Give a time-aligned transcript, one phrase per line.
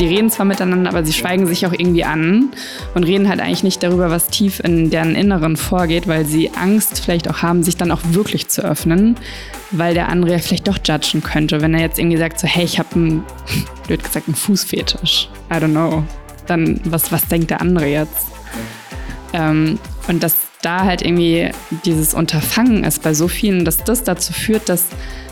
[0.00, 2.52] die reden zwar miteinander, aber sie schweigen sich auch irgendwie an
[2.94, 7.00] und reden halt eigentlich nicht darüber, was tief in deren Inneren vorgeht, weil sie Angst
[7.04, 9.16] vielleicht auch haben, sich dann auch wirklich zu öffnen,
[9.70, 12.64] weil der andere ja vielleicht doch judgen könnte, wenn er jetzt irgendwie sagt so, hey,
[12.64, 13.24] ich habe einen,
[13.86, 15.28] blöd gesagt, einen Fußfetisch.
[15.50, 16.02] I don't know.
[16.46, 18.26] Dann, was, was denkt der andere jetzt?
[19.34, 21.50] Ähm, und dass da halt irgendwie
[21.84, 24.84] dieses Unterfangen ist bei so vielen, dass das dazu führt, dass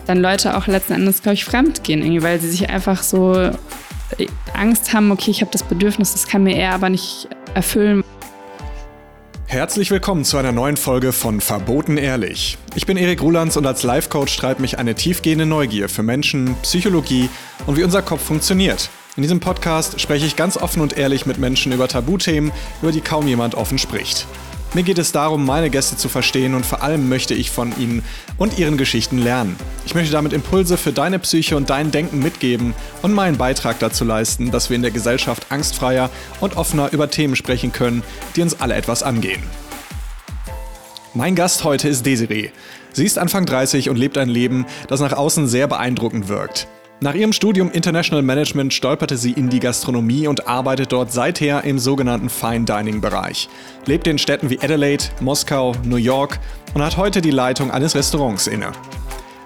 [0.06, 3.50] dann Leute auch letzten Endes, glaube ich, fremd gehen, weil sie sich einfach so
[4.55, 8.02] Angst haben, okay, ich habe das Bedürfnis, das kann mir er aber nicht erfüllen.
[9.46, 12.58] Herzlich willkommen zu einer neuen Folge von Verboten Ehrlich.
[12.74, 17.30] Ich bin Erik Rulands und als Life-Coach treibt mich eine tiefgehende Neugier für Menschen, Psychologie
[17.66, 18.91] und wie unser Kopf funktioniert.
[19.16, 22.52] In diesem Podcast spreche ich ganz offen und ehrlich mit Menschen über Tabuthemen,
[22.83, 24.27] über die kaum jemand offen spricht.
[24.74, 28.04] Mir geht es darum, meine Gäste zu verstehen und vor allem möchte ich von ihnen
[28.36, 29.56] und ihren Geschichten lernen.
[29.86, 34.05] Ich möchte damit Impulse für deine Psyche und dein Denken mitgeben und meinen Beitrag dazu
[34.05, 36.10] leisten, dass wir in der Gesellschaft angstfreier
[36.41, 38.02] und offener über Themen sprechen können,
[38.36, 39.42] die uns alle etwas angehen.
[41.14, 42.50] Mein Gast heute ist Desiree.
[42.92, 46.69] Sie ist Anfang 30 und lebt ein Leben, das nach außen sehr beeindruckend wirkt.
[47.00, 51.78] Nach ihrem Studium International Management stolperte sie in die Gastronomie und arbeitet dort seither im
[51.78, 53.48] sogenannten Fine Dining Bereich.
[53.86, 56.41] Lebt in Städten wie Adelaide, Moskau, New York
[56.74, 58.72] und hat heute die Leitung eines Restaurants inne.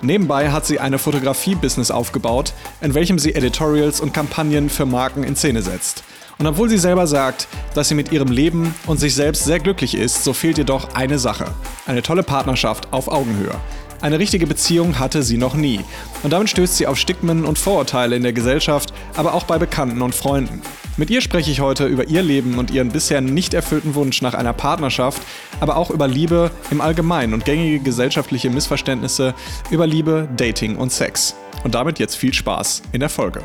[0.00, 5.36] Nebenbei hat sie eine Fotografie-Business aufgebaut, in welchem sie Editorials und Kampagnen für Marken in
[5.36, 6.05] Szene setzt.
[6.39, 9.95] Und obwohl sie selber sagt, dass sie mit ihrem Leben und sich selbst sehr glücklich
[9.95, 11.45] ist, so fehlt ihr doch eine Sache.
[11.84, 13.55] Eine tolle Partnerschaft auf Augenhöhe.
[14.03, 15.78] Eine richtige Beziehung hatte sie noch nie.
[16.25, 20.03] Und damit stößt sie auf Stigmen und Vorurteile in der Gesellschaft, aber auch bei Bekannten
[20.03, 20.61] und Freunden.
[20.97, 24.34] Mit ihr spreche ich heute über ihr Leben und ihren bisher nicht erfüllten Wunsch nach
[24.34, 25.23] einer Partnerschaft,
[25.61, 29.34] aber auch über Liebe im Allgemeinen und gängige gesellschaftliche Missverständnisse
[29.70, 31.36] über Liebe, Dating und Sex.
[31.62, 33.45] Und damit jetzt viel Spaß in der Folge.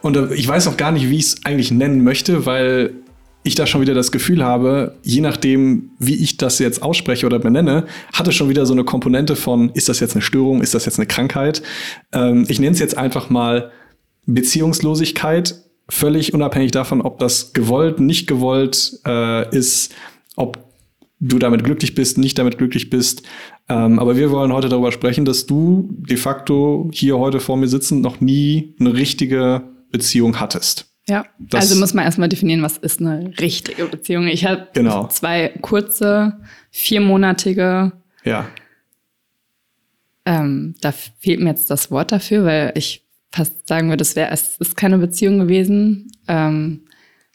[0.00, 2.94] Und äh, ich weiß auch gar nicht, wie ich es eigentlich nennen möchte, weil
[3.46, 7.38] ich da schon wieder das Gefühl habe, je nachdem, wie ich das jetzt ausspreche oder
[7.38, 10.74] benenne, hat es schon wieder so eine Komponente von, ist das jetzt eine Störung, ist
[10.74, 11.62] das jetzt eine Krankheit?
[12.12, 13.70] Ähm, ich nenne es jetzt einfach mal
[14.26, 15.54] Beziehungslosigkeit,
[15.88, 19.94] völlig unabhängig davon, ob das gewollt, nicht gewollt äh, ist,
[20.34, 20.58] ob
[21.20, 23.22] du damit glücklich bist, nicht damit glücklich bist.
[23.68, 27.68] Ähm, aber wir wollen heute darüber sprechen, dass du de facto hier heute vor mir
[27.68, 30.95] sitzend noch nie eine richtige Beziehung hattest.
[31.08, 34.26] Ja, das also muss man erstmal definieren, was ist eine richtige Beziehung.
[34.26, 35.06] Ich habe genau.
[35.06, 36.40] zwei kurze,
[36.70, 37.92] viermonatige.
[38.24, 38.46] Ja.
[40.24, 44.32] Ähm, da fehlt mir jetzt das Wort dafür, weil ich fast sagen würde, es wäre,
[44.32, 46.10] es ist keine Beziehung gewesen.
[46.26, 46.80] Ähm,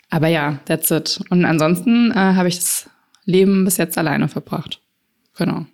[0.09, 1.21] aber ja, that's it.
[1.29, 2.89] Und ansonsten äh, habe ich das
[3.23, 4.81] Leben bis jetzt alleine verbracht.
[5.37, 5.65] Genau.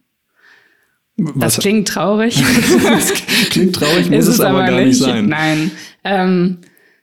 [1.17, 1.55] Was?
[1.55, 2.43] Das klingt traurig.
[2.83, 3.11] das
[3.49, 5.27] klingt traurig, muss es, aber, aber gar nicht sein.
[5.27, 5.71] Nein.
[6.03, 6.59] Ähm,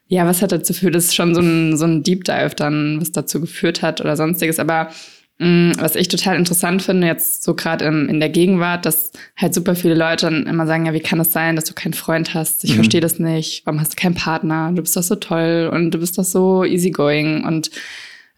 [0.07, 0.95] ja, was hat dazu geführt?
[0.95, 4.17] Das ist schon so ein, so ein Deep Dive dann, was dazu geführt hat oder
[4.17, 4.59] sonstiges.
[4.59, 4.91] Aber
[5.39, 9.55] mh, mm, was ich total interessant finde, jetzt so gerade in der Gegenwart, dass halt
[9.55, 11.95] super viele Leute dann immer sagen, ja, wie kann es das sein, dass du keinen
[11.95, 12.65] Freund hast?
[12.65, 12.77] Ich mhm.
[12.77, 13.63] verstehe das nicht.
[13.65, 14.73] Warum hast du keinen Partner?
[14.75, 17.45] Du bist doch so toll und du bist doch so easygoing.
[17.45, 17.71] Und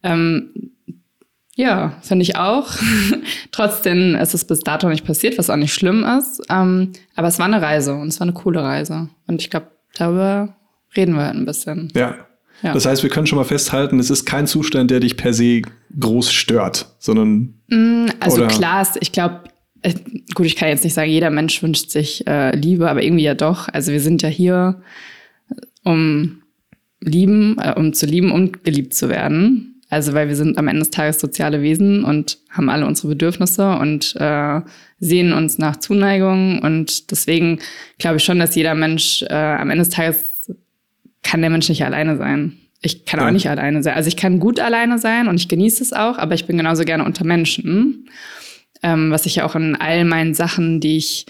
[0.05, 0.71] ähm,
[1.57, 2.71] ja, finde ich auch.
[3.51, 6.43] Trotzdem ist es bis dato nicht passiert, was auch nicht schlimm ist.
[6.49, 9.09] Ähm, aber es war eine Reise und es war eine coole Reise.
[9.27, 10.55] Und ich glaube, darüber
[10.97, 11.91] reden wir ein bisschen.
[11.95, 12.17] Ja.
[12.63, 12.73] ja.
[12.73, 15.63] Das heißt, wir können schon mal festhalten, es ist kein Zustand, der dich per se
[15.99, 17.55] groß stört, sondern.
[17.69, 18.49] Mm, also oder?
[18.49, 19.45] klar, ich glaube,
[19.83, 19.95] äh,
[20.35, 23.35] gut, ich kann jetzt nicht sagen, jeder Mensch wünscht sich äh, Liebe, aber irgendwie ja
[23.35, 23.69] doch.
[23.73, 24.83] Also wir sind ja hier,
[25.85, 26.43] um
[27.01, 29.83] lieben, äh, um zu lieben und geliebt zu werden.
[29.89, 33.77] Also weil wir sind am Ende des Tages soziale Wesen und haben alle unsere Bedürfnisse
[33.77, 34.61] und äh,
[34.99, 36.59] sehen uns nach Zuneigung.
[36.59, 37.61] Und deswegen
[37.99, 40.25] glaube ich schon, dass jeder Mensch äh, am Ende des Tages
[41.27, 42.53] kann der Mensch nicht alleine sein.
[42.83, 43.95] Ich kann auch nicht alleine sein.
[43.95, 46.85] Also ich kann gut alleine sein und ich genieße es auch, aber ich bin genauso
[46.85, 48.09] gerne unter Menschen.
[48.83, 51.27] Ähm, was ich ja auch in all meinen Sachen, die ich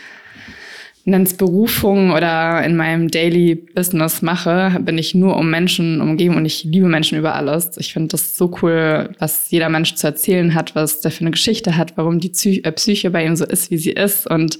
[1.07, 6.37] nenne es Berufung oder in meinem Daily Business mache, bin ich nur um Menschen umgeben
[6.37, 7.77] und ich liebe Menschen über alles.
[7.79, 11.31] Ich finde das so cool, was jeder Mensch zu erzählen hat, was der für eine
[11.31, 12.33] Geschichte hat, warum die
[12.63, 14.59] äh, Psyche bei ihm so ist, wie sie ist und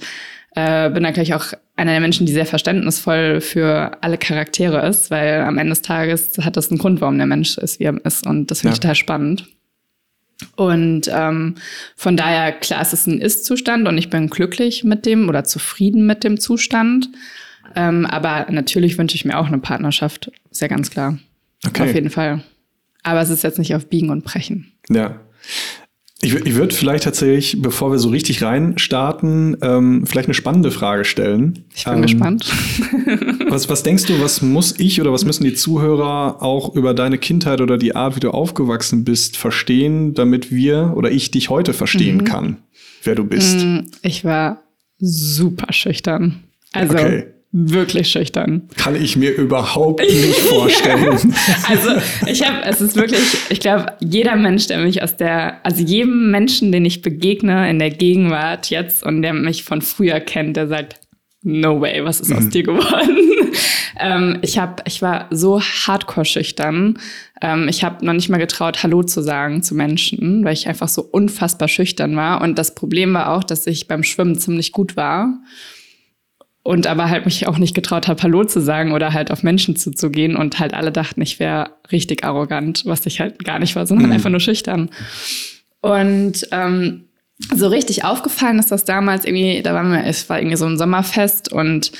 [0.55, 5.11] äh, bin da gleich auch einer der Menschen, die sehr verständnisvoll für alle Charaktere ist,
[5.11, 8.05] weil am Ende des Tages hat das einen Grund, warum der Mensch ist, wie er
[8.05, 8.25] ist.
[8.25, 8.73] Und das finde ja.
[8.73, 9.47] ich total spannend.
[10.55, 11.55] Und ähm,
[11.95, 16.05] von daher, klar, es ist ein Ist-Zustand und ich bin glücklich mit dem oder zufrieden
[16.05, 17.09] mit dem Zustand.
[17.75, 21.17] Ähm, aber natürlich wünsche ich mir auch eine Partnerschaft, ist ja ganz klar.
[21.65, 21.83] Okay.
[21.83, 22.43] Auf jeden Fall.
[23.03, 24.71] Aber es ist jetzt nicht auf Biegen und Brechen.
[24.89, 25.19] Ja.
[26.21, 30.71] Ich, ich würde vielleicht tatsächlich, bevor wir so richtig rein starten, ähm, vielleicht eine spannende
[30.71, 31.65] Frage stellen.
[31.75, 32.51] Ich bin ähm, gespannt.
[33.49, 37.19] was, was denkst du, was muss ich oder was müssen die Zuhörer auch über deine
[37.19, 41.73] Kindheit oder die Art, wie du aufgewachsen bist, verstehen, damit wir oder ich dich heute
[41.73, 42.23] verstehen mhm.
[42.23, 42.57] kann,
[43.03, 43.59] wer du bist?
[43.59, 44.63] Mm, ich war
[44.97, 46.43] super schüchtern.
[46.73, 48.67] Also okay wirklich schüchtern.
[48.77, 51.33] Kann ich mir überhaupt nicht vorstellen.
[51.67, 51.89] also
[52.27, 56.29] ich habe, es ist wirklich, ich glaube, jeder Mensch, der mich aus der, also jedem
[56.29, 60.67] Menschen, den ich begegne in der Gegenwart jetzt und der mich von früher kennt, der
[60.67, 60.99] sagt,
[61.41, 62.37] no way, was ist mhm.
[62.37, 63.17] aus dir geworden?
[63.99, 66.99] ähm, ich habe, ich war so hardcore schüchtern.
[67.41, 70.89] Ähm, ich habe noch nicht mal getraut, Hallo zu sagen zu Menschen, weil ich einfach
[70.89, 72.41] so unfassbar schüchtern war.
[72.41, 75.39] Und das Problem war auch, dass ich beim Schwimmen ziemlich gut war
[76.67, 79.77] und aber halt mich auch nicht getraut habe, Hallo zu sagen oder halt auf Menschen
[79.77, 83.87] zuzugehen und halt alle dachten, ich wäre richtig arrogant, was ich halt gar nicht war,
[83.87, 84.11] sondern mhm.
[84.11, 84.89] einfach nur schüchtern.
[85.79, 87.05] Und ähm,
[87.55, 90.77] so richtig aufgefallen ist das damals irgendwie, da waren wir, es war irgendwie so ein
[90.77, 91.93] Sommerfest und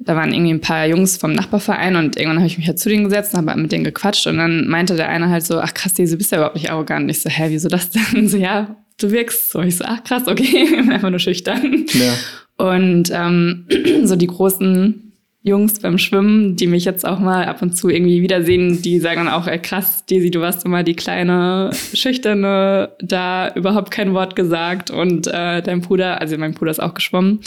[0.00, 2.88] da waren irgendwie ein paar Jungs vom Nachbarverein und irgendwann habe ich mich halt zu
[2.88, 5.74] denen gesetzt und habe mit denen gequatscht und dann meinte der eine halt so, ach
[5.74, 7.02] krass, du bist ja überhaupt nicht arrogant.
[7.02, 8.06] Und ich so, hä, wieso das denn?
[8.14, 9.60] Und so, ja, du wirkst so.
[9.60, 11.84] Ich so, ach krass, okay, einfach nur schüchtern.
[11.92, 12.14] Ja.
[12.56, 13.66] Und ähm,
[14.04, 15.06] so die großen
[15.46, 19.26] Jungs beim Schwimmen, die mich jetzt auch mal ab und zu irgendwie wiedersehen, die sagen
[19.26, 24.34] dann auch, ey krass, Daisy, du warst immer die kleine, schüchterne, da überhaupt kein Wort
[24.34, 27.40] gesagt und äh, dein Bruder, also mein Bruder ist auch geschwommen.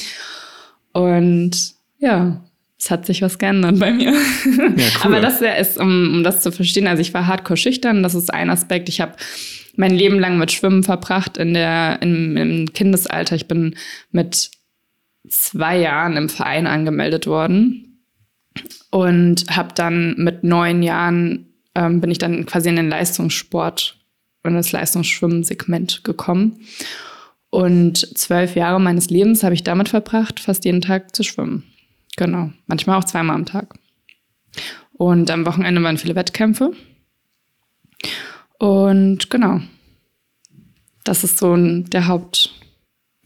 [0.94, 2.42] Und ja,
[2.80, 4.14] es hat sich was geändert bei mir.
[4.14, 4.74] Ja, cool.
[5.04, 8.34] Aber das ist, um, um das zu verstehen, also ich war hardcore schüchtern, das ist
[8.34, 8.88] ein Aspekt.
[8.88, 9.14] Ich habe
[9.76, 13.36] mein Leben lang mit Schwimmen verbracht in der, im, im Kindesalter.
[13.36, 13.76] Ich bin
[14.12, 14.52] mit
[15.30, 18.04] zwei Jahren im Verein angemeldet worden
[18.92, 23.98] und habe dann mit neun Jahren ähm, bin ich dann quasi in den Leistungssport
[24.44, 26.60] und das Leistungsschwimmen-Segment gekommen.
[27.50, 31.64] Und zwölf Jahre meines Lebens habe ich damit verbracht, fast jeden Tag zu schwimmen.
[32.16, 33.76] Genau, manchmal auch zweimal am Tag.
[34.94, 36.74] Und am Wochenende waren viele Wettkämpfe.
[38.58, 39.62] Und genau,
[41.04, 42.54] das ist so der Haupt,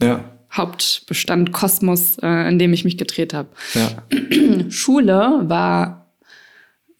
[0.00, 0.33] ja.
[0.54, 3.48] Hauptbestand Kosmos, äh, in dem ich mich gedreht habe.
[3.74, 3.90] Ja.
[4.70, 6.04] Schule war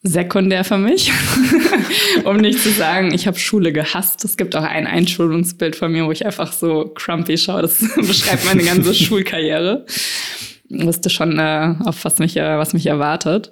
[0.02, 1.10] sekundär für mich,
[2.24, 4.22] um nicht zu sagen, ich habe Schule gehasst.
[4.24, 7.62] Es gibt auch ein Einschulungsbild von mir, wo ich einfach so crumpy schaue.
[7.62, 9.86] Das beschreibt meine ganze Schulkarriere.
[10.68, 13.50] Ich wusste schon, äh, auf was mich, äh, was mich erwartet.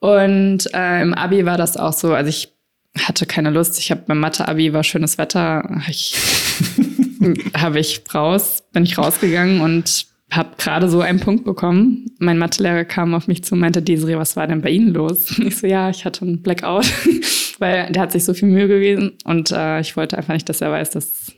[0.00, 2.52] Und äh, im Abi war das auch so, also ich
[2.98, 3.78] hatte keine Lust.
[3.78, 5.82] Ich habe beim Mathe-Abi war schönes Wetter.
[5.88, 6.14] Ich
[7.56, 12.06] habe ich raus, bin ich rausgegangen und habe gerade so einen Punkt bekommen.
[12.18, 15.38] Mein Mathelehrer kam auf mich zu und meinte, Desiree, was war denn bei Ihnen los?
[15.44, 16.86] Ich so, ja, ich hatte einen Blackout,
[17.58, 20.60] weil der hat sich so viel Mühe gewesen und äh, ich wollte einfach nicht, dass
[20.60, 21.32] er weiß, dass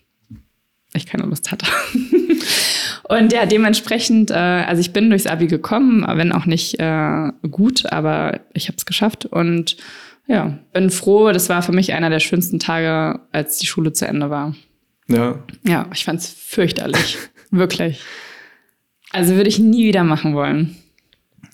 [0.95, 1.67] ich keine Lust hatte.
[3.09, 7.93] und ja, dementsprechend, äh, also ich bin durchs Abi gekommen, wenn auch nicht äh, gut,
[7.93, 9.77] aber ich habe es geschafft und
[10.27, 11.31] ja, bin froh.
[11.33, 14.55] Das war für mich einer der schönsten Tage, als die Schule zu Ende war.
[15.09, 15.43] Ja.
[15.65, 17.19] Ja, ich fand es fürchterlich.
[17.51, 18.01] Wirklich.
[19.13, 20.77] Also würde ich nie wieder machen wollen.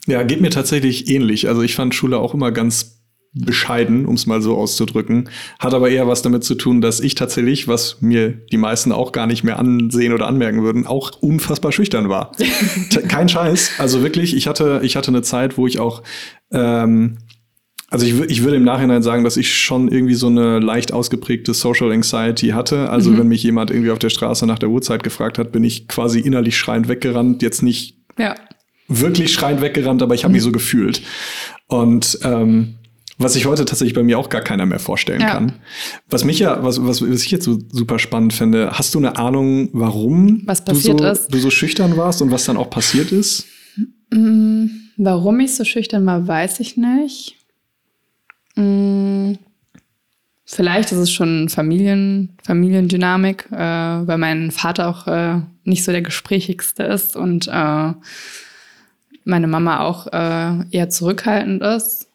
[0.06, 1.48] Ja, geht mir tatsächlich ähnlich.
[1.48, 3.02] Also ich fand Schule auch immer ganz
[3.34, 5.30] bescheiden, um es mal so auszudrücken.
[5.58, 9.12] Hat aber eher was damit zu tun, dass ich tatsächlich, was mir die meisten auch
[9.12, 12.32] gar nicht mehr ansehen oder anmerken würden, auch unfassbar schüchtern war.
[13.08, 13.72] Kein Scheiß.
[13.78, 16.02] Also wirklich, ich hatte, ich hatte eine Zeit, wo ich auch
[16.50, 17.18] ähm,
[17.92, 21.52] also ich, ich würde im Nachhinein sagen, dass ich schon irgendwie so eine leicht ausgeprägte
[21.52, 22.88] Social Anxiety hatte.
[22.88, 23.18] Also mhm.
[23.18, 26.18] wenn mich jemand irgendwie auf der Straße nach der Uhrzeit gefragt hat, bin ich quasi
[26.18, 27.42] innerlich schreiend weggerannt.
[27.42, 28.34] Jetzt nicht ja.
[28.88, 30.36] wirklich schreiend weggerannt, aber ich habe mhm.
[30.36, 31.02] mich so gefühlt.
[31.66, 32.76] Und ähm,
[33.18, 35.28] was ich heute tatsächlich bei mir auch gar keiner mehr vorstellen ja.
[35.28, 35.52] kann.
[36.08, 39.18] Was mich ja, was, was, was ich jetzt so super spannend finde, hast du eine
[39.18, 43.44] Ahnung, warum du, so, du so schüchtern warst und was dann auch passiert ist?
[44.10, 47.36] Mm, warum ich so schüchtern war, weiß ich nicht.
[48.56, 49.34] Mm,
[50.44, 56.02] vielleicht ist es schon Familien, Familiendynamik, äh, weil mein Vater auch äh, nicht so der
[56.02, 57.92] gesprächigste ist und äh,
[59.24, 62.08] meine Mama auch äh, eher zurückhaltend ist.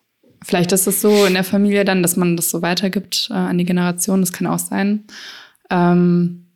[0.44, 3.58] Vielleicht ist es so in der Familie dann, dass man das so weitergibt äh, an
[3.58, 4.22] die Generation.
[4.22, 5.06] Das kann auch sein.
[5.70, 6.47] Ähm,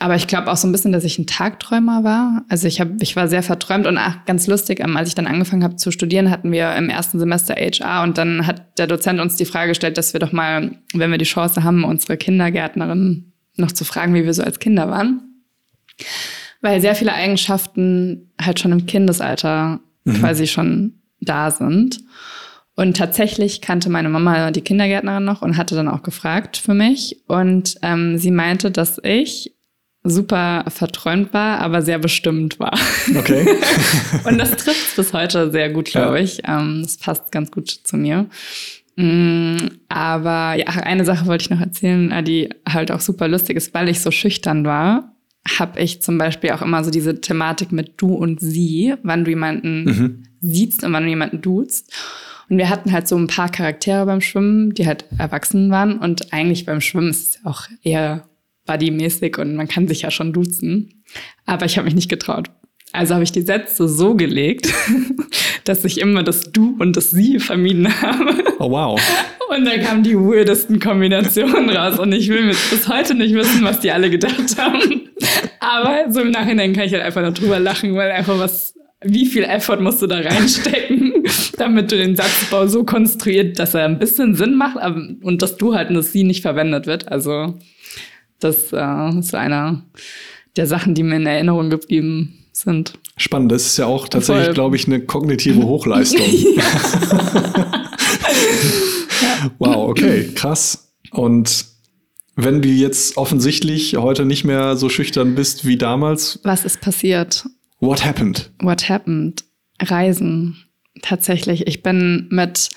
[0.00, 2.42] aber ich glaube auch so ein bisschen, dass ich ein Tagträumer war.
[2.48, 5.26] Also ich, hab, ich war sehr verträumt und ach, ganz lustig, ähm, als ich dann
[5.26, 9.20] angefangen habe zu studieren, hatten wir im ersten Semester HR und dann hat der Dozent
[9.20, 13.34] uns die Frage gestellt, dass wir doch mal, wenn wir die Chance haben, unsere Kindergärtnerin
[13.56, 15.20] noch zu fragen, wie wir so als Kinder waren.
[16.62, 20.14] Weil sehr viele Eigenschaften halt schon im Kindesalter mhm.
[20.14, 22.00] quasi schon da sind.
[22.74, 27.22] Und tatsächlich kannte meine Mama die Kindergärtnerin noch und hatte dann auch gefragt für mich.
[27.26, 29.59] Und ähm, sie meinte, dass ich
[30.02, 32.78] super verträumt war, aber sehr bestimmt war.
[33.16, 33.46] Okay.
[34.24, 36.24] und das trifft bis heute sehr gut, glaube ja.
[36.24, 36.42] ich.
[36.46, 38.26] Ähm, das passt ganz gut zu mir.
[38.96, 39.56] Mm,
[39.88, 43.74] aber ja, eine Sache wollte ich noch erzählen, äh, die halt auch super lustig ist,
[43.74, 45.14] weil ich so schüchtern war,
[45.58, 49.30] habe ich zum Beispiel auch immer so diese Thematik mit du und sie, wann du
[49.30, 50.22] jemanden mhm.
[50.40, 51.92] siehst und wann du jemanden duzt.
[52.48, 55.98] Und wir hatten halt so ein paar Charaktere beim Schwimmen, die halt erwachsen waren.
[55.98, 58.24] Und eigentlich beim Schwimmen ist es auch eher
[58.70, 61.02] buddymäßig und man kann sich ja schon duzen.
[61.46, 62.50] Aber ich habe mich nicht getraut.
[62.92, 64.72] Also habe ich die Sätze so gelegt,
[65.64, 68.44] dass ich immer das Du und das Sie vermieden habe.
[68.58, 69.00] Oh wow.
[69.56, 71.98] Und da kamen die weirdesten Kombinationen raus.
[71.98, 75.08] Und ich will bis heute nicht wissen, was die alle gedacht haben.
[75.60, 79.26] Aber so im Nachhinein kann ich halt einfach nur drüber lachen, weil einfach was, wie
[79.26, 81.24] viel Effort musst du da reinstecken,
[81.58, 84.76] damit du den Satzbau so konstruiert, dass er ein bisschen Sinn macht
[85.22, 87.10] und dass du halt das Sie nicht verwendet wird.
[87.10, 87.58] Also
[88.40, 89.82] das äh, ist einer
[90.56, 92.94] der Sachen, die mir in Erinnerung geblieben sind.
[93.16, 96.20] Spannend, das ist ja auch tatsächlich, glaube ich, eine kognitive Hochleistung.
[99.58, 100.92] wow, okay, krass.
[101.10, 101.66] Und
[102.36, 106.38] wenn du jetzt offensichtlich heute nicht mehr so schüchtern bist wie damals.
[106.42, 107.46] Was ist passiert?
[107.80, 108.50] What happened?
[108.60, 109.44] What happened?
[109.80, 110.56] Reisen.
[111.02, 111.66] Tatsächlich.
[111.66, 112.70] Ich bin mit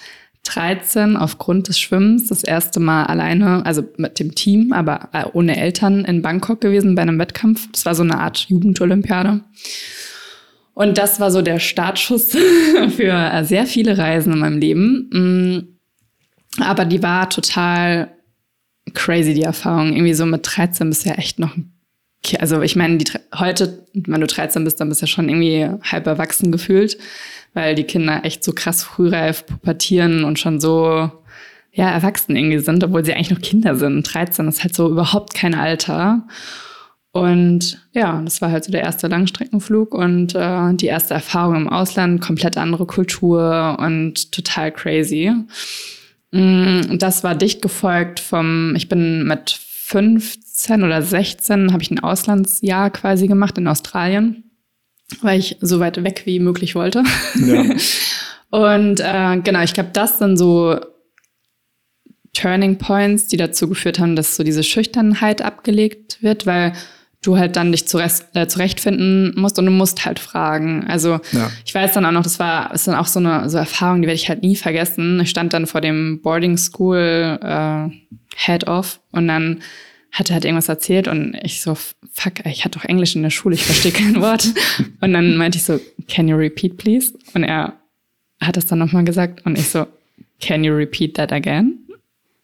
[0.43, 5.57] 13 aufgrund des Schwimmens das erste Mal alleine, also mit dem Team, aber äh, ohne
[5.57, 7.69] Eltern in Bangkok gewesen bei einem Wettkampf.
[7.71, 9.41] Das war so eine Art Jugendolympiade.
[10.73, 12.31] Und das war so der Startschuss
[12.95, 15.09] für äh, sehr viele Reisen in meinem Leben.
[15.13, 18.09] Mm, aber die war total
[18.93, 19.93] crazy, die Erfahrung.
[19.93, 21.55] Irgendwie so mit 13 bist du ja echt noch
[22.39, 25.67] also ich meine, die, heute, wenn du 13 bist, dann bist du ja schon irgendwie
[25.83, 26.97] halb erwachsen gefühlt
[27.53, 31.11] weil die Kinder echt so krass frühreif pubertieren und schon so
[31.71, 34.13] ja, erwachsen irgendwie sind, obwohl sie eigentlich noch Kinder sind.
[34.13, 36.27] 13 ist halt so überhaupt kein Alter.
[37.11, 41.69] Und ja, das war halt so der erste Langstreckenflug und äh, die erste Erfahrung im
[41.69, 45.31] Ausland, komplett andere Kultur und total crazy.
[46.31, 51.99] Mm, das war dicht gefolgt vom, ich bin mit 15 oder 16, habe ich ein
[51.99, 54.43] Auslandsjahr quasi gemacht in Australien
[55.21, 57.03] weil ich so weit weg wie möglich wollte.
[57.35, 57.63] Ja.
[58.49, 60.79] Und äh, genau, ich glaube, das sind so
[62.33, 66.73] Turning Points, die dazu geführt haben, dass so diese Schüchternheit abgelegt wird, weil
[67.23, 70.85] du halt dann dich zurecht, äh, zurechtfinden musst und du musst halt fragen.
[70.87, 71.49] Also ja.
[71.65, 74.07] ich weiß dann auch noch, das war ist dann auch so eine so Erfahrung, die
[74.07, 75.19] werde ich halt nie vergessen.
[75.21, 77.89] Ich stand dann vor dem Boarding School äh,
[78.35, 79.61] Head Off und dann
[80.13, 83.31] hat er halt irgendwas erzählt und ich so, fuck, ich hatte doch Englisch in der
[83.31, 84.47] Schule, ich verstehe kein Wort.
[85.01, 87.13] Und dann meinte ich so, can you repeat please?
[87.33, 87.73] Und er
[88.39, 89.87] hat das dann nochmal gesagt und ich so,
[90.39, 91.79] can you repeat that again?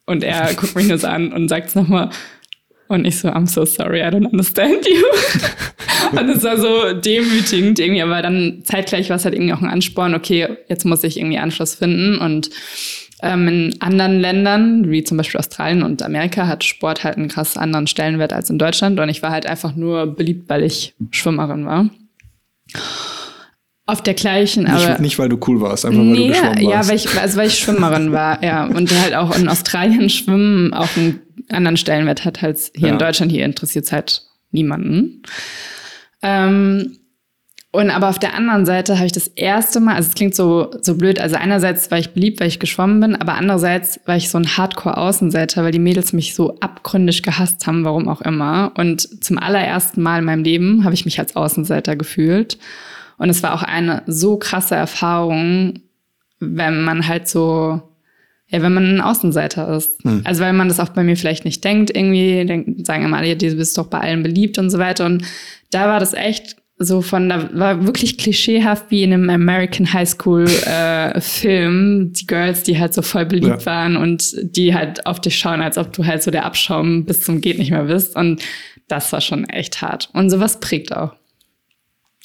[0.05, 2.09] Und er guckt mich nur so an und sagt es nochmal.
[2.87, 6.17] Und ich so, I'm so sorry, I don't understand you.
[6.19, 9.69] und es war so demütigend irgendwie, aber dann zeitgleich war es halt irgendwie auch ein
[9.69, 12.49] Ansporn, okay, jetzt muss ich irgendwie Anschluss finden und
[13.21, 17.57] ähm, in anderen Ländern, wie zum Beispiel Australien und Amerika, hat Sport halt einen krass
[17.57, 18.99] anderen Stellenwert als in Deutschland.
[18.99, 21.89] Und ich war halt einfach nur beliebt, weil ich Schwimmerin war.
[23.85, 24.99] Auf der gleichen, nicht, aber.
[24.99, 26.85] Nicht, weil du cool warst, einfach nee, weil du geschwommen warst.
[26.85, 28.65] Ja, weil ich, also weil ich Schwimmerin war, ja.
[28.65, 32.93] Und halt auch in Australien Schwimmen auch einen anderen Stellenwert hat als hier ja.
[32.93, 33.31] in Deutschland.
[33.31, 34.21] Hier interessiert es halt
[34.51, 35.23] niemanden.
[36.21, 36.98] Ähm,
[37.71, 40.71] und aber auf der anderen Seite habe ich das erste Mal, also es klingt so,
[40.81, 44.29] so blöd, also einerseits war ich beliebt, weil ich geschwommen bin, aber andererseits war ich
[44.29, 48.71] so ein Hardcore-Außenseiter, weil die Mädels mich so abgründig gehasst haben, warum auch immer.
[48.75, 52.57] Und zum allerersten Mal in meinem Leben habe ich mich als Außenseiter gefühlt.
[53.19, 55.81] Und es war auch eine so krasse Erfahrung,
[56.39, 57.81] wenn man halt so,
[58.47, 60.03] ja, wenn man ein Außenseiter ist.
[60.03, 60.21] Hm.
[60.23, 63.35] Also weil man das auch bei mir vielleicht nicht denkt, irgendwie, denken, sagen immer, ja,
[63.35, 65.05] du bist doch bei allen beliebt und so weiter.
[65.05, 65.23] Und
[65.69, 70.07] da war das echt so von, da war wirklich klischeehaft wie in einem American High
[70.07, 73.65] School äh, Film, die Girls, die halt so voll beliebt ja.
[73.65, 77.21] waren und die halt auf dich schauen, als ob du halt so der Abschaum bis
[77.21, 78.15] zum geht nicht mehr bist.
[78.15, 78.41] Und
[78.87, 80.09] das war schon echt hart.
[80.13, 81.13] Und sowas prägt auch.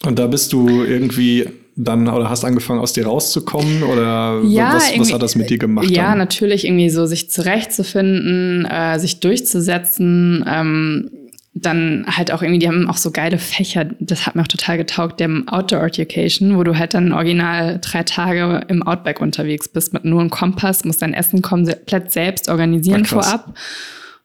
[0.05, 4.97] Und da bist du irgendwie dann oder hast angefangen aus dir rauszukommen oder ja, was,
[4.97, 5.91] was hat das mit dir gemacht?
[5.91, 6.19] Ja, dann?
[6.19, 10.45] natürlich irgendwie so sich zurechtzufinden, äh, sich durchzusetzen.
[10.47, 11.11] Ähm,
[11.55, 14.77] dann halt auch irgendwie, die haben auch so geile Fächer, das hat mir auch total
[14.77, 19.93] getaugt, dem Outdoor Education, wo du halt dann original drei Tage im Outback unterwegs bist
[19.93, 23.55] mit nur einem Kompass, musst dein Essen komplett selbst organisieren vorab.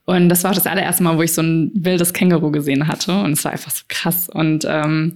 [0.06, 3.14] Und das war auch das allererste Mal, wo ich so ein wildes Känguru gesehen hatte.
[3.22, 4.28] Und es war einfach so krass.
[4.28, 5.14] Und ähm,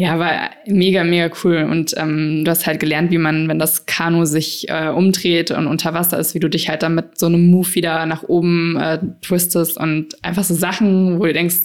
[0.00, 1.66] ja, war mega, mega cool.
[1.68, 5.66] Und ähm, du hast halt gelernt, wie man, wenn das Kanu sich äh, umdreht und
[5.66, 8.76] unter Wasser ist, wie du dich halt dann mit so einem Move wieder nach oben
[8.76, 11.56] äh, twistest und einfach so Sachen, wo du denkst,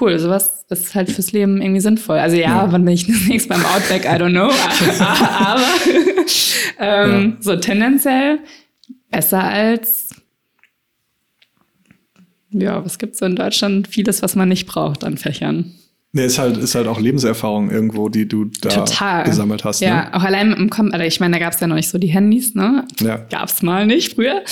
[0.00, 2.18] cool, sowas ist halt fürs Leben irgendwie sinnvoll.
[2.18, 2.72] Also ja, ja.
[2.72, 4.50] wann bin ich demnächst beim Outback, I don't know.
[5.38, 5.62] aber
[6.80, 7.36] ähm, ja.
[7.38, 8.40] so tendenziell
[9.12, 10.10] besser als
[12.52, 13.86] ja, was gibt's so in Deutschland?
[13.86, 15.76] Vieles, was man nicht braucht an Fächern.
[16.12, 19.24] Nee, ist halt, ist halt auch Lebenserfahrung irgendwo, die du da Total.
[19.24, 19.80] gesammelt hast.
[19.80, 20.14] Ja, ne?
[20.14, 22.08] auch allein im Kom also ich meine, da gab es ja noch nicht so die
[22.08, 22.84] Handys, ne?
[23.00, 23.24] Ja.
[23.30, 24.42] Gab's mal nicht früher.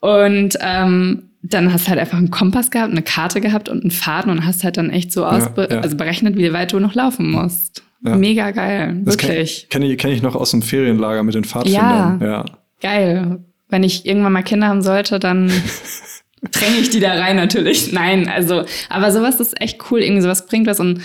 [0.00, 3.90] Und ähm, dann hast du halt einfach einen Kompass gehabt, eine Karte gehabt und einen
[3.90, 5.80] Faden und hast halt dann echt so ja, ja.
[5.80, 7.82] also berechnet, wie weit du noch laufen musst.
[8.02, 8.16] Ja.
[8.16, 9.66] Mega geil, das wirklich.
[9.68, 12.20] Kenne kenn ich, kenn ich noch aus dem Ferienlager mit den Pfadfindern.
[12.20, 12.44] Ja, ja,
[12.80, 13.44] geil.
[13.68, 15.50] Wenn ich irgendwann mal Kinder haben sollte, dann
[16.50, 17.92] dränge ich die da rein natürlich.
[17.92, 21.00] Nein, also, aber sowas ist echt cool, irgendwie sowas bringt was und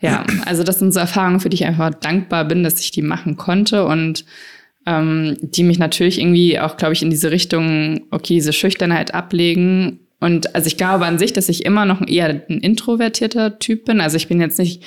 [0.00, 3.02] ja, also das sind so Erfahrungen, für die ich einfach dankbar bin, dass ich die
[3.02, 4.24] machen konnte und
[4.86, 10.00] ähm, die mich natürlich irgendwie auch, glaube ich, in diese Richtung, okay, diese Schüchternheit ablegen.
[10.18, 14.00] Und also ich glaube an sich, dass ich immer noch eher ein introvertierter Typ bin.
[14.00, 14.82] Also ich bin jetzt nicht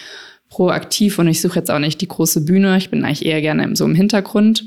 [0.50, 2.78] proaktiv und ich suche jetzt auch nicht die große Bühne.
[2.78, 4.66] Ich bin eigentlich eher gerne so im Hintergrund.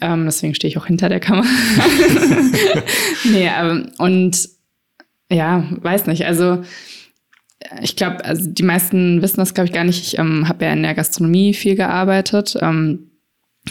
[0.00, 1.46] Ähm, deswegen stehe ich auch hinter der Kamera.
[3.30, 4.48] nee, ähm, und
[5.30, 6.26] ja, weiß nicht.
[6.26, 6.62] Also
[7.82, 10.02] ich glaube, also die meisten wissen das, glaube ich, gar nicht.
[10.02, 13.10] Ich ähm, habe ja in der Gastronomie viel gearbeitet, ähm,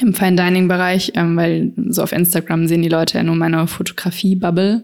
[0.01, 3.67] im Fine Dining Bereich, ähm, weil so auf Instagram sehen die Leute ja nur meine
[3.67, 4.83] Fotografie-Bubble.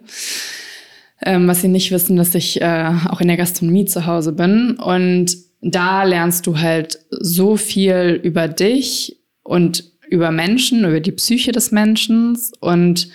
[1.21, 4.71] Ähm, was sie nicht wissen, dass ich äh, auch in der Gastronomie zu Hause bin.
[4.71, 11.51] Und da lernst du halt so viel über dich und über Menschen, über die Psyche
[11.51, 13.09] des Menschen und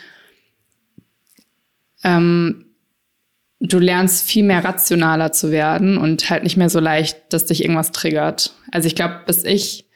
[2.05, 2.67] ähm,
[3.59, 7.63] du lernst viel mehr rationaler zu werden und halt nicht mehr so leicht, dass dich
[7.63, 8.55] irgendwas triggert.
[8.71, 9.87] Also ich glaube, bis ich,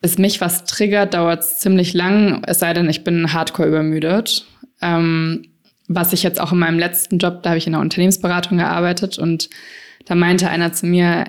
[0.00, 4.46] bis mich was triggert, dauert es ziemlich lang, es sei denn, ich bin hardcore übermüdet.
[4.80, 5.50] Ähm,
[5.88, 9.18] was ich jetzt auch in meinem letzten Job, da habe ich in der Unternehmensberatung gearbeitet
[9.18, 9.48] und
[10.06, 11.24] da meinte einer zu mir,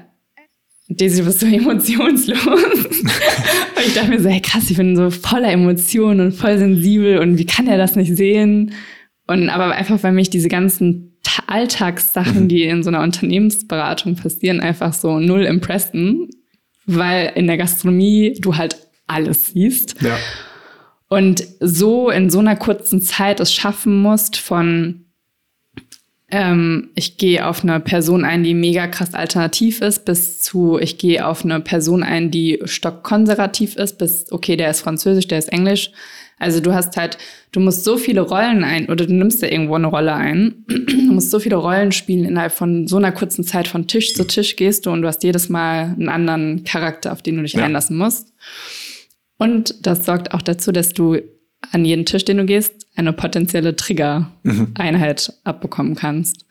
[0.89, 2.37] Daisy, du bist so emotionslos.
[2.45, 7.19] und ich dachte mir so, hey krass, ich bin so voller Emotionen und voll sensibel
[7.19, 8.73] und wie kann er das nicht sehen?
[9.27, 11.09] Und aber einfach, weil mich diese ganzen
[11.49, 12.47] Alltagssachen, mhm.
[12.47, 16.29] die in so einer Unternehmensberatung passieren, einfach so null impressen,
[16.85, 19.95] weil in der Gastronomie du halt alles siehst.
[20.01, 20.17] Ja.
[21.07, 25.05] Und so in so einer kurzen Zeit es schaffen musst von
[26.31, 30.97] ähm, ich gehe auf eine Person ein, die mega krass alternativ ist, bis zu ich
[30.97, 35.51] gehe auf eine Person ein, die stockkonservativ ist, bis okay, der ist französisch, der ist
[35.51, 35.91] englisch.
[36.37, 37.17] Also du hast halt,
[37.51, 40.65] du musst so viele Rollen ein, oder du nimmst ja irgendwo eine Rolle ein.
[41.09, 44.27] Du musst so viele Rollen spielen innerhalb von so einer kurzen Zeit von Tisch zu
[44.27, 47.53] Tisch gehst du und du hast jedes Mal einen anderen Charakter, auf den du dich
[47.53, 47.65] ja.
[47.65, 48.31] einlassen musst.
[49.39, 51.17] Und das sorgt auch dazu, dass du
[51.71, 55.35] an jeden Tisch, den du gehst, eine potenzielle Trigger-Einheit mhm.
[55.43, 56.45] abbekommen kannst.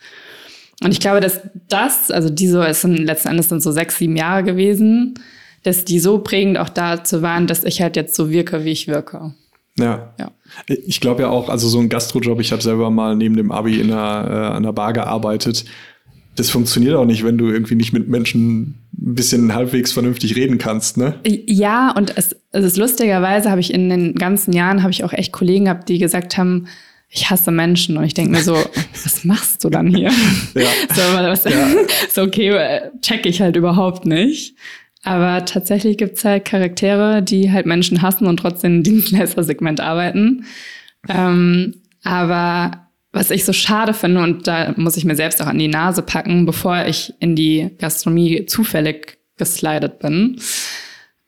[0.83, 3.99] Und ich glaube, dass das, also die so, es sind letzten Endes sind so sechs,
[3.99, 5.15] sieben Jahre gewesen,
[5.65, 8.87] dass die so prägend auch dazu waren, dass ich halt jetzt so wirke, wie ich
[8.87, 9.35] wirke.
[9.77, 10.15] Ja.
[10.19, 10.31] ja.
[10.67, 13.81] Ich glaube ja auch, also so ein Gastrojob, ich habe selber mal neben dem Abi
[13.81, 15.65] in einer, äh, an einer Bar gearbeitet.
[16.39, 20.59] Das funktioniert auch nicht, wenn du irgendwie nicht mit Menschen ein bisschen halbwegs vernünftig reden
[20.59, 21.19] kannst, ne?
[21.25, 25.13] Ja, und es, es ist lustigerweise, habe ich in den ganzen Jahren, habe ich auch
[25.13, 26.67] echt Kollegen gehabt, die gesagt haben,
[27.09, 27.97] ich hasse Menschen.
[27.97, 28.55] Und ich denke mir so,
[29.05, 30.11] was machst du dann hier?
[30.55, 30.69] Ja.
[30.95, 31.69] So, was, ja.
[32.11, 34.55] so okay, check ich halt überhaupt nicht.
[35.03, 40.45] Aber tatsächlich gibt's halt Charaktere, die halt Menschen hassen und trotzdem im Dienstleistersegment arbeiten.
[41.09, 45.59] Ähm, aber was ich so schade finde, und da muss ich mir selbst auch an
[45.59, 50.41] die Nase packen, bevor ich in die Gastronomie zufällig geslidet bin,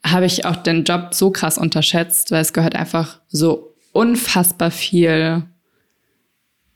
[0.03, 5.43] habe ich auch den Job so krass unterschätzt, weil es gehört einfach so unfassbar viel,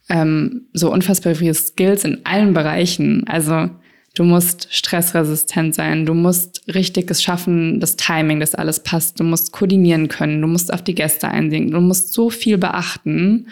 [0.09, 3.25] ähm, so unfassbar viele Skills in allen Bereichen.
[3.27, 3.69] Also
[4.15, 9.23] du musst stressresistent sein, du musst richtig es schaffen, das Timing, dass alles passt, du
[9.23, 13.47] musst koordinieren können, du musst auf die Gäste einsehen, du musst so viel beachten.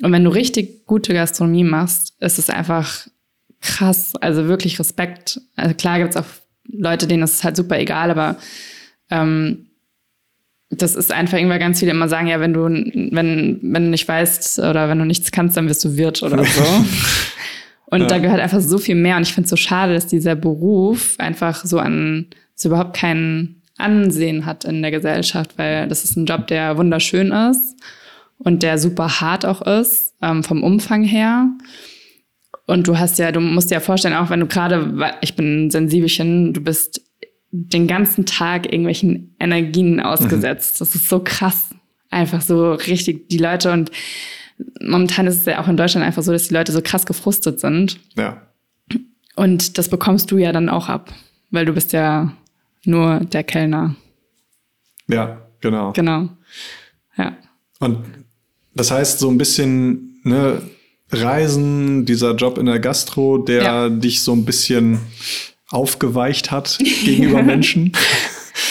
[0.00, 3.06] Und wenn du richtig gute Gastronomie machst, ist es einfach
[3.60, 4.14] krass.
[4.16, 5.40] Also wirklich Respekt.
[5.56, 6.26] Also klar gibt es auch
[6.68, 8.36] Leute, denen ist es halt super egal, aber
[9.10, 9.66] ähm,
[10.70, 14.08] das ist einfach irgendwann ganz viele immer sagen, ja, wenn du, wenn, wenn du nicht
[14.08, 16.62] weißt oder wenn du nichts kannst, dann wirst du Wirt oder so.
[17.86, 18.06] Und ja.
[18.06, 19.16] da gehört einfach so viel mehr.
[19.16, 23.56] Und ich finde es so schade, dass dieser Beruf einfach so an, so überhaupt kein
[23.76, 27.76] Ansehen hat in der Gesellschaft, weil das ist ein Job, der wunderschön ist
[28.44, 31.48] und der super hart auch ist, ähm, vom Umfang her.
[32.66, 35.70] Und du hast ja, du musst dir ja vorstellen, auch wenn du gerade, ich bin
[35.70, 37.00] Sensibelchen, du bist
[37.50, 40.76] den ganzen Tag irgendwelchen Energien ausgesetzt.
[40.76, 40.78] Mhm.
[40.78, 41.74] Das ist so krass.
[42.10, 43.90] Einfach so richtig die Leute und
[44.80, 47.60] momentan ist es ja auch in Deutschland einfach so, dass die Leute so krass gefrustet
[47.60, 47.98] sind.
[48.16, 48.42] Ja.
[49.34, 51.12] Und das bekommst du ja dann auch ab,
[51.50, 52.32] weil du bist ja
[52.84, 53.96] nur der Kellner.
[55.08, 55.92] Ja, genau.
[55.92, 56.28] Genau.
[57.16, 57.36] Ja.
[57.78, 57.98] Und
[58.74, 60.62] das heißt, so ein bisschen, ne,
[61.10, 63.88] Reisen, dieser Job in der Gastro, der ja.
[63.88, 64.98] dich so ein bisschen
[65.70, 67.92] aufgeweicht hat gegenüber Menschen.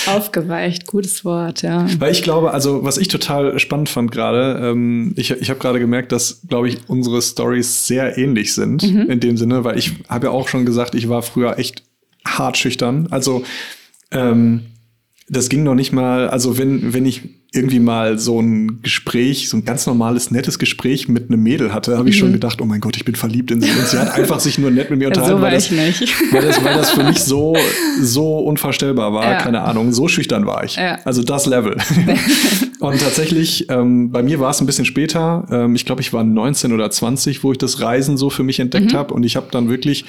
[0.08, 1.88] Aufgeweicht, gutes Wort, ja.
[2.00, 5.80] Weil ich glaube, also was ich total spannend fand gerade, ähm, ich, ich habe gerade
[5.80, 9.10] gemerkt, dass, glaube ich, unsere Stories sehr ähnlich sind mhm.
[9.10, 11.84] in dem Sinne, weil ich habe ja auch schon gesagt, ich war früher echt
[12.26, 13.08] hart schüchtern.
[13.12, 13.44] Also
[14.12, 14.68] ähm,
[15.30, 17.22] das ging noch nicht mal, also wenn, wenn ich
[17.54, 21.98] irgendwie mal so ein Gespräch, so ein ganz normales, nettes Gespräch mit einem Mädel hatte,
[21.98, 22.20] habe ich mhm.
[22.20, 23.70] schon gedacht, oh mein Gott, ich bin verliebt in sie.
[23.70, 26.64] Und sie hat einfach sich nur nett mit mir unterhalten, so weil, das, weil, das,
[26.64, 27.58] weil das für mich so,
[28.00, 29.26] so unvorstellbar war.
[29.26, 29.38] Ja.
[29.40, 30.78] Keine Ahnung, so schüchtern war ich.
[30.78, 31.00] Ja.
[31.04, 31.76] Also das Level.
[32.80, 35.46] Und tatsächlich, ähm, bei mir war es ein bisschen später.
[35.52, 38.62] Ähm, ich glaube, ich war 19 oder 20, wo ich das Reisen so für mich
[38.62, 38.98] entdeckt mhm.
[38.98, 39.14] habe.
[39.14, 40.06] Und ich habe dann wirklich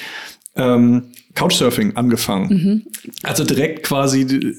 [0.55, 1.03] ähm,
[1.35, 2.49] Couchsurfing angefangen.
[2.49, 2.83] Mhm.
[3.25, 4.55] Also direkt quasi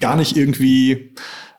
[0.00, 1.12] gar nicht irgendwie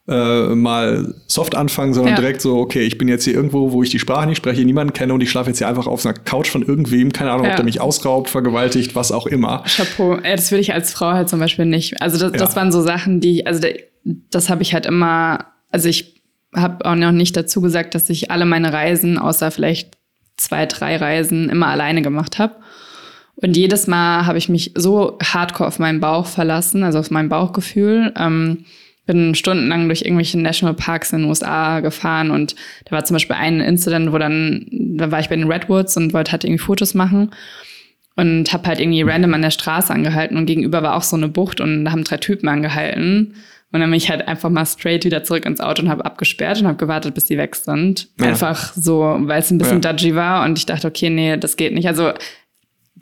[0.08, 2.20] äh, mal soft anfangen, sondern ja.
[2.20, 4.94] direkt so, okay, ich bin jetzt hier irgendwo, wo ich die Sprache nicht spreche, niemanden
[4.94, 7.52] kenne und ich schlafe jetzt hier einfach auf einer Couch von irgendwem, keine Ahnung, ja.
[7.52, 9.64] ob der mich ausraubt, vergewaltigt, was auch immer.
[9.66, 10.18] Chapeau.
[10.24, 12.02] Das würde ich als Frau halt zum Beispiel nicht.
[12.02, 12.38] Also das, ja.
[12.38, 13.68] das waren so Sachen, die, also
[14.04, 16.22] das habe ich halt immer, also ich
[16.56, 19.98] habe auch noch nicht dazu gesagt, dass ich alle meine Reisen, außer vielleicht
[20.38, 22.56] zwei, drei Reisen, immer alleine gemacht habe.
[23.36, 27.30] Und jedes Mal habe ich mich so hardcore auf meinen Bauch verlassen, also auf mein
[27.30, 28.14] Bauchgefühl.
[28.18, 28.66] Ähm,
[29.08, 33.60] bin stundenlang durch irgendwelche Nationalparks in den USA gefahren und da war zum Beispiel ein
[33.62, 37.32] Incident, wo dann, da war ich bei den Redwoods und wollte halt irgendwie Fotos machen
[38.16, 41.28] und habe halt irgendwie random an der Straße angehalten und gegenüber war auch so eine
[41.28, 43.34] Bucht und da haben drei Typen angehalten
[43.72, 46.60] und dann bin ich halt einfach mal straight wieder zurück ins Auto und habe abgesperrt
[46.62, 48.10] und habe gewartet, bis die weg sind.
[48.20, 48.28] Ja.
[48.28, 49.92] Einfach so, weil es ein bisschen ja.
[49.92, 51.88] dodgy war und ich dachte, okay, nee, das geht nicht.
[51.88, 52.14] Also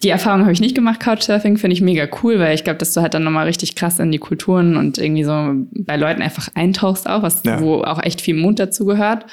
[0.03, 2.93] die Erfahrung habe ich nicht gemacht, Couchsurfing, finde ich mega cool, weil ich glaube, dass
[2.93, 6.49] du halt dann nochmal richtig krass in die Kulturen und irgendwie so bei Leuten einfach
[6.53, 7.62] eintauchst auch, was, ja.
[7.62, 9.25] wo auch echt viel Mut dazu gehört.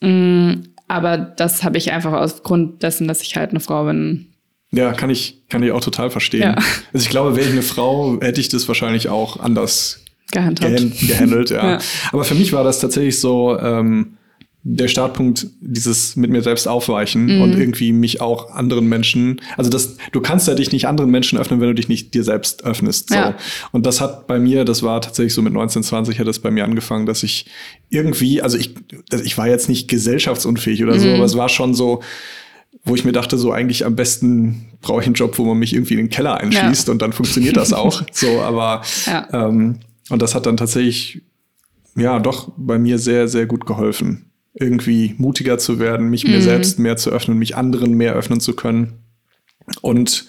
[0.00, 0.52] Mm,
[0.86, 4.28] aber das habe ich einfach aufgrund dessen, dass ich halt eine Frau bin.
[4.70, 6.42] Ja, kann ich, kann ich auch total verstehen.
[6.42, 6.54] Ja.
[6.92, 10.98] Also ich glaube, wäre ich eine Frau, hätte ich das wahrscheinlich auch anders gehandelt.
[11.00, 11.72] gehandelt ja.
[11.72, 11.78] ja.
[12.12, 14.16] Aber für mich war das tatsächlich so, ähm,
[14.64, 17.42] der Startpunkt dieses mit mir selbst aufweichen mhm.
[17.42, 21.36] und irgendwie mich auch anderen Menschen, also das, du kannst ja dich nicht anderen Menschen
[21.36, 23.08] öffnen, wenn du dich nicht dir selbst öffnest.
[23.08, 23.16] So.
[23.16, 23.36] Ja.
[23.72, 26.52] Und das hat bei mir, das war tatsächlich so mit 19, 20 hat das bei
[26.52, 27.46] mir angefangen, dass ich
[27.90, 28.74] irgendwie, also ich,
[29.10, 31.00] also ich war jetzt nicht gesellschaftsunfähig oder mhm.
[31.00, 32.00] so, aber es war schon so,
[32.84, 35.74] wo ich mir dachte, so eigentlich am besten brauche ich einen Job, wo man mich
[35.74, 36.92] irgendwie in den Keller einschließt ja.
[36.92, 38.02] und dann funktioniert das auch.
[38.12, 39.26] so, aber ja.
[39.32, 41.22] ähm, und das hat dann tatsächlich
[41.96, 46.42] ja doch bei mir sehr, sehr gut geholfen irgendwie mutiger zu werden, mich mir mhm.
[46.42, 48.98] selbst mehr zu öffnen, mich anderen mehr öffnen zu können.
[49.80, 50.26] Und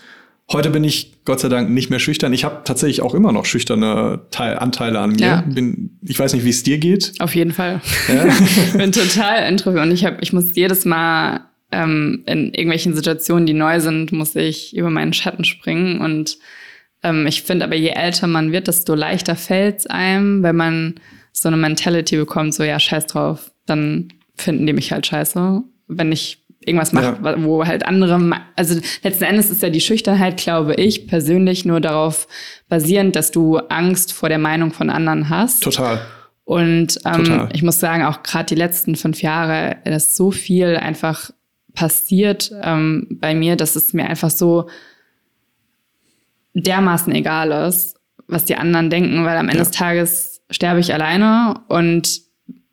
[0.52, 2.32] heute bin ich Gott sei Dank nicht mehr schüchtern.
[2.34, 5.20] Ich habe tatsächlich auch immer noch schüchterne Teil Anteile an mir.
[5.20, 5.42] Ja.
[5.42, 7.14] Bin, ich weiß nicht, wie es dir geht.
[7.20, 7.82] Auf jeden Fall.
[8.08, 8.26] Ja?
[8.28, 13.46] ich bin total introvertiert und ich, hab, ich muss jedes Mal ähm, in irgendwelchen Situationen,
[13.46, 16.00] die neu sind, muss ich über meinen Schatten springen.
[16.00, 16.38] Und
[17.04, 20.96] ähm, ich finde aber, je älter man wird, desto leichter fällt es einem, wenn man
[21.34, 25.64] so eine Mentality bekommt, so ja, scheiß drauf dann finden die mich halt scheiße.
[25.88, 27.44] Wenn ich irgendwas mache, ja.
[27.44, 32.28] wo halt andere, also letzten Endes ist ja die Schüchternheit, glaube ich, persönlich nur darauf
[32.70, 35.64] basierend, dass du Angst vor der Meinung von anderen hast.
[35.64, 36.00] Total.
[36.46, 37.50] Und ähm, Total.
[37.54, 41.32] ich muss sagen, auch gerade die letzten fünf Jahre, dass so viel einfach
[41.74, 44.70] passiert ähm, bei mir, dass es mir einfach so
[46.54, 47.96] dermaßen egal ist,
[48.28, 49.64] was die anderen denken, weil am Ende ja.
[49.64, 52.23] des Tages sterbe ich alleine und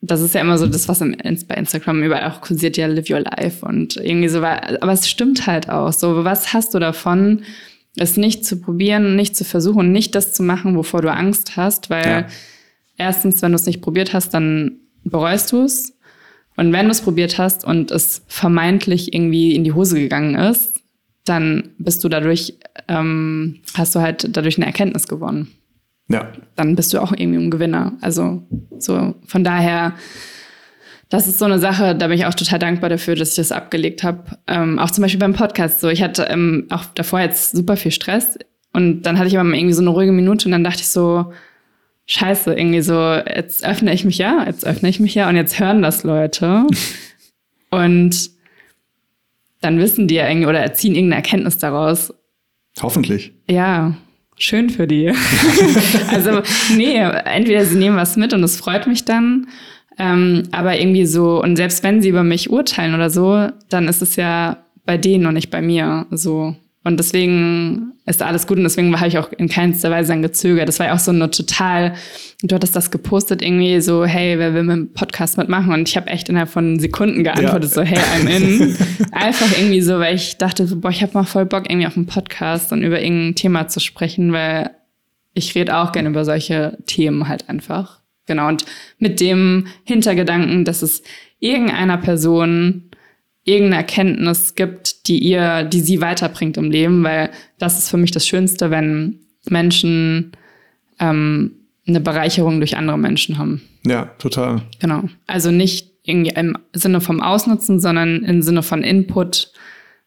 [0.02, 3.10] das ist ja immer so das, was im, bei Instagram überall auch kursiert, ja, live
[3.10, 4.38] your life und irgendwie so.
[4.38, 5.92] Aber es stimmt halt auch.
[5.92, 7.42] So, was hast du davon,
[7.96, 11.90] es nicht zu probieren, nicht zu versuchen, nicht das zu machen, wovor du Angst hast?
[11.90, 12.26] Weil ja.
[12.96, 15.98] erstens, wenn du es nicht probiert hast, dann bereust du es.
[16.56, 20.80] Und wenn du es probiert hast und es vermeintlich irgendwie in die Hose gegangen ist,
[21.24, 22.54] dann bist du dadurch,
[22.88, 25.48] ähm, hast du halt dadurch eine Erkenntnis gewonnen
[26.10, 26.32] ja.
[26.56, 27.92] dann bist du auch irgendwie ein Gewinner.
[28.00, 28.42] Also
[28.78, 29.94] so von daher,
[31.08, 33.52] das ist so eine Sache, da bin ich auch total dankbar dafür, dass ich das
[33.52, 34.38] abgelegt habe.
[34.46, 35.80] Ähm, auch zum Beispiel beim Podcast.
[35.80, 38.38] So, ich hatte ähm, auch davor jetzt super viel Stress
[38.72, 40.88] und dann hatte ich aber mal irgendwie so eine ruhige Minute und dann dachte ich
[40.88, 41.32] so,
[42.06, 45.60] Scheiße, irgendwie so, jetzt öffne ich mich ja, jetzt öffne ich mich ja und jetzt
[45.60, 46.66] hören das Leute.
[47.70, 48.30] und
[49.60, 52.12] dann wissen die ja irgendwie oder erziehen irgendeine Erkenntnis daraus.
[52.80, 53.32] Hoffentlich.
[53.48, 53.94] Ja,
[54.42, 55.08] schön für die.
[56.08, 56.42] also,
[56.76, 59.46] nee, entweder sie nehmen was mit und es freut mich dann.
[59.98, 64.02] Ähm, aber irgendwie so, und selbst wenn sie über mich urteilen oder so, dann ist
[64.02, 66.56] es ja bei denen und nicht bei mir so.
[66.82, 70.66] Und deswegen ist alles gut und deswegen habe ich auch in keinster Weise dann gezögert.
[70.66, 71.94] Das war ja auch so eine total,
[72.42, 75.72] du hattest das gepostet irgendwie so, hey, wer will mit dem Podcast mitmachen?
[75.74, 77.74] Und ich habe echt innerhalb von Sekunden geantwortet, ja.
[77.74, 78.76] so, hey, I'm in.
[79.12, 81.96] Einfach irgendwie so, weil ich dachte, so, boah, ich habe mal voll Bock irgendwie auf
[81.98, 84.70] einen Podcast und über irgendein Thema zu sprechen, weil
[85.34, 88.00] ich rede auch gerne über solche Themen halt einfach.
[88.26, 88.48] Genau.
[88.48, 88.64] Und
[88.98, 91.02] mit dem Hintergedanken, dass es
[91.40, 92.89] irgendeiner Person
[93.50, 98.10] irgendeine Erkenntnis gibt, die ihr, die sie weiterbringt im Leben, weil das ist für mich
[98.10, 100.32] das Schönste, wenn Menschen
[100.98, 101.52] ähm,
[101.86, 103.62] eine Bereicherung durch andere Menschen haben.
[103.84, 104.62] Ja, total.
[104.80, 105.04] Genau.
[105.26, 109.52] Also nicht irgendwie im Sinne vom Ausnutzen, sondern im Sinne von Input,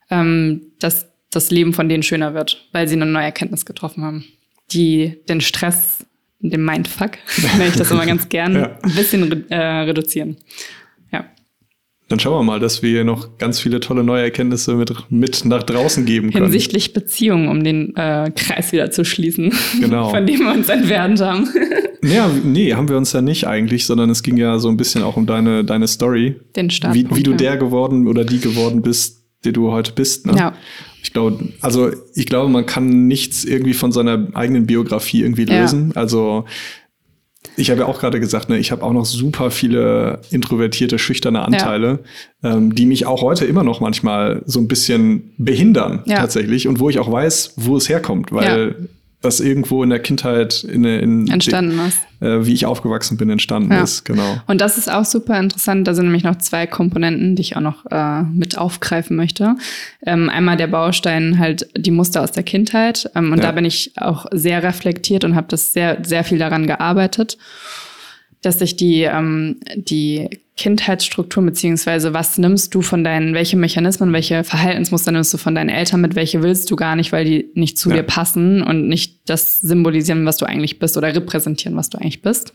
[0.09, 4.25] ähm, dass das Leben von denen schöner wird, weil sie eine neue Erkenntnis getroffen haben,
[4.71, 6.05] die den Stress,
[6.39, 7.11] den Mindfuck,
[7.57, 8.79] nenne ich das immer ganz gern, ja.
[8.81, 10.37] ein bisschen äh, reduzieren.
[12.13, 15.63] Dann schauen wir mal, dass wir noch ganz viele tolle neue Erkenntnisse mit, mit nach
[15.63, 16.43] draußen geben können.
[16.43, 20.11] Hinsichtlich Beziehungen, um den äh, Kreis wieder zu schließen, genau.
[20.11, 21.49] von dem wir uns entfernt haben.
[22.03, 25.03] Ja, nee, haben wir uns ja nicht eigentlich, sondern es ging ja so ein bisschen
[25.03, 26.35] auch um deine, deine Story.
[26.53, 26.93] Den Start.
[26.93, 30.27] Wie, wie du der geworden oder die geworden bist, der du heute bist.
[30.27, 30.35] Ne?
[30.37, 30.53] Ja.
[31.01, 35.93] Ich glaube, also ich glaube, man kann nichts irgendwie von seiner eigenen Biografie irgendwie lösen.
[35.95, 36.01] Ja.
[36.01, 36.43] Also
[37.55, 41.41] ich habe ja auch gerade gesagt, ne, ich habe auch noch super viele introvertierte, schüchterne
[41.41, 41.99] Anteile,
[42.41, 42.55] ja.
[42.55, 46.17] ähm, die mich auch heute immer noch manchmal so ein bisschen behindern ja.
[46.17, 48.89] tatsächlich und wo ich auch weiß, wo es herkommt, weil
[49.23, 51.99] das irgendwo in der Kindheit in, in entstanden ist.
[52.19, 53.81] Äh, wie ich aufgewachsen bin, entstanden ja.
[53.81, 54.37] ist, genau.
[54.47, 55.87] Und das ist auch super interessant.
[55.87, 59.55] Da sind nämlich noch zwei Komponenten, die ich auch noch äh, mit aufgreifen möchte.
[60.05, 63.09] Ähm, einmal der Baustein halt die Muster aus der Kindheit.
[63.15, 63.45] Ähm, und ja.
[63.45, 67.37] da bin ich auch sehr reflektiert und habe das sehr, sehr viel daran gearbeitet
[68.43, 74.43] dass sich die, ähm, die Kindheitsstruktur beziehungsweise was nimmst du von deinen, welche Mechanismen, welche
[74.43, 77.77] Verhaltensmuster nimmst du von deinen Eltern mit, welche willst du gar nicht, weil die nicht
[77.77, 77.95] zu ja.
[77.95, 82.21] dir passen und nicht das symbolisieren, was du eigentlich bist oder repräsentieren, was du eigentlich
[82.21, 82.53] bist.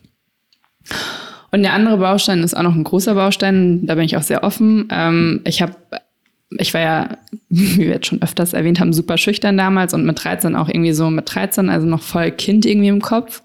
[1.50, 4.44] Und der andere Baustein ist auch noch ein großer Baustein, da bin ich auch sehr
[4.44, 4.88] offen.
[4.92, 5.74] Ähm, ich habe
[6.50, 10.22] ich war ja, wie wir jetzt schon öfters erwähnt haben, super schüchtern damals und mit
[10.22, 13.42] 13 auch irgendwie so mit 13, also noch voll Kind irgendwie im Kopf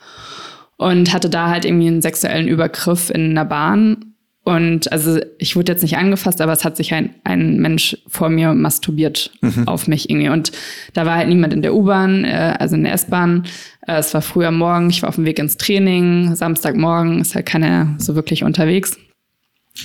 [0.84, 4.14] und hatte da halt irgendwie einen sexuellen Übergriff in einer Bahn.
[4.44, 8.28] Und also ich wurde jetzt nicht angefasst, aber es hat sich ein, ein Mensch vor
[8.28, 9.66] mir masturbiert mhm.
[9.66, 10.28] auf mich irgendwie.
[10.28, 10.52] Und
[10.94, 13.46] da war halt niemand in der U-Bahn, äh, also in der S-Bahn.
[13.88, 16.36] Äh, es war früher Morgen, ich war auf dem Weg ins Training.
[16.36, 18.98] Samstagmorgen ist halt keiner so wirklich unterwegs,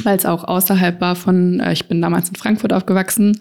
[0.03, 3.41] weil es auch außerhalb war von, äh, ich bin damals in Frankfurt aufgewachsen.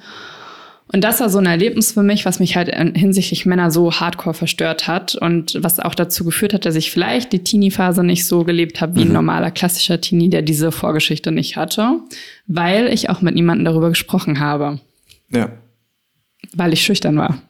[0.91, 4.33] Und das war so ein Erlebnis für mich, was mich halt hinsichtlich Männer so hardcore
[4.33, 8.45] verstört hat und was auch dazu geführt hat, dass ich vielleicht die Teenie-Phase nicht so
[8.45, 9.11] gelebt habe wie mhm.
[9.11, 11.99] ein normaler klassischer Teenie, der diese Vorgeschichte nicht hatte,
[12.47, 14.79] weil ich auch mit niemandem darüber gesprochen habe.
[15.29, 15.51] Ja.
[16.53, 17.41] Weil ich schüchtern war.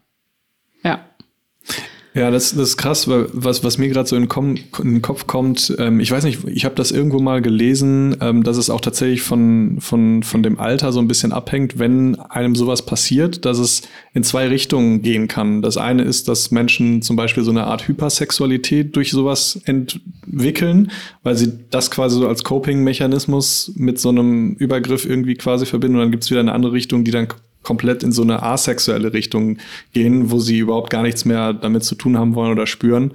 [2.17, 2.31] Ja.
[2.31, 5.75] Das, das ist krass, weil was, was mir gerade so in, in, den Kopf kommt,
[5.77, 9.21] ähm, ich weiß nicht, ich habe das irgendwo mal gelesen, ähm, dass es auch tatsächlich
[9.21, 13.83] von, von, von dem Alter so ein bisschen abhängt, wenn einem sowas passiert, dass es
[14.13, 15.61] in zwei Richtungen gehen kann.
[15.61, 20.91] Das eine ist, dass Menschen zum Beispiel so eine Art Hypersexualität durch sowas entwickeln,
[21.23, 26.01] weil sie das quasi so als Coping-Mechanismus mit so einem Übergriff irgendwie quasi verbinden und
[26.01, 27.27] dann gibt es wieder eine andere Richtung, die dann
[27.67, 29.57] komplett in so eine asexuelle Richtung
[29.91, 33.11] gehen, wo sie überhaupt gar nichts mehr damit zu tun haben wollen oder spüren.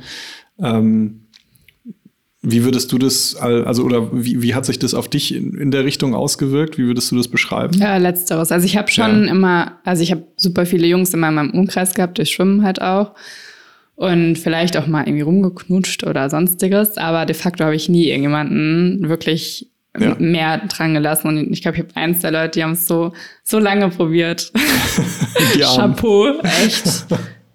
[0.60, 1.22] Ähm,
[2.42, 5.70] wie würdest du das, also oder wie, wie hat sich das auf dich in, in,
[5.70, 6.76] der Richtung ausgewirkt?
[6.76, 7.78] Wie würdest du das beschreiben?
[7.78, 8.52] Ja, letzteres.
[8.52, 9.30] Also ich habe schon ja.
[9.30, 12.82] immer, also ich habe super viele Jungs immer in meinem Umkreis gehabt, durch Schwimmen halt
[12.82, 13.14] auch.
[13.94, 16.98] Und vielleicht auch mal irgendwie rumgeknutscht oder sonstiges.
[16.98, 20.16] Aber de facto habe ich nie irgendjemanden wirklich ja.
[20.18, 21.28] mehr dran gelassen.
[21.28, 23.12] Und ich glaube, ich habe eins der Leute, die haben es so,
[23.44, 24.52] so lange probiert.
[25.60, 27.06] Chapeau, echt.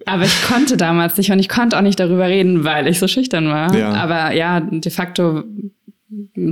[0.06, 3.08] Aber ich konnte damals nicht und ich konnte auch nicht darüber reden, weil ich so
[3.08, 3.76] schüchtern war.
[3.76, 3.94] Ja.
[3.94, 5.44] Aber ja, de facto,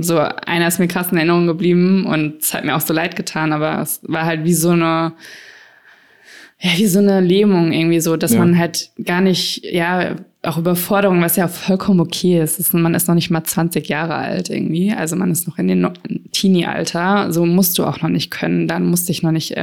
[0.00, 3.16] so einer ist mir krass in Erinnerung geblieben und es hat mir auch so leid
[3.16, 5.14] getan, aber es war halt wie so eine,
[6.58, 8.38] ja, wie so eine Lähmung irgendwie so, dass ja.
[8.38, 12.58] man halt gar nicht, ja, auch Überforderung, was ja vollkommen okay ist.
[12.58, 12.72] ist.
[12.72, 14.92] Man ist noch nicht mal 20 Jahre alt irgendwie.
[14.92, 15.88] Also man ist noch in den
[16.32, 17.32] Teenie-Alter.
[17.32, 18.68] So musst du auch noch nicht können.
[18.68, 19.60] Dann musst du dich noch nicht äh,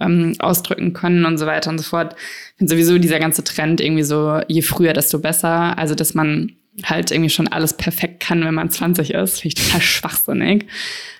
[0.00, 2.14] ähm, ausdrücken können und so weiter und so fort.
[2.18, 5.78] Ich finde sowieso dieser ganze Trend irgendwie so, je früher, desto besser.
[5.78, 6.52] Also, dass man
[6.84, 9.40] halt irgendwie schon alles perfekt kann, wenn man 20 ist.
[9.40, 10.66] Finde ich total schwachsinnig.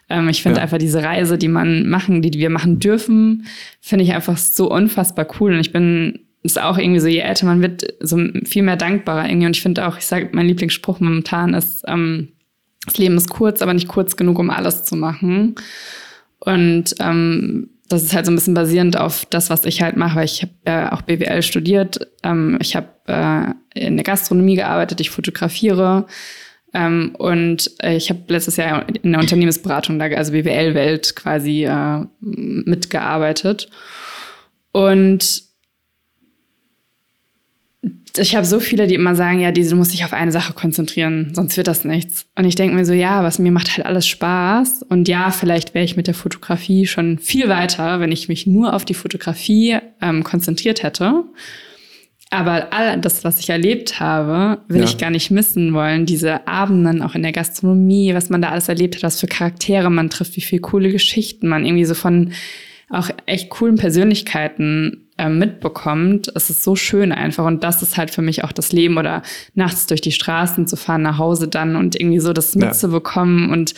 [0.09, 0.63] Ähm, ich finde ja.
[0.63, 3.47] einfach diese Reise, die man machen, die wir machen dürfen,
[3.81, 5.53] finde ich einfach so unfassbar cool.
[5.53, 9.29] Und ich bin ist auch irgendwie so, je älter man wird, so viel mehr dankbarer
[9.29, 9.47] irgendwie.
[9.47, 12.29] Und ich finde auch, ich sage, mein Lieblingsspruch momentan ist, ähm,
[12.87, 15.57] das Leben ist kurz, aber nicht kurz genug, um alles zu machen.
[16.41, 20.17] Und ähm, das ist halt so ein bisschen basierend auf das, was ich halt mache,
[20.17, 22.07] weil ich habe äh, auch BWL studiert.
[22.23, 26.07] Ähm, ich habe äh, in der Gastronomie gearbeitet, ich fotografiere.
[26.75, 33.69] Ähm, und äh, ich habe letztes Jahr in der Unternehmensberatung, also BWL-Welt quasi äh, mitgearbeitet.
[34.73, 35.49] Und
[38.17, 41.33] ich habe so viele, die immer sagen, ja, diese muss sich auf eine Sache konzentrieren,
[41.35, 42.27] sonst wird das nichts.
[42.35, 44.85] Und ich denke mir so, ja, was mir macht halt alles Spaß.
[44.89, 48.75] Und ja, vielleicht wäre ich mit der Fotografie schon viel weiter, wenn ich mich nur
[48.75, 51.25] auf die Fotografie ähm, konzentriert hätte.
[52.31, 54.85] Aber all das, was ich erlebt habe, will ja.
[54.85, 56.05] ich gar nicht missen wollen.
[56.05, 59.91] Diese Abenden auch in der Gastronomie, was man da alles erlebt hat, was für Charaktere
[59.91, 62.33] man trifft, wie viele coole Geschichten man irgendwie so von
[62.91, 66.31] auch echt coolen Persönlichkeiten äh, mitbekommt.
[66.35, 67.45] Es ist so schön einfach.
[67.45, 69.23] Und das ist halt für mich auch das Leben oder
[69.55, 73.49] nachts durch die Straßen zu fahren, nach Hause dann und irgendwie so das mitzubekommen.
[73.49, 73.53] Ja.
[73.53, 73.75] Und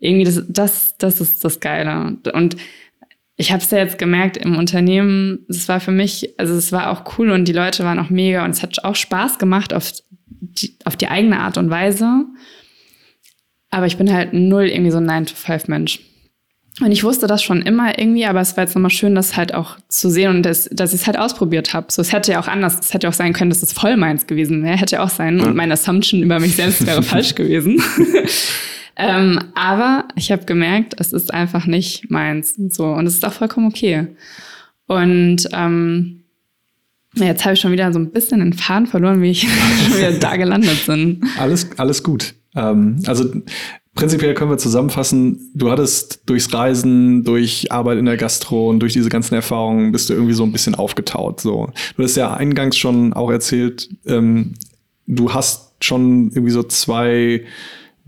[0.00, 2.16] irgendwie das, das, das ist das Geile.
[2.32, 2.56] Und
[3.40, 6.90] ich habe es ja jetzt gemerkt im Unternehmen, es war für mich, also es war
[6.90, 9.92] auch cool und die Leute waren auch mega und es hat auch Spaß gemacht auf
[10.28, 12.24] die, auf die eigene Art und Weise.
[13.70, 16.00] Aber ich bin halt null irgendwie so ein 9-to-5-Mensch.
[16.80, 19.54] Und ich wusste das schon immer irgendwie, aber es war jetzt nochmal schön, das halt
[19.54, 21.86] auch zu sehen und das, dass ich es halt ausprobiert habe.
[21.90, 24.26] So, es hätte ja auch anders, es hätte auch sein können, dass es voll meins
[24.26, 25.40] gewesen wäre, hätte ja auch sein.
[25.40, 27.80] Und meine Assumption über mich selbst wäre falsch gewesen.
[28.98, 32.56] Ähm, aber ich habe gemerkt, es ist einfach nicht meins.
[32.70, 34.08] So, und es ist auch vollkommen okay.
[34.86, 36.24] Und ähm,
[37.14, 39.42] jetzt habe ich schon wieder so ein bisschen den Faden verloren, wie ich
[39.86, 41.20] schon wieder da gelandet bin.
[41.38, 42.34] Alles, alles gut.
[42.56, 43.30] Ähm, also
[43.94, 48.94] prinzipiell können wir zusammenfassen, du hattest durchs Reisen, durch Arbeit in der Gastro und durch
[48.94, 51.40] diese ganzen Erfahrungen bist du irgendwie so ein bisschen aufgetaut.
[51.40, 51.70] So.
[51.96, 54.54] Du hast ja eingangs schon auch erzählt, ähm,
[55.06, 57.44] du hast schon irgendwie so zwei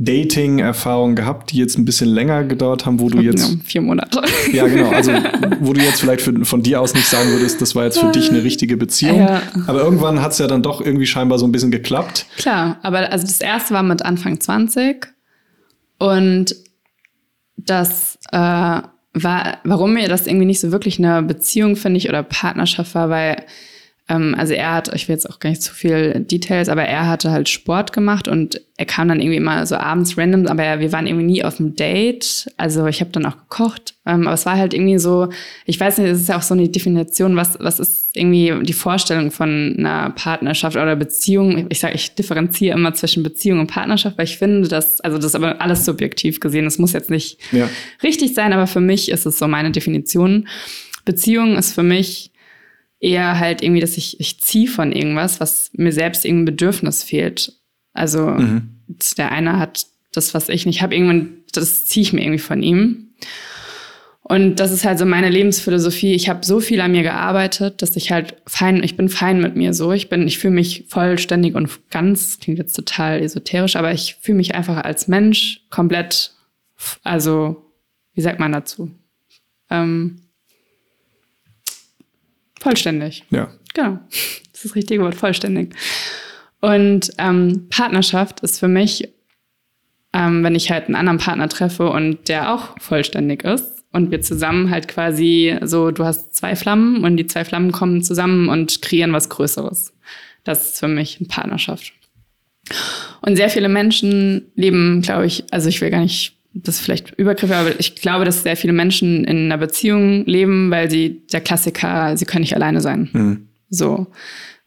[0.03, 3.51] Dating-Erfahrungen gehabt, die jetzt ein bisschen länger gedauert haben, wo du jetzt.
[3.51, 4.23] Genau, vier Monate.
[4.53, 4.89] Ja, genau.
[4.89, 5.13] Also,
[5.61, 8.11] wo du jetzt vielleicht für, von dir aus nicht sagen würdest, das war jetzt für
[8.11, 9.21] dich eine richtige Beziehung.
[9.21, 9.43] Ja.
[9.67, 12.27] Aber irgendwann hat es ja dann doch irgendwie scheinbar so ein bisschen geklappt.
[12.39, 15.07] Klar, aber also das erste war mit Anfang 20
[15.99, 16.57] und
[17.59, 22.23] das äh, war, warum mir das irgendwie nicht so wirklich eine Beziehung, finde ich, oder
[22.23, 23.45] Partnerschaft war, weil
[24.11, 27.09] ähm, also er hat, ich will jetzt auch gar nicht zu viel Details, aber er
[27.09, 30.81] hatte halt Sport gemacht und er kam dann irgendwie immer so abends random, aber er,
[30.81, 32.51] wir waren irgendwie nie auf dem Date.
[32.57, 35.29] Also ich habe dann auch gekocht, ähm, aber es war halt irgendwie so,
[35.65, 38.73] ich weiß nicht, es ist ja auch so eine Definition, was, was ist irgendwie die
[38.73, 41.67] Vorstellung von einer Partnerschaft oder Beziehung.
[41.69, 45.27] Ich sage, ich differenziere immer zwischen Beziehung und Partnerschaft, weil ich finde, dass, also das
[45.27, 47.69] ist aber alles subjektiv gesehen, es muss jetzt nicht ja.
[48.03, 50.49] richtig sein, aber für mich ist es so meine Definition.
[51.05, 52.30] Beziehung ist für mich
[53.01, 57.55] eher halt irgendwie, dass ich, ich ziehe von irgendwas, was mir selbst irgendein Bedürfnis fehlt.
[57.93, 58.83] Also mhm.
[59.17, 62.63] der eine hat das, was ich nicht habe, irgendwann, das ziehe ich mir irgendwie von
[62.63, 63.15] ihm.
[64.23, 66.15] Und das ist halt so meine Lebensphilosophie.
[66.15, 69.57] Ich habe so viel an mir gearbeitet, dass ich halt fein, ich bin fein mit
[69.57, 69.91] mir so.
[69.91, 74.37] Ich bin, ich fühle mich vollständig und ganz, klingt jetzt total esoterisch, aber ich fühle
[74.37, 76.33] mich einfach als Mensch komplett,
[77.03, 77.73] also,
[78.15, 78.93] wie sagt man dazu?
[79.69, 80.21] Ähm,
[82.61, 83.25] Vollständig.
[83.31, 83.51] Ja.
[83.75, 83.99] Genau.
[84.09, 85.75] Das ist das richtige Wort, vollständig.
[86.61, 89.09] Und ähm, Partnerschaft ist für mich,
[90.13, 94.21] ähm, wenn ich halt einen anderen Partner treffe und der auch vollständig ist und wir
[94.21, 98.83] zusammen halt quasi so, du hast zwei Flammen und die zwei Flammen kommen zusammen und
[98.83, 99.95] kreieren was Größeres.
[100.45, 101.93] Das ist für mich eine Partnerschaft.
[103.23, 107.13] Und sehr viele Menschen leben, glaube ich, also ich will gar nicht das ist vielleicht
[107.13, 111.41] Übergriffe, aber ich glaube, dass sehr viele Menschen in einer Beziehung leben, weil sie der
[111.41, 113.09] Klassiker, sie können nicht alleine sein.
[113.13, 113.49] Mhm.
[113.69, 114.09] So,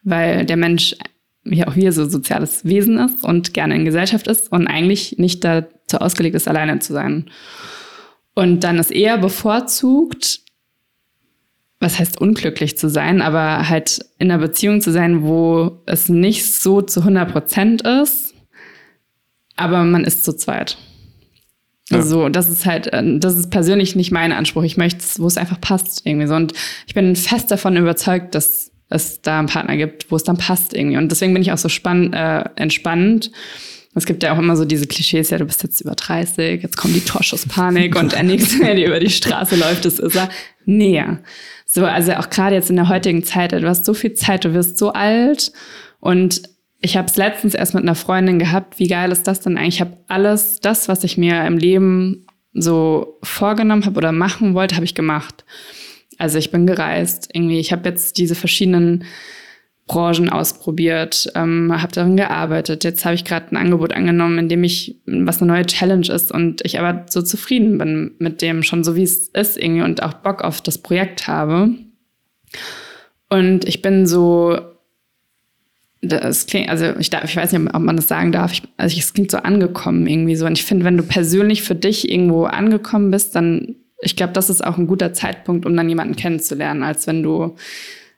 [0.04, 0.96] weil der Mensch
[1.44, 5.44] wie auch wir so soziales Wesen ist und gerne in Gesellschaft ist und eigentlich nicht
[5.44, 7.30] dazu ausgelegt ist, alleine zu sein.
[8.34, 10.40] Und dann ist eher bevorzugt,
[11.80, 16.50] was heißt unglücklich zu sein, aber halt in einer Beziehung zu sein, wo es nicht
[16.50, 18.34] so zu 100 Prozent ist,
[19.58, 20.78] aber man ist zu zweit.
[21.90, 22.02] Ja.
[22.02, 24.64] So, das ist halt, äh, das ist persönlich nicht mein Anspruch.
[24.64, 26.36] Ich möchte es, wo es einfach passt irgendwie so.
[26.36, 26.54] Und
[26.88, 30.74] ich bin fest davon überzeugt, dass es da einen Partner gibt, wo es dann passt
[30.74, 30.98] irgendwie.
[30.98, 33.32] Und deswegen bin ich auch so spann, äh, entspannt.
[33.96, 36.78] Es gibt ja auch immer so diese Klischees, ja, du bist jetzt über 30, jetzt
[36.78, 40.30] kommt die Torschusspanik und der Nächste, der dir über die Straße läuft, das ist er.
[40.66, 41.04] Nee.
[41.68, 44.54] So, also auch gerade jetzt in der heutigen Zeit, du hast so viel Zeit, du
[44.54, 45.52] wirst so alt
[46.00, 46.42] und
[46.84, 48.78] ich habe es letztens erst mit einer Freundin gehabt.
[48.78, 49.76] Wie geil ist das denn eigentlich?
[49.76, 54.76] Ich habe alles, das, was ich mir im Leben so vorgenommen habe oder machen wollte,
[54.76, 55.46] habe ich gemacht.
[56.18, 57.30] Also ich bin gereist.
[57.32, 59.06] Irgendwie, ich habe jetzt diese verschiedenen
[59.88, 62.84] Branchen ausprobiert, ähm, habe darin gearbeitet.
[62.84, 66.34] Jetzt habe ich gerade ein Angebot angenommen, in dem ich, was eine neue Challenge ist
[66.34, 70.04] und ich aber so zufrieden bin mit dem schon so, wie es ist irgendwie und
[70.04, 71.70] auch Bock auf das Projekt habe.
[73.30, 74.60] Und ich bin so,
[76.04, 78.98] das klingt, also ich, darf, ich weiß nicht, ob man das sagen darf, ich, also
[78.98, 80.46] es klingt so angekommen irgendwie so.
[80.46, 84.50] Und ich finde, wenn du persönlich für dich irgendwo angekommen bist, dann, ich glaube, das
[84.50, 87.56] ist auch ein guter Zeitpunkt, um dann jemanden kennenzulernen, als wenn du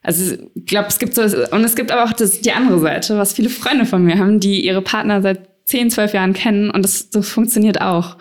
[0.06, 3.18] also ich glaube, es gibt so, und es gibt aber auch das, die andere Seite,
[3.18, 6.84] was viele Freunde von mir haben, die ihre Partner seit 10, 12 Jahren kennen und
[6.84, 8.16] das, das funktioniert auch.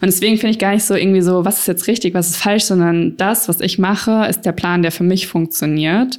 [0.00, 2.36] Und deswegen finde ich gar nicht so irgendwie so, was ist jetzt richtig, was ist
[2.36, 6.16] falsch, sondern das, was ich mache, ist der Plan, der für mich funktioniert,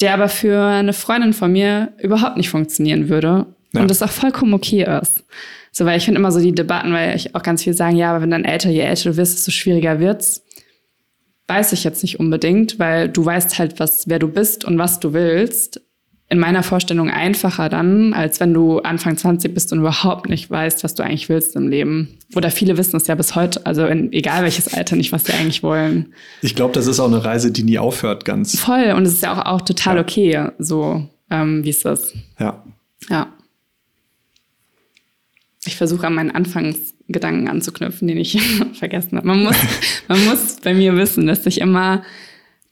[0.00, 3.46] der aber für eine Freundin von mir überhaupt nicht funktionieren würde.
[3.72, 3.80] Ja.
[3.80, 5.24] Und das auch vollkommen okay ist.
[5.72, 8.10] So, weil ich finde immer so die Debatten, weil ich auch ganz viel sagen, ja,
[8.10, 10.42] aber wenn dann älter, je älter du wirst, desto schwieriger wird's
[11.50, 15.00] weiß ich jetzt nicht unbedingt, weil du weißt halt, was, wer du bist und was
[15.00, 15.82] du willst.
[16.30, 20.84] In meiner Vorstellung einfacher dann, als wenn du Anfang 20 bist und überhaupt nicht weißt,
[20.84, 22.18] was du eigentlich willst im Leben.
[22.36, 25.32] Oder viele wissen es ja bis heute, also in, egal welches Alter, nicht, was sie
[25.32, 26.14] eigentlich wollen.
[26.40, 28.56] Ich glaube, das ist auch eine Reise, die nie aufhört, ganz.
[28.56, 30.02] Voll, und es ist ja auch, auch total ja.
[30.02, 32.14] okay, so ähm, wie es ist.
[32.38, 32.62] Ja.
[33.08, 33.26] Ja.
[35.64, 38.40] Ich versuche an meinen Anfangsgedanken anzuknüpfen, den ich
[38.78, 39.26] vergessen habe.
[39.26, 39.56] Man muss,
[40.08, 42.02] man muss bei mir wissen, dass ich immer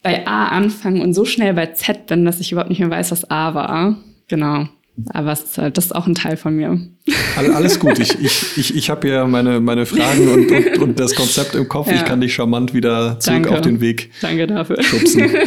[0.01, 3.11] bei A anfange und so schnell bei Z bin, dass ich überhaupt nicht mehr weiß,
[3.11, 3.97] was A war.
[4.27, 4.67] Genau.
[5.11, 6.77] Aber ist halt, das ist auch ein Teil von mir.
[7.37, 7.99] Alles gut.
[7.99, 11.69] Ich, ich, ich, ich habe ja meine, meine Fragen und, und, und das Konzept im
[11.69, 11.87] Kopf.
[11.87, 11.95] Ja.
[11.95, 13.51] Ich kann dich charmant wieder zurück Danke.
[13.51, 14.81] auf den Weg Danke dafür.
[14.83, 15.29] schubsen.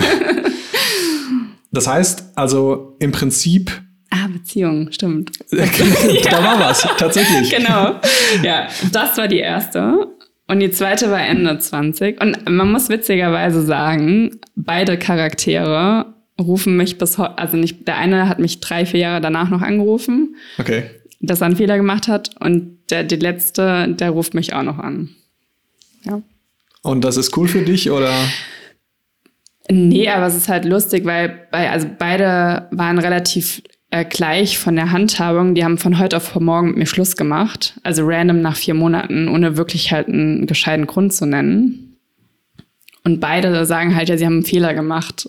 [1.75, 5.31] Das heißt also im Prinzip Ah, Beziehung, stimmt.
[5.51, 7.51] da war was, tatsächlich.
[7.57, 7.95] Genau.
[8.43, 10.07] Ja, das war die erste.
[10.53, 12.21] Und die zweite war Ende 20.
[12.21, 18.29] Und man muss witzigerweise sagen, beide Charaktere rufen mich bis heute, also nicht, der eine
[18.29, 20.37] hat mich drei, vier Jahre danach noch angerufen.
[20.59, 20.91] Okay.
[21.21, 22.33] Dass er einen Fehler gemacht hat.
[22.39, 25.09] Und der, die letzte, der ruft mich auch noch an.
[26.05, 26.21] Ja.
[26.83, 28.13] Und das ist cool für dich, oder?
[29.71, 33.63] Nee, aber es ist halt lustig, weil bei, also beide waren relativ
[33.93, 37.79] äh, gleich von der Handhabung, die haben von heute auf morgen mit mir Schluss gemacht.
[37.83, 41.99] Also random nach vier Monaten, ohne wirklich halt einen gescheiten Grund zu nennen.
[43.05, 45.29] Und beide sagen halt, ja, sie haben einen Fehler gemacht.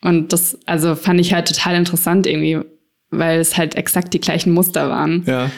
[0.00, 2.60] Und das, also fand ich halt total interessant irgendwie,
[3.10, 5.24] weil es halt exakt die gleichen Muster waren.
[5.26, 5.50] Ja.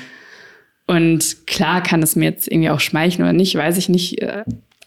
[0.86, 4.24] Und klar kann es mir jetzt irgendwie auch schmeicheln oder nicht, weiß ich nicht.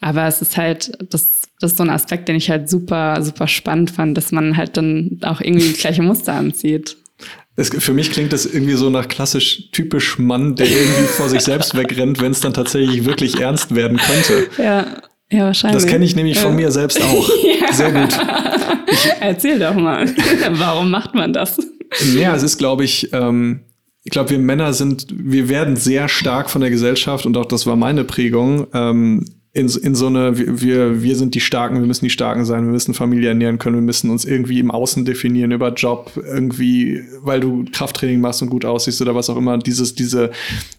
[0.01, 3.47] Aber es ist halt, das, das ist so ein Aspekt, den ich halt super, super
[3.47, 6.97] spannend fand, dass man halt dann auch irgendwie gleiche Muster anzieht.
[7.59, 11.41] Es, für mich klingt das irgendwie so nach klassisch typisch Mann, der irgendwie vor sich
[11.41, 14.47] selbst wegrennt, wenn es dann tatsächlich wirklich ernst werden könnte.
[14.57, 14.85] Ja,
[15.29, 15.83] ja wahrscheinlich.
[15.83, 16.43] Das kenne ich nämlich ja.
[16.43, 17.29] von mir selbst auch.
[17.43, 17.73] ja.
[17.73, 18.17] Sehr gut.
[18.89, 20.05] Ich, Erzähl doch mal,
[20.51, 21.57] warum macht man das?
[22.15, 23.65] Ja, es ist, glaube ich, ähm,
[24.03, 27.65] ich glaube, wir Männer sind, wir werden sehr stark von der Gesellschaft und auch das
[27.65, 32.05] war meine Prägung, ähm, in, in so eine, wir, wir sind die Starken, wir müssen
[32.05, 35.51] die Starken sein, wir müssen Familie ernähren können, wir müssen uns irgendwie im Außen definieren
[35.51, 39.57] über Job, irgendwie, weil du Krafttraining machst und gut aussiehst oder was auch immer.
[39.57, 40.29] Dieses, diese,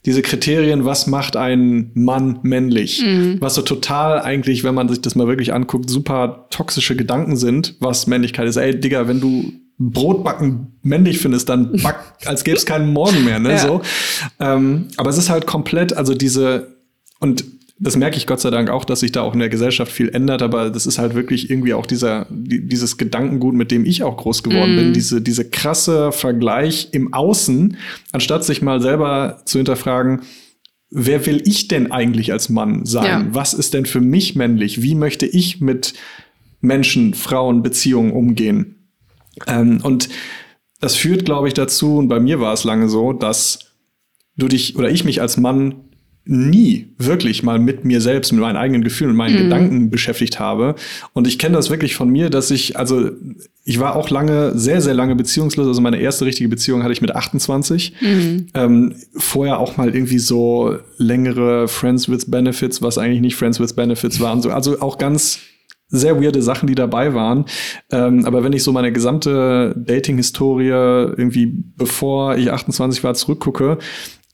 [0.07, 3.03] diese Kriterien, was macht ein Mann männlich?
[3.05, 3.39] Mhm.
[3.41, 7.75] Was so total eigentlich, wenn man sich das mal wirklich anguckt, super toxische Gedanken sind,
[7.81, 8.57] was Männlichkeit ist.
[8.57, 13.41] Ey, Digga, wenn du Brotbacken männlich findest, dann back, als gäbe es keinen Morgen mehr,
[13.41, 13.53] ne?
[13.53, 13.59] Ja.
[13.59, 13.83] So.
[14.39, 16.77] Ähm, aber es ist halt komplett, also diese,
[17.19, 17.45] und
[17.83, 20.11] das merke ich Gott sei Dank auch, dass sich da auch in der Gesellschaft viel
[20.11, 24.03] ändert, aber das ist halt wirklich irgendwie auch dieser, die, dieses Gedankengut, mit dem ich
[24.03, 24.77] auch groß geworden mm.
[24.77, 27.79] bin, diese, diese krasse Vergleich im Außen,
[28.13, 30.21] anstatt sich mal selber zu hinterfragen,
[30.91, 33.05] wer will ich denn eigentlich als Mann sein?
[33.07, 33.27] Ja.
[33.31, 34.83] Was ist denn für mich männlich?
[34.83, 35.95] Wie möchte ich mit
[36.61, 38.91] Menschen, Frauen, Beziehungen umgehen?
[39.47, 40.11] Ähm, und
[40.81, 43.71] das führt, glaube ich, dazu, und bei mir war es lange so, dass
[44.37, 45.90] du dich oder ich mich als Mann
[46.25, 49.45] nie wirklich mal mit mir selbst, mit meinen eigenen Gefühlen und meinen mhm.
[49.45, 50.75] Gedanken beschäftigt habe.
[51.13, 53.11] Und ich kenne das wirklich von mir, dass ich, also
[53.65, 55.67] ich war auch lange, sehr, sehr lange beziehungslos.
[55.67, 57.95] Also meine erste richtige Beziehung hatte ich mit 28.
[58.01, 58.47] Mhm.
[58.55, 63.75] Ähm, vorher auch mal irgendwie so längere Friends with Benefits, was eigentlich nicht Friends with
[63.75, 64.43] Benefits waren.
[64.43, 65.41] So, also auch ganz
[65.89, 67.47] sehr weirde Sachen, die dabei waren.
[67.91, 73.79] Ähm, aber wenn ich so meine gesamte Dating-Historie irgendwie bevor ich 28 war zurückgucke,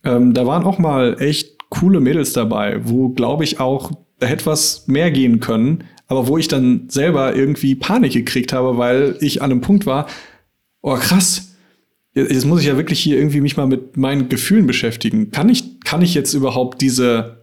[0.05, 4.47] ähm, da waren auch mal echt coole Mädels dabei, wo, glaube ich, auch da hätte
[4.47, 9.43] was mehr gehen können, aber wo ich dann selber irgendwie Panik gekriegt habe, weil ich
[9.43, 10.07] an einem Punkt war,
[10.81, 11.57] oh krass,
[12.15, 15.31] jetzt muss ich ja wirklich hier irgendwie mich mal mit meinen Gefühlen beschäftigen.
[15.31, 17.43] Kann ich, kann ich jetzt überhaupt diese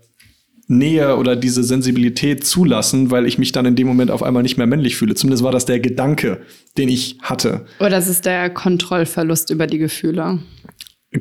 [0.68, 4.58] Nähe oder diese Sensibilität zulassen, weil ich mich dann in dem Moment auf einmal nicht
[4.58, 5.14] mehr männlich fühle.
[5.14, 6.42] Zumindest war das der Gedanke,
[6.78, 7.66] den ich hatte.
[7.80, 10.40] Oder es ist der Kontrollverlust über die Gefühle.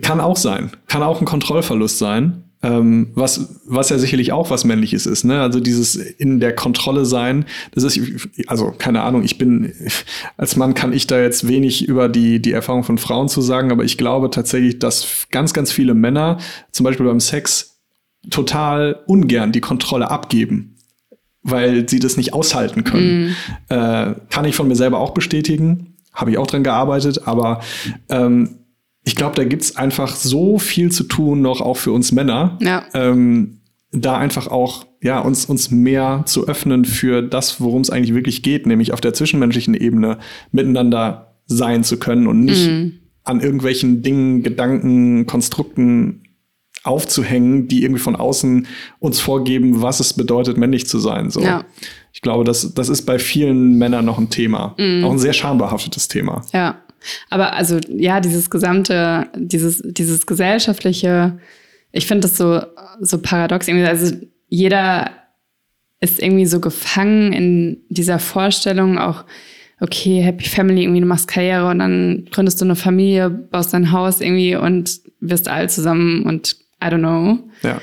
[0.00, 0.70] Kann auch sein.
[0.86, 2.44] Kann auch ein Kontrollverlust sein.
[2.64, 5.40] Ähm, was, was ja sicherlich auch was Männliches ist, ne?
[5.40, 8.00] Also dieses in der Kontrolle sein, das ist,
[8.46, 9.72] also keine Ahnung, ich bin,
[10.36, 13.72] als Mann kann ich da jetzt wenig über die, die Erfahrung von Frauen zu sagen,
[13.72, 16.38] aber ich glaube tatsächlich, dass ganz, ganz viele Männer,
[16.70, 17.80] zum Beispiel beim Sex,
[18.30, 20.76] total ungern die Kontrolle abgeben,
[21.42, 23.34] weil sie das nicht aushalten können.
[23.68, 23.72] Mm.
[23.72, 27.60] Äh, kann ich von mir selber auch bestätigen, habe ich auch dran gearbeitet, aber
[28.08, 28.61] ähm,
[29.04, 32.58] ich glaube, da gibt's einfach so viel zu tun, noch auch für uns Männer.
[32.60, 32.84] Ja.
[32.94, 33.58] Ähm,
[33.90, 38.42] da einfach auch ja uns uns mehr zu öffnen für das, worum es eigentlich wirklich
[38.42, 40.18] geht, nämlich auf der zwischenmenschlichen Ebene
[40.50, 43.00] miteinander sein zu können und nicht mhm.
[43.24, 46.22] an irgendwelchen Dingen, Gedanken, Konstrukten
[46.84, 48.66] aufzuhängen, die irgendwie von außen
[48.98, 51.30] uns vorgeben, was es bedeutet, männlich zu sein.
[51.30, 51.40] So.
[51.40, 51.64] Ja.
[52.12, 54.74] Ich glaube, das, das ist bei vielen Männern noch ein Thema.
[54.78, 55.04] Mhm.
[55.04, 56.42] Auch ein sehr schambehaftetes Thema.
[56.52, 56.81] Ja.
[57.30, 61.38] Aber also ja, dieses gesamte, dieses, dieses gesellschaftliche,
[61.92, 62.62] ich finde das so,
[63.00, 63.68] so paradox.
[63.68, 63.86] Irgendwie.
[63.86, 64.16] Also
[64.48, 65.10] jeder
[66.00, 69.24] ist irgendwie so gefangen in dieser Vorstellung auch,
[69.80, 73.90] okay, Happy Family, irgendwie du machst Karriere und dann gründest du eine Familie, baust dein
[73.92, 77.38] Haus irgendwie und wirst alt zusammen und I don't know.
[77.62, 77.80] Ja.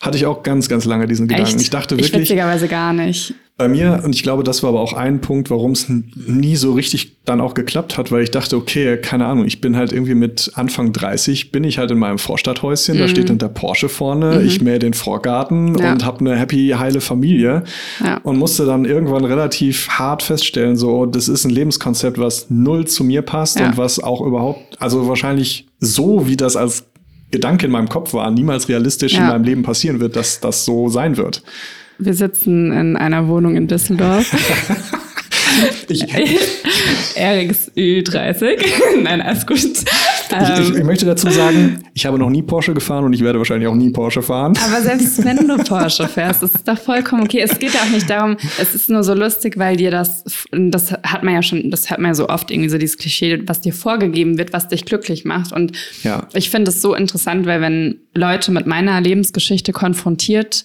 [0.00, 1.50] Hatte ich auch ganz, ganz lange diesen Gedanken.
[1.50, 1.60] Echt?
[1.60, 2.12] Ich dachte wirklich.
[2.12, 3.34] Ich witzigerweise gar nicht.
[3.60, 6.72] Bei mir, und ich glaube, das war aber auch ein Punkt, warum es nie so
[6.72, 10.14] richtig dann auch geklappt hat, weil ich dachte, okay, keine Ahnung, ich bin halt irgendwie
[10.14, 13.00] mit Anfang 30, bin ich halt in meinem Vorstadthäuschen, mhm.
[13.00, 14.46] da steht dann der Porsche vorne, mhm.
[14.46, 15.92] ich mähe den Vorgarten ja.
[15.92, 17.64] und habe eine happy, heile Familie
[18.02, 18.16] ja.
[18.22, 23.04] und musste dann irgendwann relativ hart feststellen, so, das ist ein Lebenskonzept, was null zu
[23.04, 23.66] mir passt ja.
[23.66, 26.86] und was auch überhaupt, also wahrscheinlich so, wie das als
[27.30, 30.88] Gedanke in meinem Kopf war, niemals realistisch in meinem Leben passieren wird, dass das so
[30.88, 31.42] sein wird.
[32.00, 34.32] Wir sitzen in einer Wohnung in Düsseldorf.
[35.88, 36.04] ich,
[37.14, 39.02] Eriks Ü30.
[39.02, 39.58] Nein, alles gut.
[39.58, 43.38] Ich, ich, ich, möchte dazu sagen, ich habe noch nie Porsche gefahren und ich werde
[43.38, 44.56] wahrscheinlich auch nie Porsche fahren.
[44.64, 47.40] Aber selbst wenn du Porsche fährst, ist es doch vollkommen okay.
[47.40, 50.92] Es geht ja auch nicht darum, es ist nur so lustig, weil dir das, das
[50.92, 53.60] hat man ja schon, das hat man ja so oft irgendwie so dieses Klischee, was
[53.60, 55.52] dir vorgegeben wird, was dich glücklich macht.
[55.52, 55.72] Und
[56.04, 56.28] ja.
[56.32, 60.64] ich finde es so interessant, weil wenn Leute mit meiner Lebensgeschichte konfrontiert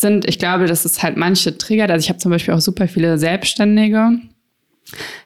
[0.00, 1.90] sind, ich glaube, dass es halt manche triggert.
[1.90, 4.10] Also ich habe zum Beispiel auch super viele Selbstständige,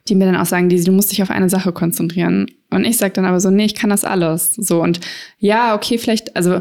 [0.08, 2.46] die mir dann auch sagen, die, du musst dich auf eine Sache konzentrieren.
[2.70, 4.54] Und ich sage dann aber so, nee, ich kann das alles.
[4.54, 5.00] So und
[5.38, 6.60] ja, okay, vielleicht, also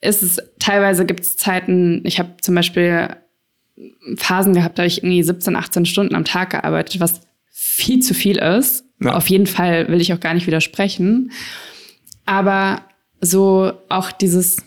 [0.00, 3.08] ist es, teilweise gibt es Zeiten, ich habe zum Beispiel
[4.16, 8.14] Phasen gehabt, da habe ich irgendwie 17, 18 Stunden am Tag gearbeitet, was viel zu
[8.14, 8.84] viel ist.
[9.00, 9.14] Ja.
[9.14, 11.32] Auf jeden Fall will ich auch gar nicht widersprechen.
[12.24, 12.82] Aber
[13.20, 14.58] so auch dieses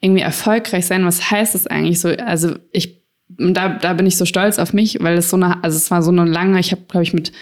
[0.00, 2.08] irgendwie erfolgreich sein, was heißt das eigentlich so?
[2.08, 5.76] Also ich, da, da bin ich so stolz auf mich, weil es so eine, also
[5.76, 7.32] es war so eine lange, ich habe, glaube ich, mit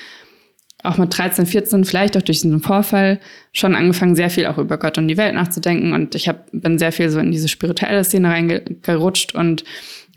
[0.84, 3.18] auch mit 13, 14, vielleicht auch durch diesen Vorfall
[3.52, 5.94] schon angefangen, sehr viel auch über Gott und die Welt nachzudenken.
[5.94, 9.64] Und ich hab, bin sehr viel so in diese spirituelle Szene reingerutscht und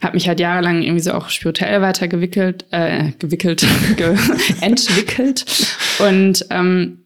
[0.01, 3.65] habe mich halt jahrelang irgendwie so auch spirituell weitergewickelt, äh, gewickelt,
[3.97, 4.15] ge
[4.59, 5.45] entwickelt.
[5.99, 7.05] Und ähm,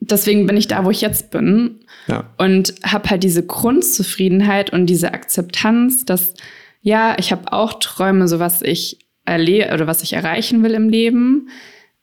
[0.00, 1.80] deswegen bin ich da, wo ich jetzt bin.
[2.06, 2.24] Ja.
[2.38, 6.34] Und habe halt diese Grundzufriedenheit und diese Akzeptanz, dass
[6.82, 10.88] ja, ich habe auch Träume, so was ich erlebe oder was ich erreichen will im
[10.88, 11.48] Leben.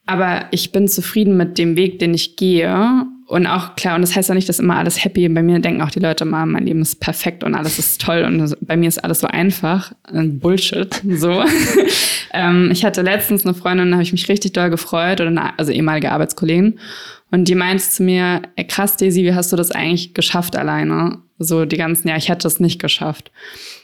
[0.06, 3.06] Aber ich bin zufrieden mit dem Weg, den ich gehe.
[3.26, 5.28] Und auch klar, und das heißt ja nicht, dass immer alles happy.
[5.30, 8.24] Bei mir denken auch die Leute immer, mein Leben ist perfekt und alles ist toll
[8.24, 9.94] und bei mir ist alles so einfach.
[10.12, 11.02] Bullshit.
[11.10, 11.44] So.
[12.34, 15.58] ähm, ich hatte letztens eine Freundin, da habe ich mich richtig doll gefreut, oder eine,
[15.58, 16.78] also ehemalige Arbeitskollegin.
[17.34, 21.18] Und die meinte zu mir, ey, krass, Daisy, wie hast du das eigentlich geschafft alleine?
[21.40, 23.32] So die ganzen Jahre, ich hätte das nicht geschafft.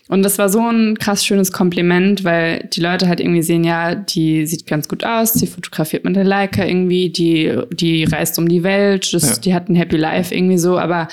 [0.07, 3.95] Und das war so ein krass schönes Kompliment, weil die Leute halt irgendwie sehen, ja,
[3.95, 8.47] die sieht ganz gut aus, die fotografiert mit der Leica irgendwie, die, die reist um
[8.47, 9.41] die Welt, das, ja.
[9.41, 11.07] die hat ein Happy Life irgendwie so, aber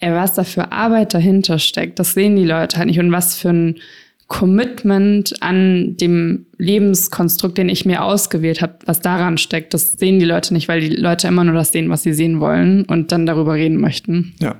[0.00, 3.38] ey, was da für Arbeit dahinter steckt, das sehen die Leute halt nicht und was
[3.38, 3.80] für ein
[4.26, 10.24] Commitment an dem Lebenskonstrukt, den ich mir ausgewählt habe, was daran steckt, das sehen die
[10.24, 13.26] Leute nicht, weil die Leute immer nur das sehen, was sie sehen wollen und dann
[13.26, 14.34] darüber reden möchten.
[14.40, 14.56] Ja.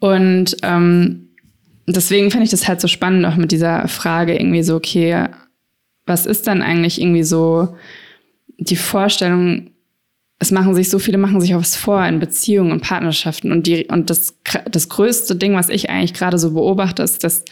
[0.00, 1.28] Und ähm,
[1.86, 5.28] deswegen finde ich das halt so spannend, auch mit dieser Frage irgendwie so, okay,
[6.06, 7.76] was ist dann eigentlich irgendwie so
[8.58, 9.70] die Vorstellung,
[10.38, 13.66] es machen sich so viele machen sich auch was vor in Beziehungen und Partnerschaften und
[13.66, 14.36] die und das
[14.70, 17.44] das größte Ding, was ich eigentlich gerade so beobachte, ist, dass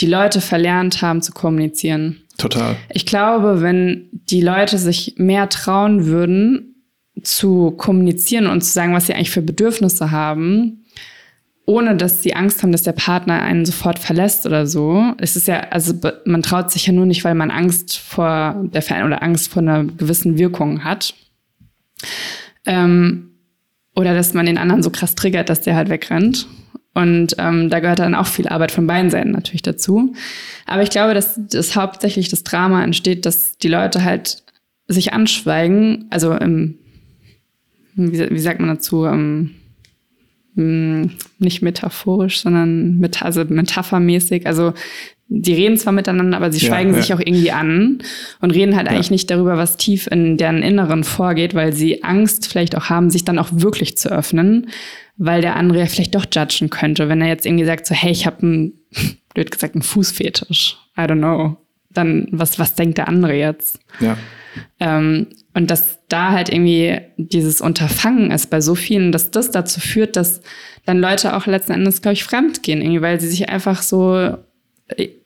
[0.00, 2.22] die Leute verlernt haben zu kommunizieren.
[2.38, 2.76] Total.
[2.92, 6.74] Ich glaube, wenn die Leute sich mehr trauen würden,
[7.22, 10.84] zu kommunizieren und zu sagen, was sie eigentlich für Bedürfnisse haben,
[11.66, 15.14] ohne dass sie Angst haben, dass der Partner einen sofort verlässt oder so.
[15.18, 15.94] Es ist ja, also
[16.24, 19.62] man traut sich ja nur nicht, weil man Angst vor der Veränderung oder Angst vor
[19.62, 21.14] einer gewissen Wirkung hat.
[22.66, 23.30] Ähm,
[23.94, 26.46] oder dass man den anderen so krass triggert, dass der halt wegrennt.
[26.92, 30.14] Und ähm, da gehört dann auch viel Arbeit von beiden Seiten natürlich dazu.
[30.66, 34.42] Aber ich glaube, dass das hauptsächlich das Drama entsteht, dass die Leute halt
[34.88, 36.78] sich anschweigen, also im,
[37.94, 39.52] wie, wie sagt man dazu, ähm,
[40.56, 44.46] hm, nicht metaphorisch, sondern met also metaphermäßig.
[44.46, 44.72] Also
[45.28, 47.00] die reden zwar miteinander, aber sie ja, schweigen ja.
[47.00, 47.98] sich auch irgendwie an
[48.40, 48.92] und reden halt ja.
[48.92, 53.10] eigentlich nicht darüber, was tief in deren Inneren vorgeht, weil sie Angst vielleicht auch haben,
[53.10, 54.70] sich dann auch wirklich zu öffnen,
[55.22, 58.10] weil der andere ja vielleicht doch judgen könnte, wenn er jetzt irgendwie sagt so, hey,
[58.10, 58.72] ich habe einen,
[59.34, 60.78] blöd gesagt, einen Fußfetisch.
[60.96, 61.58] I don't know.
[61.90, 63.80] Dann, was, was denkt der andere jetzt?
[64.00, 64.16] Ja.
[64.80, 69.78] Ähm, und dass da halt irgendwie dieses Unterfangen ist bei so vielen, dass das dazu
[69.78, 70.40] führt, dass
[70.86, 74.38] dann Leute auch letzten Endes, glaube ich, fremd gehen, irgendwie, weil sie sich einfach so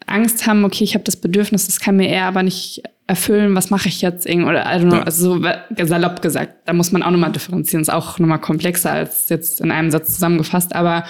[0.07, 3.71] Angst haben, okay, ich habe das Bedürfnis, das kann mir er aber nicht erfüllen, was
[3.71, 5.03] mache ich jetzt irgendwie, oder I don't know, ja.
[5.03, 9.29] also so salopp gesagt, da muss man auch nochmal differenzieren, ist auch nochmal komplexer als
[9.29, 11.05] jetzt in einem Satz zusammengefasst, aber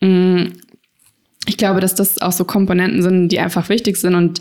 [0.00, 0.52] mh, mm,
[1.46, 4.38] ich glaube, dass das auch so Komponenten sind, die einfach wichtig sind und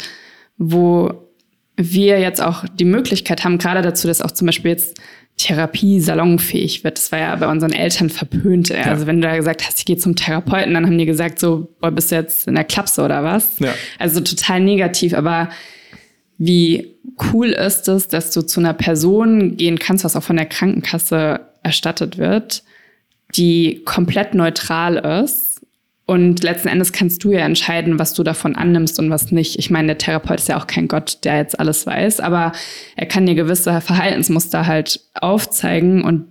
[0.57, 1.31] wo
[1.75, 4.99] wir jetzt auch die Möglichkeit haben, gerade dazu, dass auch zum Beispiel jetzt
[5.41, 6.97] Therapie salonfähig wird.
[6.97, 8.69] Das war ja bei unseren Eltern verpönt.
[8.69, 8.83] Ja.
[8.83, 11.67] Also wenn du da gesagt hast, ich gehe zum Therapeuten, dann haben die gesagt, so,
[11.81, 13.57] boah, bist du jetzt in der Klapse oder was?
[13.59, 13.73] Ja.
[13.97, 15.15] Also total negativ.
[15.15, 15.49] Aber
[16.37, 16.95] wie
[17.33, 21.39] cool ist es, dass du zu einer Person gehen kannst, was auch von der Krankenkasse
[21.63, 22.63] erstattet wird,
[23.35, 25.50] die komplett neutral ist
[26.11, 29.57] und letzten Endes kannst du ja entscheiden, was du davon annimmst und was nicht.
[29.57, 32.51] Ich meine, der Therapeut ist ja auch kein Gott, der jetzt alles weiß, aber
[32.97, 36.25] er kann dir gewisse Verhaltensmuster halt aufzeigen und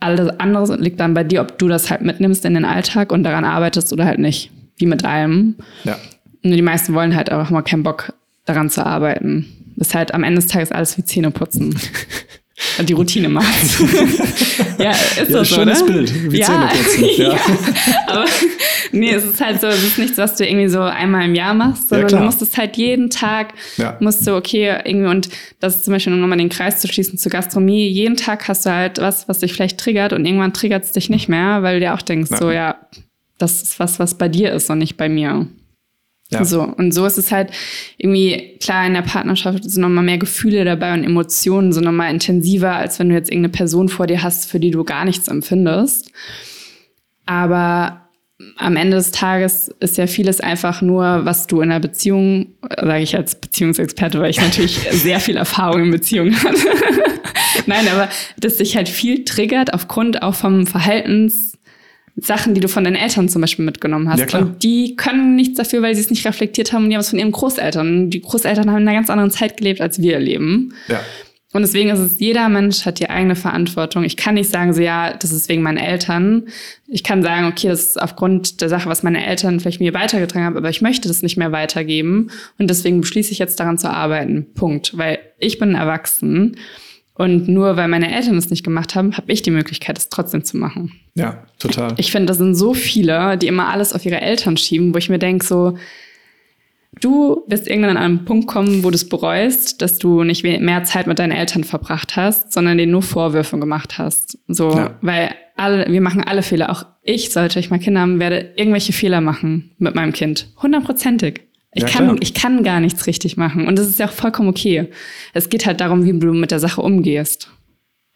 [0.00, 3.22] alles andere liegt dann bei dir, ob du das halt mitnimmst in den Alltag und
[3.22, 4.50] daran arbeitest oder halt nicht.
[4.78, 5.54] Wie mit allem.
[5.84, 5.96] Ja.
[6.42, 8.12] Und die meisten wollen halt auch mal keinen Bock
[8.46, 9.46] daran zu arbeiten.
[9.76, 11.66] Das ist halt am Ende des Tages alles wie Zähne putzen.
[11.66, 11.90] Und
[12.80, 13.46] die Routine macht.
[14.78, 15.92] ja, ist ja, das so, schönes oder?
[15.92, 17.04] Bild, wie ja, Zähneputzen.
[17.20, 17.32] Ja.
[17.32, 17.38] ja.
[18.06, 18.24] Aber
[18.92, 21.54] nee, es ist halt so, es ist nichts, was du irgendwie so einmal im Jahr
[21.54, 23.54] machst, sondern ja, du musst es halt jeden Tag,
[24.00, 27.18] musst du, okay, irgendwie, und das ist zum Beispiel, um nochmal den Kreis zu schließen
[27.18, 30.84] zur Gastronomie, jeden Tag hast du halt was, was dich vielleicht triggert und irgendwann triggert
[30.84, 32.76] es dich nicht mehr, weil du dir auch denkst, so, ja,
[33.38, 35.46] das ist was, was bei dir ist und nicht bei mir.
[36.30, 36.44] Ja.
[36.44, 37.50] So, und so ist es halt
[37.98, 42.76] irgendwie, klar, in der Partnerschaft sind nochmal mehr Gefühle dabei und Emotionen sind nochmal intensiver,
[42.76, 46.12] als wenn du jetzt irgendeine Person vor dir hast, für die du gar nichts empfindest.
[47.26, 48.08] Aber
[48.56, 53.02] am Ende des Tages ist ja vieles einfach nur, was du in einer Beziehung, sage
[53.02, 56.58] ich als Beziehungsexperte, weil ich natürlich sehr viel Erfahrung in Beziehungen hatte.
[57.66, 58.08] Nein, aber
[58.38, 61.49] dass sich halt viel triggert aufgrund auch vom Verhaltens
[62.22, 64.20] Sachen, die du von deinen Eltern zum Beispiel mitgenommen hast.
[64.20, 64.42] Ja, klar.
[64.42, 67.10] Und die können nichts dafür, weil sie es nicht reflektiert haben und die haben es
[67.10, 68.10] von ihren Großeltern.
[68.10, 70.74] Die Großeltern haben in einer ganz anderen Zeit gelebt, als wir leben.
[70.88, 71.00] Ja.
[71.52, 74.04] Und deswegen ist es, jeder Mensch hat die eigene Verantwortung.
[74.04, 76.46] Ich kann nicht sagen, so ja, das ist wegen meinen Eltern.
[76.86, 80.46] Ich kann sagen, okay, das ist aufgrund der Sache, was meine Eltern vielleicht mir weitergetragen
[80.46, 82.30] haben, aber ich möchte das nicht mehr weitergeben.
[82.58, 84.46] Und deswegen beschließe ich jetzt daran zu arbeiten.
[84.54, 84.96] Punkt.
[84.96, 86.56] Weil ich bin erwachsen.
[87.20, 90.42] Und nur weil meine Eltern es nicht gemacht haben, habe ich die Möglichkeit, es trotzdem
[90.42, 90.92] zu machen.
[91.14, 91.92] Ja, total.
[91.98, 95.10] Ich finde, das sind so viele, die immer alles auf ihre Eltern schieben, wo ich
[95.10, 95.76] mir denke, so,
[97.02, 100.84] du wirst irgendwann an einen Punkt kommen, wo du es bereust, dass du nicht mehr
[100.84, 104.38] Zeit mit deinen Eltern verbracht hast, sondern denen nur Vorwürfe gemacht hast.
[104.48, 104.96] So, ja.
[105.02, 106.70] weil alle, wir machen alle Fehler.
[106.70, 110.46] Auch ich, sollte ich mal Kinder haben, werde irgendwelche Fehler machen mit meinem Kind.
[110.62, 111.42] Hundertprozentig.
[111.72, 113.68] Ich, ja, kann, ich kann gar nichts richtig machen.
[113.68, 114.88] Und das ist ja auch vollkommen okay.
[115.32, 117.50] Es geht halt darum, wie du mit der Sache umgehst.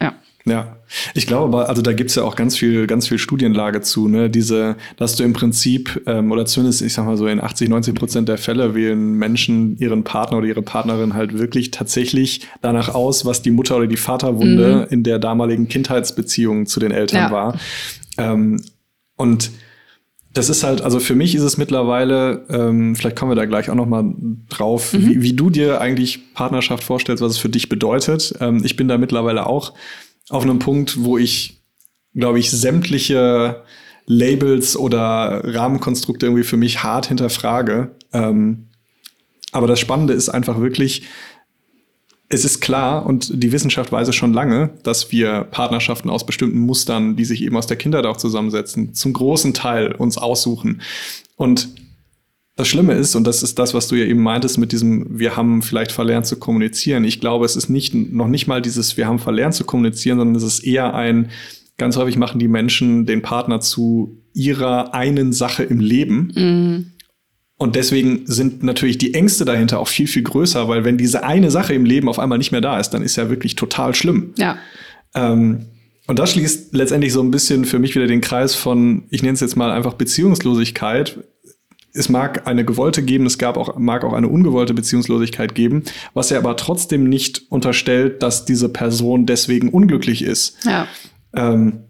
[0.02, 0.14] Ja.
[0.46, 0.76] Ja,
[1.14, 4.28] ich glaube aber, also da gibt's ja auch ganz viel, ganz viel Studienlage zu, ne?
[4.28, 7.94] Diese, dass du im Prinzip, ähm, oder zumindest, ich sag mal so, in 80, 90
[7.94, 13.24] Prozent der Fälle wählen Menschen ihren Partner oder ihre Partnerin halt wirklich tatsächlich danach aus,
[13.24, 14.92] was die Mutter oder die Vaterwunde mhm.
[14.92, 17.30] in der damaligen Kindheitsbeziehung zu den Eltern ja.
[17.30, 17.58] war.
[18.18, 18.60] Ähm,
[19.16, 19.50] und
[20.34, 23.70] das ist halt, also für mich ist es mittlerweile, ähm, vielleicht kommen wir da gleich
[23.70, 24.04] auch noch mal
[24.48, 25.06] drauf, mhm.
[25.06, 28.34] wie, wie, du dir eigentlich Partnerschaft vorstellst, was es für dich bedeutet.
[28.40, 29.72] Ähm, ich bin da mittlerweile auch
[30.30, 31.62] auf einem Punkt, wo ich,
[32.14, 33.62] glaube ich, sämtliche
[34.06, 37.94] Labels oder Rahmenkonstrukte irgendwie für mich hart hinterfrage.
[38.12, 38.66] Ähm,
[39.52, 41.02] aber das Spannende ist einfach wirklich,
[42.34, 46.58] es ist klar und die Wissenschaft weiß es schon lange, dass wir Partnerschaften aus bestimmten
[46.58, 50.82] Mustern, die sich eben aus der Kindheit auch zusammensetzen, zum großen Teil uns aussuchen.
[51.36, 51.68] Und
[52.56, 55.36] das Schlimme ist, und das ist das, was du ja eben meintest mit diesem, wir
[55.36, 57.04] haben vielleicht verlernt zu kommunizieren.
[57.04, 60.36] Ich glaube, es ist nicht, noch nicht mal dieses, wir haben verlernt zu kommunizieren, sondern
[60.36, 61.30] es ist eher ein,
[61.78, 66.32] ganz häufig machen die Menschen den Partner zu ihrer einen Sache im Leben.
[66.34, 66.86] Mhm.
[67.56, 71.50] Und deswegen sind natürlich die Ängste dahinter auch viel, viel größer, weil wenn diese eine
[71.50, 74.34] Sache im Leben auf einmal nicht mehr da ist, dann ist ja wirklich total schlimm.
[74.36, 74.58] Ja.
[75.14, 75.66] Ähm,
[76.06, 79.34] und das schließt letztendlich so ein bisschen für mich wieder den Kreis von, ich nenne
[79.34, 81.20] es jetzt mal einfach Beziehungslosigkeit.
[81.92, 86.30] Es mag eine gewollte geben, es gab auch, mag auch eine ungewollte Beziehungslosigkeit geben, was
[86.30, 90.56] ja aber trotzdem nicht unterstellt, dass diese Person deswegen unglücklich ist.
[90.64, 90.88] Ja.
[91.34, 91.84] Ähm,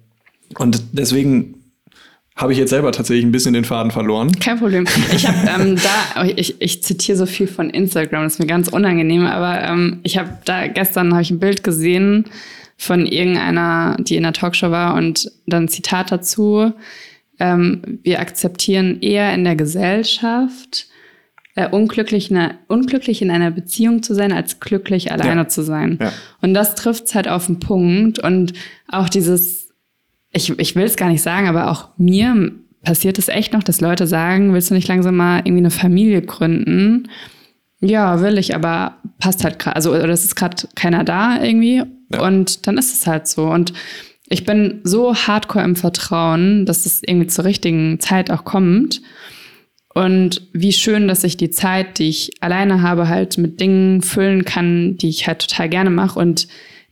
[0.59, 1.64] und deswegen
[2.37, 4.33] habe ich jetzt selber tatsächlich ein bisschen den Faden verloren.
[4.41, 4.87] Kein Problem.
[5.15, 8.69] Ich habe ähm, da, ich, ich zitiere so viel von Instagram, das ist mir ganz
[8.69, 12.25] unangenehm, aber ähm, ich habe da gestern habe ich ein Bild gesehen
[12.77, 16.73] von irgendeiner, die in der Talkshow war und dann ein Zitat dazu.
[17.39, 20.89] Ähm, wir akzeptieren eher in der Gesellschaft,
[21.55, 25.49] äh, unglücklich, in einer, unglücklich in einer Beziehung zu sein, als glücklich alleine ja.
[25.49, 25.99] zu sein.
[26.01, 26.13] Ja.
[26.43, 28.19] Und das trifft halt auf den Punkt.
[28.19, 28.55] Und
[28.89, 29.64] auch dieses
[30.35, 33.81] ich, ich will es gar nicht sagen, aber auch mir passiert es echt noch, dass
[33.81, 37.09] Leute sagen, willst du nicht langsam mal irgendwie eine Familie gründen?
[37.81, 41.83] Ja, will ich, aber passt halt gerade, also oder es ist gerade keiner da irgendwie
[42.13, 42.27] ja.
[42.27, 43.45] und dann ist es halt so.
[43.45, 43.73] Und
[44.29, 49.03] ich bin so hardcore im Vertrauen, dass es irgendwie zur richtigen Zeit auch kommt.
[49.95, 54.45] Und wie schön, dass ich die Zeit, die ich alleine habe, halt mit Dingen füllen
[54.45, 56.49] kann, die ich halt total gerne mache und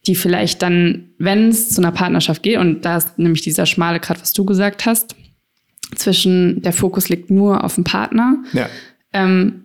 [0.07, 4.01] die vielleicht dann, wenn es zu einer Partnerschaft geht, und da ist nämlich dieser schmale
[4.01, 5.15] Grad, was du gesagt hast,
[5.95, 8.39] zwischen der Fokus liegt nur auf dem Partner.
[8.53, 8.69] Ja.
[9.13, 9.65] Ähm,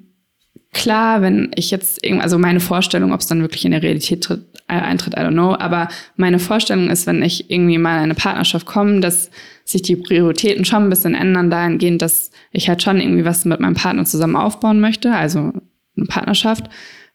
[0.74, 4.44] klar, wenn ich jetzt also meine Vorstellung, ob es dann wirklich in der Realität tritt,
[4.68, 8.16] äh, eintritt, I don't know, aber meine Vorstellung ist, wenn ich irgendwie mal in eine
[8.16, 9.32] Partnerschaft komme, dass
[9.64, 13.60] sich die Prioritäten schon ein bisschen ändern dahingehend, dass ich halt schon irgendwie was mit
[13.60, 15.54] meinem Partner zusammen aufbauen möchte, also
[15.96, 16.70] eine Partnerschaft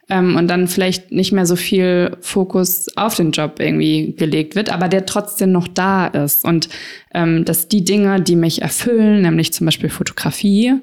[0.08, 4.70] ähm, und dann vielleicht nicht mehr so viel Fokus auf den Job irgendwie gelegt wird,
[4.70, 6.44] aber der trotzdem noch da ist.
[6.44, 6.68] Und
[7.14, 10.74] ähm, dass die Dinge, die mich erfüllen, nämlich zum Beispiel Fotografie,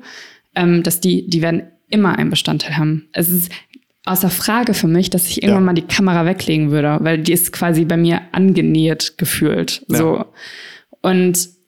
[0.56, 3.08] ähm, dass die, die werden immer einen Bestandteil haben.
[3.14, 3.52] Es ist
[4.06, 5.66] außer Frage für mich, dass ich irgendwann ja.
[5.66, 9.86] mal die Kamera weglegen würde, weil die ist quasi bei mir angenäht gefühlt.
[9.90, 9.98] Ja.
[9.98, 10.26] So.
[11.02, 11.59] Und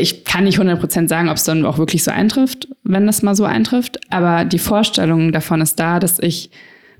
[0.00, 3.34] ich kann nicht 100% sagen, ob es dann auch wirklich so eintrifft, wenn das mal
[3.34, 6.50] so eintrifft, aber die Vorstellung davon ist da, dass ich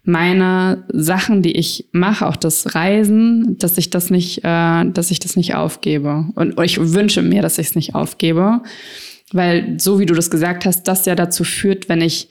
[0.07, 5.19] meine Sachen, die ich mache, auch das Reisen, dass ich das nicht, äh, dass ich
[5.19, 6.27] das nicht aufgebe.
[6.37, 8.63] Und ich wünsche mir, dass ich es nicht aufgebe,
[9.33, 12.29] weil so wie du das gesagt hast, das ja dazu führt, wenn ich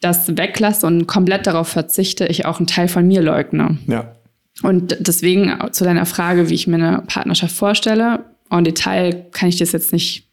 [0.00, 3.78] das weglasse und komplett darauf verzichte, ich auch einen Teil von mir leugne.
[3.86, 4.16] Ja.
[4.62, 9.56] Und deswegen zu deiner Frage, wie ich mir eine Partnerschaft vorstelle, en Detail kann ich
[9.56, 10.28] das jetzt nicht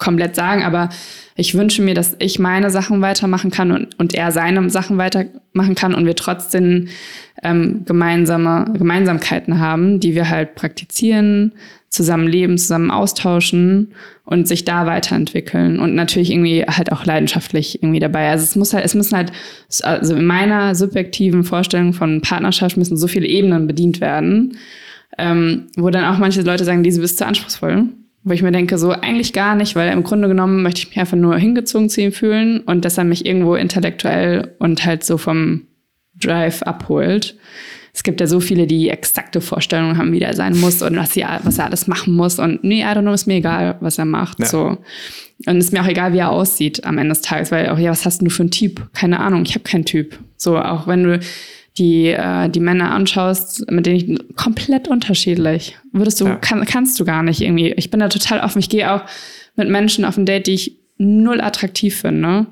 [0.00, 0.88] komplett sagen, aber
[1.36, 5.76] ich wünsche mir, dass ich meine Sachen weitermachen kann und, und er seine Sachen weitermachen
[5.76, 6.88] kann und wir trotzdem
[7.42, 11.52] ähm, gemeinsame Gemeinsamkeiten haben, die wir halt praktizieren,
[11.88, 13.92] zusammen leben, zusammen austauschen
[14.24, 18.30] und sich da weiterentwickeln und natürlich irgendwie halt auch leidenschaftlich irgendwie dabei.
[18.30, 19.32] Also es muss halt, es müssen halt,
[19.82, 24.56] also in meiner subjektiven Vorstellung von Partnerschaft müssen so viele Ebenen bedient werden
[25.18, 27.88] ähm, wo dann auch manche Leute sagen, diese bist zu anspruchsvoll.
[28.22, 30.98] Wo ich mir denke, so eigentlich gar nicht, weil im Grunde genommen möchte ich mich
[30.98, 35.16] einfach nur hingezogen zu ihm fühlen und dass er mich irgendwo intellektuell und halt so
[35.16, 35.62] vom
[36.14, 37.36] Drive abholt.
[37.92, 41.12] Es gibt ja so viele, die exakte Vorstellungen haben, wie der sein muss und was,
[41.12, 42.38] sie, was er alles machen muss.
[42.38, 44.38] Und nee, I don't know, ist mir egal, was er macht.
[44.38, 44.46] Ja.
[44.46, 44.78] So.
[45.46, 47.90] Und ist mir auch egal, wie er aussieht am Ende des Tages, weil auch, ja,
[47.90, 48.92] was hast du für einen Typ?
[48.92, 50.18] Keine Ahnung, ich habe keinen Typ.
[50.36, 51.20] So, auch wenn du
[51.80, 55.78] die, äh, die Männer anschaust, mit denen ich komplett unterschiedlich.
[55.92, 56.36] Würdest du, ja.
[56.36, 57.72] kann, kannst du gar nicht irgendwie.
[57.72, 58.60] Ich bin da total offen.
[58.60, 59.02] Ich gehe auch
[59.56, 62.46] mit Menschen auf ein Date, die ich null attraktiv finde.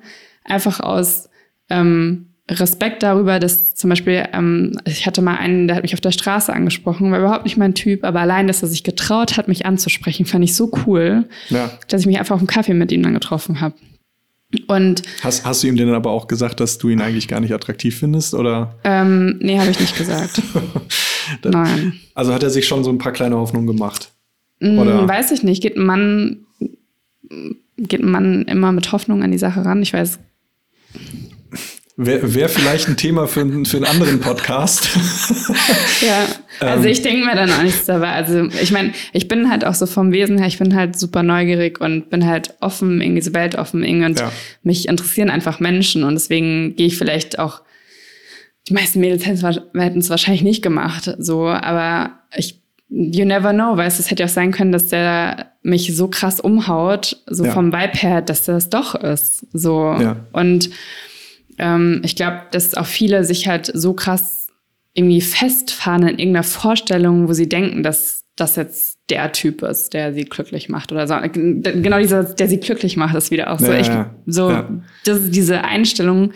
[0.45, 1.29] Einfach aus
[1.69, 6.01] ähm, Respekt darüber, dass zum Beispiel, ähm, ich hatte mal einen, der hat mich auf
[6.01, 9.49] der Straße angesprochen, war überhaupt nicht mein Typ, aber allein, dass er sich getraut hat,
[9.49, 11.71] mich anzusprechen, fand ich so cool, ja.
[11.89, 13.75] dass ich mich einfach auf einen Kaffee mit ihm dann getroffen habe.
[14.67, 17.53] Und hast, hast du ihm denn aber auch gesagt, dass du ihn eigentlich gar nicht
[17.53, 18.33] attraktiv findest?
[18.33, 18.77] Oder?
[18.83, 20.41] Ähm, nee, habe ich nicht gesagt.
[21.45, 21.95] Nein.
[22.15, 24.13] Also hat er sich schon so ein paar kleine Hoffnungen gemacht?
[24.61, 25.07] Mm, oder?
[25.07, 25.63] Weiß ich nicht.
[25.63, 26.47] Geht ein Mann,
[27.77, 29.83] geht ein Mann immer mit Hoffnung an die Sache ran?
[29.83, 30.19] Ich weiß.
[32.01, 34.89] Wäre wär vielleicht ein Thema für, für einen anderen Podcast.
[36.01, 36.27] ja,
[36.61, 36.93] also ähm.
[36.93, 38.13] ich denke mir dann auch nichts dabei.
[38.13, 41.25] Also ich meine, ich bin halt auch so vom Wesen her, ich bin halt super
[41.25, 44.31] neugierig und bin halt offen, irgendwie so weltoffen irgendwie und ja.
[44.63, 47.63] mich interessieren einfach Menschen und deswegen gehe ich vielleicht auch,
[48.69, 53.99] die meisten Mädels hätten es wahrscheinlich nicht gemacht, so, aber ich you never know, weißt
[53.99, 57.51] du, es hätte auch sein können, dass der mich so krass umhaut, so ja.
[57.51, 59.47] vom Vibe her, dass das doch ist.
[59.53, 59.97] So.
[60.01, 60.17] Ja.
[60.33, 60.71] Und
[61.59, 64.49] ähm, ich glaube, dass auch viele sich halt so krass
[64.95, 70.13] irgendwie festfahren in irgendeiner Vorstellung, wo sie denken, dass das jetzt der Typ ist, der
[70.13, 71.15] sie glücklich macht oder so.
[71.33, 73.73] Genau dieser, der sie glücklich macht, ist wieder auch so.
[73.73, 73.91] Ja, ich,
[74.27, 74.69] so, ja.
[75.05, 76.33] das ist diese Einstellung.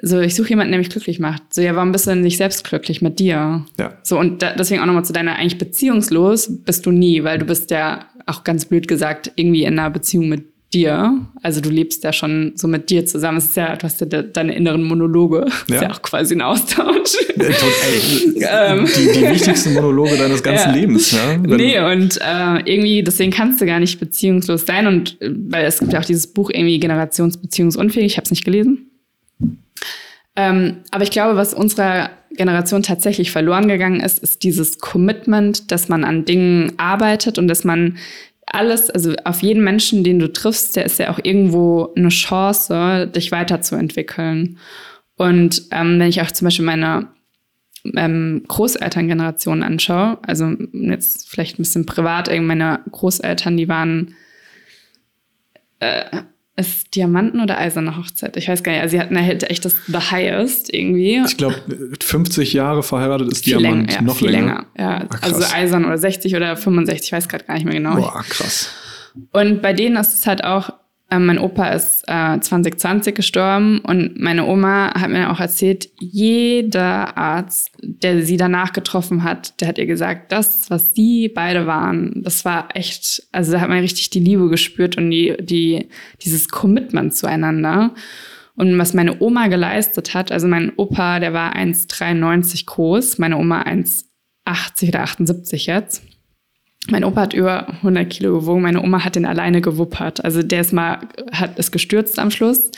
[0.00, 1.42] So, ich suche jemanden, der mich glücklich macht.
[1.52, 3.64] So, ja, warum bist du denn nicht selbst glücklich mit dir?
[3.78, 3.98] Ja.
[4.02, 7.46] So, und da, deswegen auch nochmal zu deiner eigentlich beziehungslos bist du nie, weil du
[7.46, 11.26] bist ja, auch ganz blöd gesagt, irgendwie in einer Beziehung mit dir.
[11.42, 13.38] Also du lebst ja schon so mit dir zusammen.
[13.38, 15.46] Es ist ja, du hast ja deine inneren Monologe.
[15.68, 15.74] Ja.
[15.74, 17.14] Ist ja auch quasi ein Austausch.
[17.36, 17.54] Ey,
[18.40, 18.86] ähm.
[18.96, 20.74] die, die wichtigsten Monologe deines ganzen ja.
[20.74, 21.12] Lebens.
[21.12, 21.36] Ja?
[21.42, 24.86] Wenn nee, und äh, irgendwie, deswegen kannst du gar nicht beziehungslos sein.
[24.86, 28.06] Und äh, weil es gibt ja auch dieses Buch irgendwie Generationsbeziehungsunfähig.
[28.06, 28.90] Ich habe es nicht gelesen.
[30.36, 35.88] Ähm, aber ich glaube, was unserer Generation tatsächlich verloren gegangen ist, ist dieses Commitment, dass
[35.88, 37.98] man an Dingen arbeitet und dass man
[38.52, 43.06] alles, also auf jeden Menschen, den du triffst, der ist ja auch irgendwo eine Chance,
[43.14, 44.58] dich weiterzuentwickeln.
[45.16, 47.08] Und ähm, wenn ich auch zum Beispiel meine
[47.96, 54.14] ähm, Großelterngeneration anschaue, also jetzt vielleicht ein bisschen privat, meine Großeltern, die waren
[55.80, 56.04] äh,
[56.58, 58.36] ist Diamanten oder eiserne Hochzeit?
[58.36, 58.82] Ich weiß gar nicht.
[58.82, 61.22] Also sie hatten halt echt das The Highest irgendwie.
[61.24, 61.56] Ich glaube,
[62.02, 63.88] 50 Jahre verheiratet ist viel Diamant.
[63.88, 64.66] Länger, ja, noch viel länger.
[64.76, 65.00] länger.
[65.00, 67.94] Ja, ah, also eisern oder 60 oder 65, ich weiß gerade gar nicht mehr genau.
[67.94, 68.70] Boah, krass.
[69.32, 70.72] Und bei denen ist es halt auch,
[71.10, 77.16] äh, mein Opa ist äh, 2020 gestorben und meine Oma hat mir auch erzählt, jeder
[77.16, 82.22] Arzt, der sie danach getroffen hat, der hat ihr gesagt, das, was sie beide waren,
[82.22, 85.88] das war echt, also da hat man richtig die Liebe gespürt und die, die,
[86.22, 87.94] dieses Commitment zueinander.
[88.54, 93.62] Und was meine Oma geleistet hat, also mein Opa, der war 1,93 groß, meine Oma
[93.62, 96.02] 1,80 oder 78 jetzt.
[96.90, 98.62] Mein Opa hat über 100 Kilo gewogen.
[98.62, 100.24] Meine Oma hat ihn alleine gewuppert.
[100.24, 101.00] Also der ist mal,
[101.32, 102.70] hat es gestürzt am Schluss.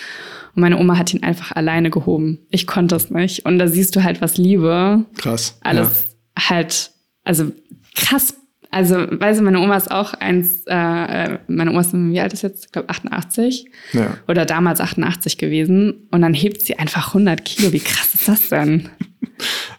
[0.55, 2.39] Und meine Oma hat ihn einfach alleine gehoben.
[2.51, 3.47] Ich konnte es nicht.
[3.47, 5.05] Und da siehst du halt, was Liebe.
[5.17, 5.59] Krass.
[5.63, 6.51] Alles ja.
[6.51, 6.91] halt,
[7.25, 7.53] also
[7.95, 8.35] krass.
[8.73, 12.43] Also, weißt du, meine Oma ist auch eins, äh, meine Oma ist, wie alt ist
[12.43, 12.67] jetzt?
[12.67, 13.67] Ich glaube 88.
[13.93, 14.17] Ja.
[14.29, 16.09] Oder damals 88 gewesen.
[16.11, 17.73] Und dann hebt sie einfach 100 Kilo.
[17.73, 18.89] Wie krass ist das denn?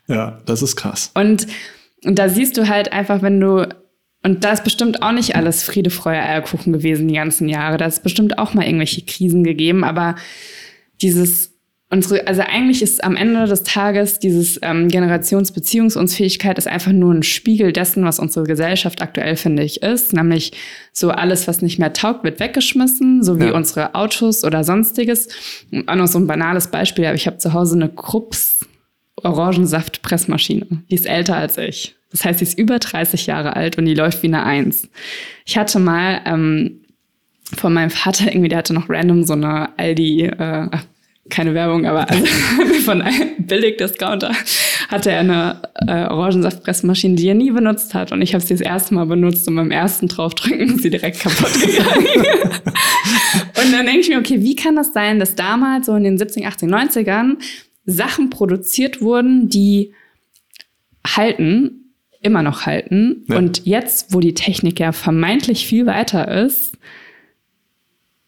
[0.07, 1.11] ja, das ist krass.
[1.13, 1.47] Und,
[2.03, 3.67] und da siehst du halt einfach, wenn du
[4.23, 7.77] und da ist bestimmt auch nicht alles Friede, Freude, Eierkuchen gewesen die ganzen Jahre.
[7.77, 9.83] Da ist bestimmt auch mal irgendwelche Krisen gegeben.
[9.83, 10.15] Aber
[11.01, 11.55] dieses,
[11.89, 17.23] unsere, also eigentlich ist am Ende des Tages dieses ähm, Generationsbeziehungsunfähigkeit ist einfach nur ein
[17.23, 20.13] Spiegel dessen, was unsere Gesellschaft aktuell, finde ich, ist.
[20.13, 20.51] Nämlich
[20.93, 23.55] so alles, was nicht mehr taugt, wird weggeschmissen, so wie ja.
[23.55, 25.29] unsere Autos oder sonstiges.
[25.71, 28.67] Und auch noch so ein banales Beispiel, aber ich habe zu Hause eine Krups
[29.23, 30.83] Orangensaftpressmaschine.
[30.89, 31.95] Die ist älter als ich.
[32.11, 34.87] Das heißt, sie ist über 30 Jahre alt und die läuft wie eine Eins.
[35.45, 36.81] Ich hatte mal ähm,
[37.55, 40.67] von meinem Vater irgendwie, der hatte noch random so eine Aldi, äh,
[41.29, 42.25] keine Werbung, aber also
[42.85, 44.33] von einem Billig-Discounter
[44.89, 48.11] hatte er eine äh, Orangensaftpressmaschine, die er nie benutzt hat.
[48.11, 51.21] Und ich habe sie das erste Mal benutzt und beim ersten draufdrücken ist sie direkt
[51.21, 52.05] kaputt gegangen.
[53.63, 56.17] und dann denke ich mir, okay, wie kann das sein, dass damals so in den
[56.17, 57.37] 70, 80, 90ern
[57.85, 59.93] Sachen produziert wurden, die
[61.07, 61.80] halten
[62.21, 63.25] immer noch halten.
[63.27, 63.37] Ja.
[63.37, 66.77] Und jetzt, wo die Technik ja vermeintlich viel weiter ist,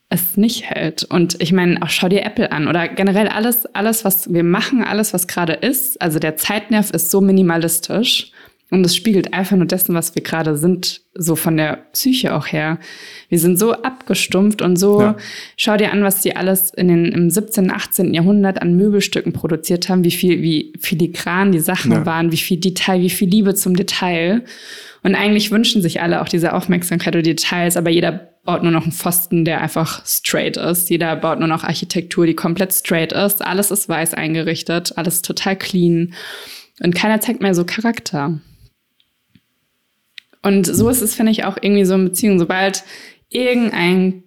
[0.10, 1.04] es nicht hält.
[1.04, 4.84] Und ich meine, auch schau dir Apple an oder generell alles, alles, was wir machen,
[4.84, 6.02] alles, was gerade ist.
[6.02, 8.32] Also der Zeitnerv ist so minimalistisch.
[8.74, 12.48] Und es spiegelt einfach nur dessen, was wir gerade sind, so von der Psyche auch
[12.48, 12.80] her.
[13.30, 15.16] Wir sind so abgestumpft und so, ja.
[15.58, 18.16] schau dir an, was die alles in den, im 17., 18.
[18.16, 22.06] Jahrhundert an Möbelstücken produziert haben, wie viel, wie filigran die Sachen ja.
[22.08, 24.44] waren, wie viel Detail, wie viel Liebe zum Detail.
[25.04, 28.86] Und eigentlich wünschen sich alle auch diese Aufmerksamkeit oder Details, aber jeder baut nur noch
[28.86, 30.90] einen Pfosten, der einfach straight ist.
[30.90, 33.46] Jeder baut nur noch Architektur, die komplett straight ist.
[33.46, 36.16] Alles ist weiß eingerichtet, alles total clean.
[36.82, 38.40] Und keiner zeigt mehr so Charakter.
[40.44, 42.38] Und so ist es, finde ich, auch irgendwie so in Beziehungen.
[42.38, 42.84] Sobald
[43.30, 44.24] irgendein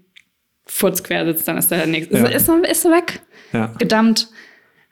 [0.64, 2.16] Furz quer sitzt, dann ist der nächste.
[2.16, 2.26] Ja.
[2.26, 3.20] Ist, ist, ist weg.
[3.52, 3.72] Ja.
[3.78, 4.28] Gedammt.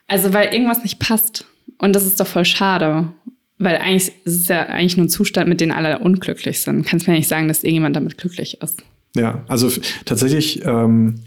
[0.07, 1.47] Also, weil irgendwas nicht passt.
[1.79, 3.09] Und das ist doch voll schade.
[3.59, 6.87] Weil eigentlich ist es ja eigentlich nur ein Zustand, mit dem alle unglücklich sind.
[6.87, 8.83] Kannst mir nicht sagen, dass irgendjemand damit glücklich ist.
[9.17, 9.71] Ja, also
[10.05, 11.21] tatsächlich, ähm,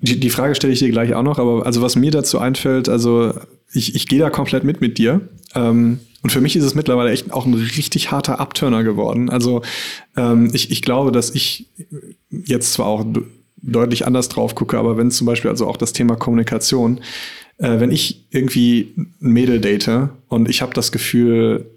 [0.00, 2.88] die, die Frage stelle ich dir gleich auch noch, aber also was mir dazu einfällt,
[2.88, 3.34] also
[3.72, 5.20] ich, ich gehe da komplett mit mit dir.
[5.54, 9.30] Ähm, und für mich ist es mittlerweile echt auch ein richtig harter Abturner geworden.
[9.30, 9.62] Also
[10.16, 11.66] ähm, ich, ich glaube, dass ich
[12.30, 13.06] jetzt zwar auch
[13.62, 17.00] deutlich anders drauf gucke, aber wenn zum Beispiel also auch das Thema Kommunikation,
[17.58, 21.70] äh, wenn ich irgendwie ein Mädel date und ich habe das Gefühl,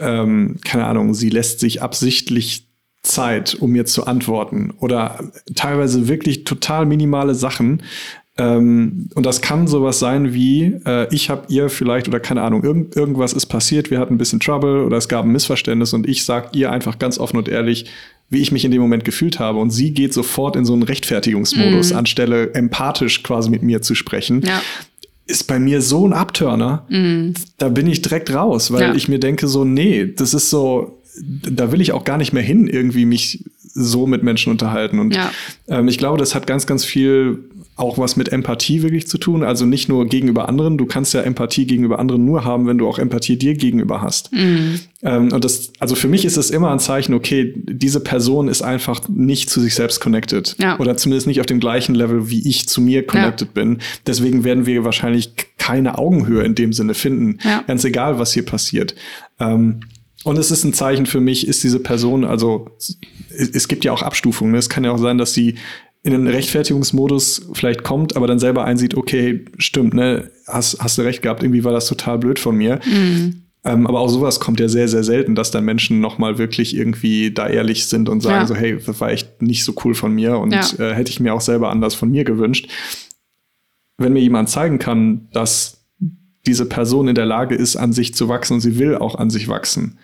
[0.00, 2.66] ähm, keine Ahnung, sie lässt sich absichtlich
[3.02, 7.82] Zeit, um mir zu antworten oder teilweise wirklich total minimale Sachen,
[8.40, 12.64] Ähm, und das kann sowas sein wie, äh, ich habe ihr vielleicht oder keine Ahnung,
[12.64, 16.08] irgend, irgendwas ist passiert, wir hatten ein bisschen Trouble oder es gab ein Missverständnis und
[16.08, 17.84] ich sag ihr einfach ganz offen und ehrlich,
[18.30, 19.58] wie ich mich in dem Moment gefühlt habe.
[19.58, 21.98] Und sie geht sofort in so einen Rechtfertigungsmodus, mhm.
[21.98, 24.40] anstelle empathisch quasi mit mir zu sprechen.
[24.42, 24.62] Ja.
[25.26, 27.34] Ist bei mir so ein Abturner, mhm.
[27.58, 28.94] da bin ich direkt raus, weil ja.
[28.94, 32.42] ich mir denke so, nee, das ist so, da will ich auch gar nicht mehr
[32.42, 34.98] hin, irgendwie mich so mit Menschen unterhalten.
[34.98, 35.30] Und ja.
[35.68, 37.50] ähm, ich glaube, das hat ganz, ganz viel
[37.80, 39.42] auch was mit Empathie wirklich zu tun.
[39.42, 40.78] Also nicht nur gegenüber anderen.
[40.78, 44.32] Du kannst ja Empathie gegenüber anderen nur haben, wenn du auch Empathie dir gegenüber hast.
[44.32, 44.80] Mhm.
[45.02, 48.62] Ähm, und das, also für mich ist es immer ein Zeichen, okay, diese Person ist
[48.62, 50.56] einfach nicht zu sich selbst connected.
[50.60, 50.78] Ja.
[50.78, 53.62] Oder zumindest nicht auf dem gleichen Level, wie ich zu mir connected ja.
[53.62, 53.78] bin.
[54.06, 57.38] Deswegen werden wir wahrscheinlich keine Augenhöhe in dem Sinne finden.
[57.42, 57.64] Ja.
[57.66, 58.94] Ganz egal, was hier passiert.
[59.38, 59.80] Ähm,
[60.22, 62.68] und es ist ein Zeichen für mich, ist diese Person, also
[63.30, 64.52] es gibt ja auch Abstufungen.
[64.52, 64.58] Ne?
[64.58, 65.54] Es kann ja auch sein, dass sie
[66.02, 71.02] in einen Rechtfertigungsmodus vielleicht kommt, aber dann selber einsieht, okay, stimmt, ne, hast, hast du
[71.02, 72.80] recht gehabt, irgendwie war das total blöd von mir.
[72.86, 73.42] Mhm.
[73.62, 77.30] Ähm, aber auch sowas kommt ja sehr, sehr selten, dass da Menschen nochmal wirklich irgendwie
[77.30, 78.46] da ehrlich sind und sagen ja.
[78.46, 80.62] so, hey, das war echt nicht so cool von mir und ja.
[80.78, 82.70] äh, hätte ich mir auch selber anders von mir gewünscht.
[83.98, 85.84] Wenn mir jemand zeigen kann, dass
[86.46, 89.28] diese Person in der Lage ist, an sich zu wachsen und sie will auch an
[89.28, 89.98] sich wachsen,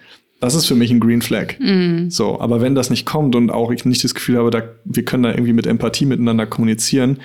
[0.46, 1.58] das ist für mich ein Green Flag.
[1.58, 2.08] Mm.
[2.08, 5.04] So, aber wenn das nicht kommt und auch ich nicht das Gefühl habe, da, wir
[5.04, 7.18] können da irgendwie mit Empathie miteinander kommunizieren,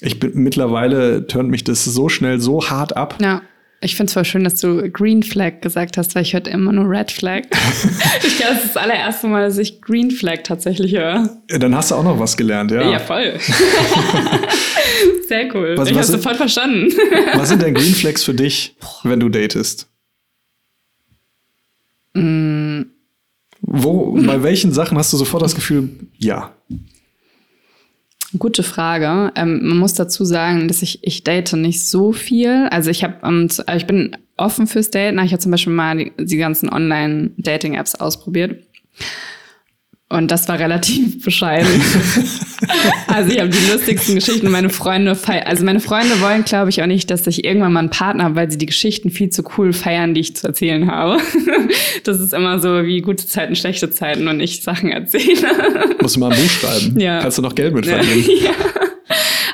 [0.00, 3.18] ich bin mittlerweile turnt mich das so schnell so hart ab.
[3.20, 3.42] Ja.
[3.82, 6.70] Ich finde es voll schön, dass du Green Flag gesagt hast, weil ich hörte immer
[6.70, 7.44] nur Red Flag.
[8.22, 11.30] ich glaube, das ist das allererste Mal, dass ich Green Flag tatsächlich höre.
[11.48, 12.88] Dann hast du auch noch was gelernt, ja.
[12.88, 13.34] Ja, voll.
[15.28, 15.78] Sehr cool.
[15.78, 16.92] Was, ich habe sofort verstanden.
[17.34, 19.88] was sind denn Green Flags für dich, wenn du datest?
[22.12, 22.59] Mm.
[23.62, 26.52] Wo, bei welchen Sachen hast du sofort das Gefühl, ja?
[28.38, 29.32] Gute Frage.
[29.34, 32.68] Ähm, man muss dazu sagen, dass ich, ich date nicht so viel.
[32.70, 35.18] Also ich habe, ähm, ich bin offen fürs Daten.
[35.18, 38.64] Ich habe zum Beispiel mal die, die ganzen Online-Dating-Apps ausprobiert.
[40.12, 41.68] Und das war relativ bescheiden.
[43.06, 44.50] also ich habe die lustigsten Geschichten.
[44.50, 47.78] Meine Freunde feiern, also meine Freunde wollen, glaube ich, auch nicht, dass ich irgendwann mal
[47.78, 50.90] einen Partner habe, weil sie die Geschichten viel zu cool feiern, die ich zu erzählen
[50.90, 51.18] habe.
[52.04, 55.48] das ist immer so wie gute Zeiten, schlechte Zeiten und ich Sachen erzähle.
[56.02, 56.98] Musst du mal ein Buch schreiben.
[56.98, 57.20] Ja.
[57.20, 58.24] Kannst du noch Geld mit verdienen.
[58.42, 58.50] Ja.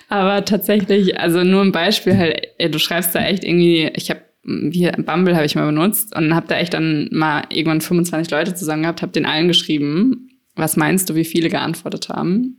[0.09, 4.89] Aber tatsächlich, also nur ein Beispiel halt, du schreibst da echt irgendwie, ich habe wie
[5.03, 8.83] Bumble habe ich mal benutzt und habe da echt dann mal irgendwann 25 Leute zusammen
[8.83, 12.57] gehabt, habe den allen geschrieben was meinst du, wie viele geantwortet haben?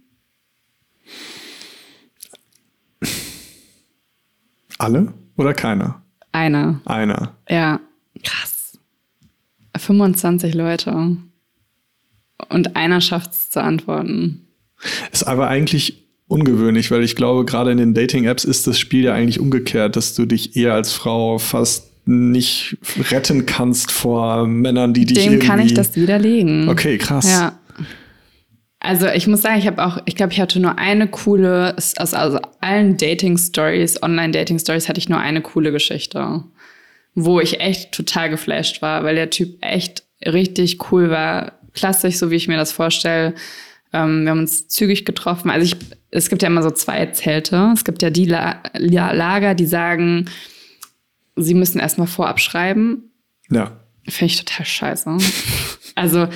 [4.77, 6.01] Alle oder keiner?
[6.31, 6.81] Einer.
[6.85, 7.35] Einer.
[7.49, 7.79] Ja,
[8.23, 8.77] krass.
[9.75, 11.17] 25 Leute.
[12.49, 14.47] Und einer schafft es zu antworten.
[15.11, 19.13] Ist aber eigentlich ungewöhnlich, weil ich glaube, gerade in den Dating-Apps ist das Spiel ja
[19.13, 22.77] eigentlich umgekehrt, dass du dich eher als Frau fast nicht
[23.11, 25.47] retten kannst vor Männern, die dich Dem irgendwie...
[25.47, 26.69] kann ich das widerlegen.
[26.69, 27.29] Okay, krass.
[27.29, 27.59] Ja.
[28.87, 32.13] Also ich muss sagen, ich habe auch, ich glaube, ich hatte nur eine coole, aus
[32.13, 36.45] also allen Dating-Stories, Online-Dating-Stories hatte ich nur eine coole Geschichte,
[37.13, 42.31] wo ich echt total geflasht war, weil der Typ echt richtig cool war, klassisch, so
[42.31, 43.35] wie ich mir das vorstelle.
[43.91, 45.51] Ähm, wir haben uns zügig getroffen.
[45.51, 45.75] Also ich,
[46.11, 47.71] es gibt ja immer so zwei Zelte.
[47.73, 50.29] Es gibt ja die La Lager, die sagen,
[51.35, 53.11] sie müssen erstmal vorab schreiben.
[53.49, 53.81] Ja.
[54.07, 55.17] Finde ich total scheiße.
[55.97, 56.27] Also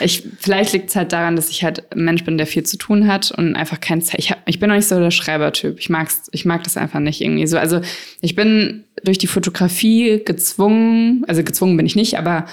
[0.00, 2.76] ich, vielleicht liegt es halt daran, dass ich halt ein Mensch bin, der viel zu
[2.76, 4.18] tun hat und einfach kein Zeit.
[4.18, 5.78] Ich, hab, ich bin noch nicht so der Schreibertyp.
[5.78, 7.58] Ich mag's, ich mag das einfach nicht irgendwie so.
[7.58, 7.80] Also
[8.20, 12.46] ich bin durch die Fotografie gezwungen, also gezwungen bin ich nicht, aber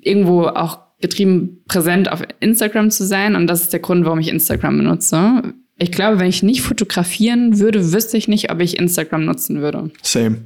[0.00, 4.28] irgendwo auch getrieben präsent auf Instagram zu sein und das ist der Grund, warum ich
[4.28, 5.54] Instagram benutze.
[5.78, 9.90] Ich glaube, wenn ich nicht fotografieren würde, wüsste ich nicht, ob ich Instagram nutzen würde.
[10.02, 10.42] Same.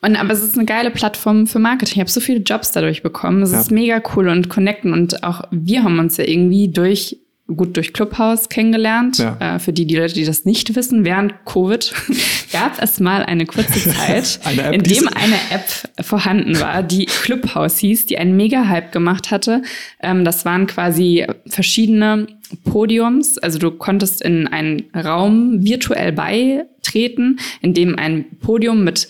[0.00, 1.94] Und aber es ist eine geile Plattform für Marketing.
[1.94, 3.42] Ich habe so viele Jobs dadurch bekommen.
[3.42, 3.60] Es ja.
[3.60, 4.92] ist mega cool und connecten.
[4.92, 7.18] Und auch wir haben uns ja irgendwie durch
[7.56, 9.18] gut durch Clubhouse kennengelernt.
[9.18, 9.54] Ja.
[9.56, 11.92] Äh, für die, die Leute, die das nicht wissen, während Covid
[12.52, 17.06] gab es mal eine kurze Zeit, eine App, in dem eine App vorhanden war, die
[17.06, 19.62] Clubhouse hieß, die einen Mega-Hype gemacht hatte.
[20.00, 22.26] Ähm, das waren quasi verschiedene
[22.64, 23.38] Podiums.
[23.38, 29.08] Also du konntest in einen Raum virtuell beitreten, in dem ein Podium mit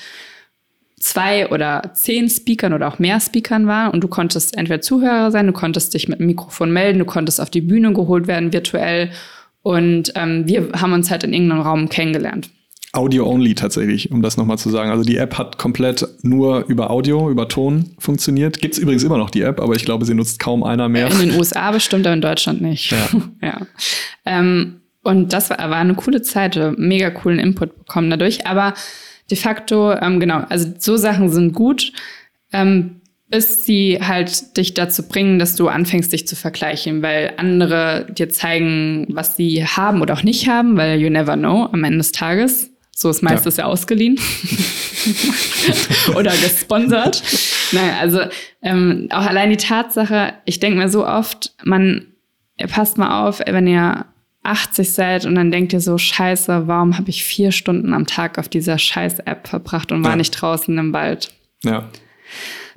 [1.01, 5.47] zwei oder zehn Speakern oder auch mehr Speakern war und du konntest entweder Zuhörer sein,
[5.47, 9.11] du konntest dich mit dem Mikrofon melden, du konntest auf die Bühne geholt werden virtuell
[9.63, 12.51] und ähm, wir haben uns halt in irgendeinem Raum kennengelernt.
[12.93, 14.91] Audio-only tatsächlich, um das nochmal zu sagen.
[14.91, 18.61] Also die App hat komplett nur über Audio, über Ton funktioniert.
[18.61, 21.11] Gibt es übrigens immer noch die App, aber ich glaube, sie nutzt kaum einer mehr.
[21.11, 22.91] In den USA bestimmt, aber in Deutschland nicht.
[22.91, 23.09] Ja.
[23.43, 23.67] ja.
[24.25, 28.47] Ähm, Und das war, war eine coole Zeit, mega coolen Input bekommen dadurch.
[28.47, 28.73] Aber
[29.31, 31.93] de facto, ähm, genau, also so Sachen sind gut,
[32.53, 33.01] ähm,
[33.31, 38.31] bis sie halt dich dazu bringen, dass du anfängst, dich zu vergleichen, weil andere dir
[38.31, 42.13] zeigen, was sie haben oder auch nicht haben, weil you never know am Ende des
[42.13, 42.71] Tages.
[42.97, 44.19] So ist meistens ja, ja ausgeliehen
[46.17, 47.23] oder gesponsert.
[47.71, 48.21] Nein, also
[48.61, 52.07] ähm, auch allein die Tatsache, ich denke mir so oft, man
[52.67, 54.07] passt mal auf, wenn ihr
[54.49, 58.39] 80 seid und dann denkt ihr so, scheiße, warum habe ich vier Stunden am Tag
[58.39, 60.17] auf dieser scheiß App verbracht und war ja.
[60.17, 61.33] nicht draußen im Wald?
[61.63, 61.89] Ja.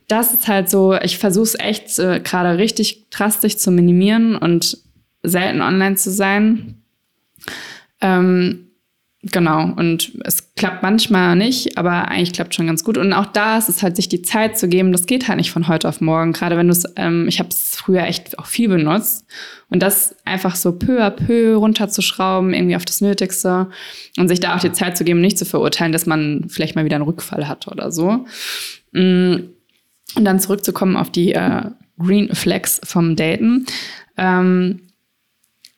[0.07, 4.77] Das ist halt so, ich versuche es echt äh, gerade richtig drastisch zu minimieren und
[5.23, 6.81] selten online zu sein.
[8.01, 8.71] Ähm,
[9.23, 12.95] Genau, und es klappt manchmal nicht, aber eigentlich klappt schon ganz gut.
[12.99, 15.49] Und auch da ist es halt, sich die Zeit zu geben, das geht halt nicht
[15.49, 16.33] von heute auf morgen.
[16.33, 19.25] Gerade wenn du es, ähm, ich habe es früher echt auch viel benutzt.
[19.71, 23.71] Und das einfach so peu à peu runterzuschrauben, irgendwie auf das Nötigste
[24.19, 26.85] und sich da auch die Zeit zu geben, nicht zu verurteilen, dass man vielleicht mal
[26.85, 28.27] wieder einen Rückfall hat oder so.
[28.91, 29.37] Mm,
[30.13, 31.63] und dann zurückzukommen auf die äh,
[31.97, 33.65] Green Flags vom Daten.
[34.15, 34.81] Ähm,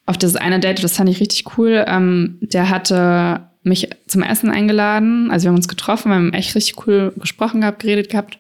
[0.06, 1.86] auf das eine Date, das fand ich richtig cool.
[1.88, 5.32] Ähm, der hatte mich zum Essen eingeladen.
[5.32, 8.40] Also wir haben uns getroffen, wir haben echt richtig cool gesprochen gehabt, geredet gehabt.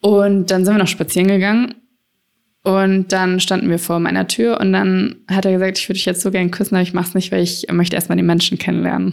[0.00, 1.74] Und dann sind wir noch spazieren gegangen.
[2.62, 6.06] Und dann standen wir vor meiner Tür und dann hat er gesagt, ich würde dich
[6.06, 8.58] jetzt so gerne küssen, aber ich mache es nicht, weil ich möchte erstmal die Menschen
[8.58, 9.12] kennenlernen.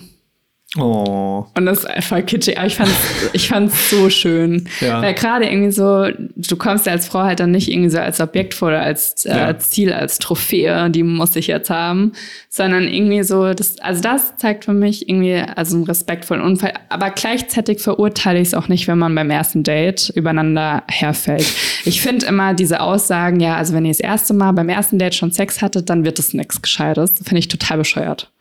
[0.77, 1.45] Oh.
[1.57, 2.93] Und das ist einfach kitschig, aber ich fand's,
[3.33, 4.69] ich fand's so schön.
[4.79, 5.01] Ja.
[5.01, 6.07] Weil gerade irgendwie so,
[6.37, 9.25] du kommst ja als Frau halt dann nicht irgendwie so als Objekt vor oder als,
[9.25, 9.57] äh, ja.
[9.59, 12.13] Ziel, als Trophäe, die muss ich jetzt haben,
[12.47, 16.73] sondern irgendwie so, das, also das zeigt für mich irgendwie also einen respektvollen Unfall.
[16.87, 21.45] Aber gleichzeitig verurteile ich es auch nicht, wenn man beim ersten Date übereinander herfällt.
[21.83, 25.15] Ich finde immer diese Aussagen, ja, also wenn ihr das erste Mal beim ersten Date
[25.15, 27.15] schon Sex hattet, dann wird es nichts Gescheites.
[27.23, 28.31] Finde ich total bescheuert.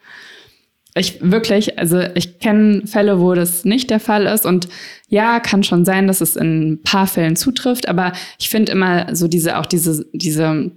[0.94, 4.44] Ich wirklich, also ich kenne Fälle, wo das nicht der Fall ist.
[4.44, 4.68] Und
[5.08, 9.14] ja, kann schon sein, dass es in ein paar Fällen zutrifft, aber ich finde immer
[9.14, 10.70] so diese, auch diese, diese,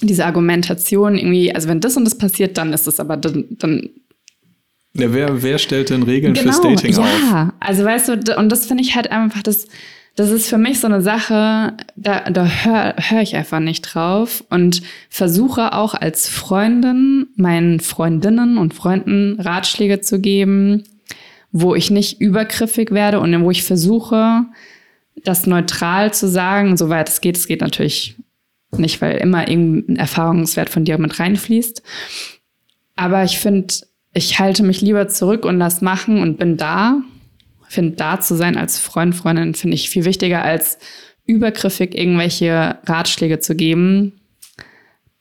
[0.00, 3.90] diese Argumentation irgendwie, also wenn das und das passiert, dann ist es aber dann, dann
[4.96, 7.00] ja, wer, wer stellt denn Regeln genau, fürs Dating ja.
[7.00, 7.20] auf?
[7.30, 9.66] Ja, also weißt du, und das finde ich halt einfach das,
[10.16, 14.44] das ist für mich so eine Sache, da, da höre hör ich einfach nicht drauf
[14.48, 20.84] und versuche auch als Freundin meinen Freundinnen und Freunden Ratschläge zu geben,
[21.50, 24.44] wo ich nicht übergriffig werde und wo ich versuche,
[25.24, 27.36] das neutral zu sagen, soweit es geht.
[27.36, 28.16] Es geht natürlich
[28.76, 31.82] nicht, weil immer irgendein Erfahrungswert von dir mit reinfließt.
[32.96, 33.74] Aber ich finde,
[34.12, 37.00] ich halte mich lieber zurück und lass machen und bin da
[37.68, 40.78] finde, da zu sein als Freund, Freundin, finde ich viel wichtiger, als
[41.26, 44.20] übergriffig irgendwelche Ratschläge zu geben,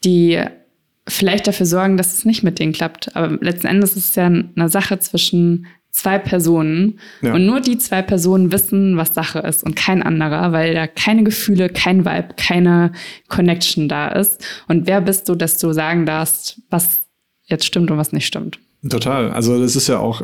[0.04, 0.42] die
[1.08, 3.16] vielleicht dafür sorgen, dass es nicht mit denen klappt.
[3.16, 7.00] Aber letzten Endes ist es ja eine Sache zwischen zwei Personen.
[7.22, 7.34] Ja.
[7.34, 11.24] Und nur die zwei Personen wissen, was Sache ist und kein anderer, weil da keine
[11.24, 12.92] Gefühle, kein Vibe, keine
[13.30, 14.44] Connection da ist.
[14.68, 17.06] Und wer bist du, dass du sagen darfst, was
[17.46, 18.60] jetzt stimmt und was nicht stimmt?
[18.90, 19.32] Total.
[19.32, 20.24] Also das ist ja auch,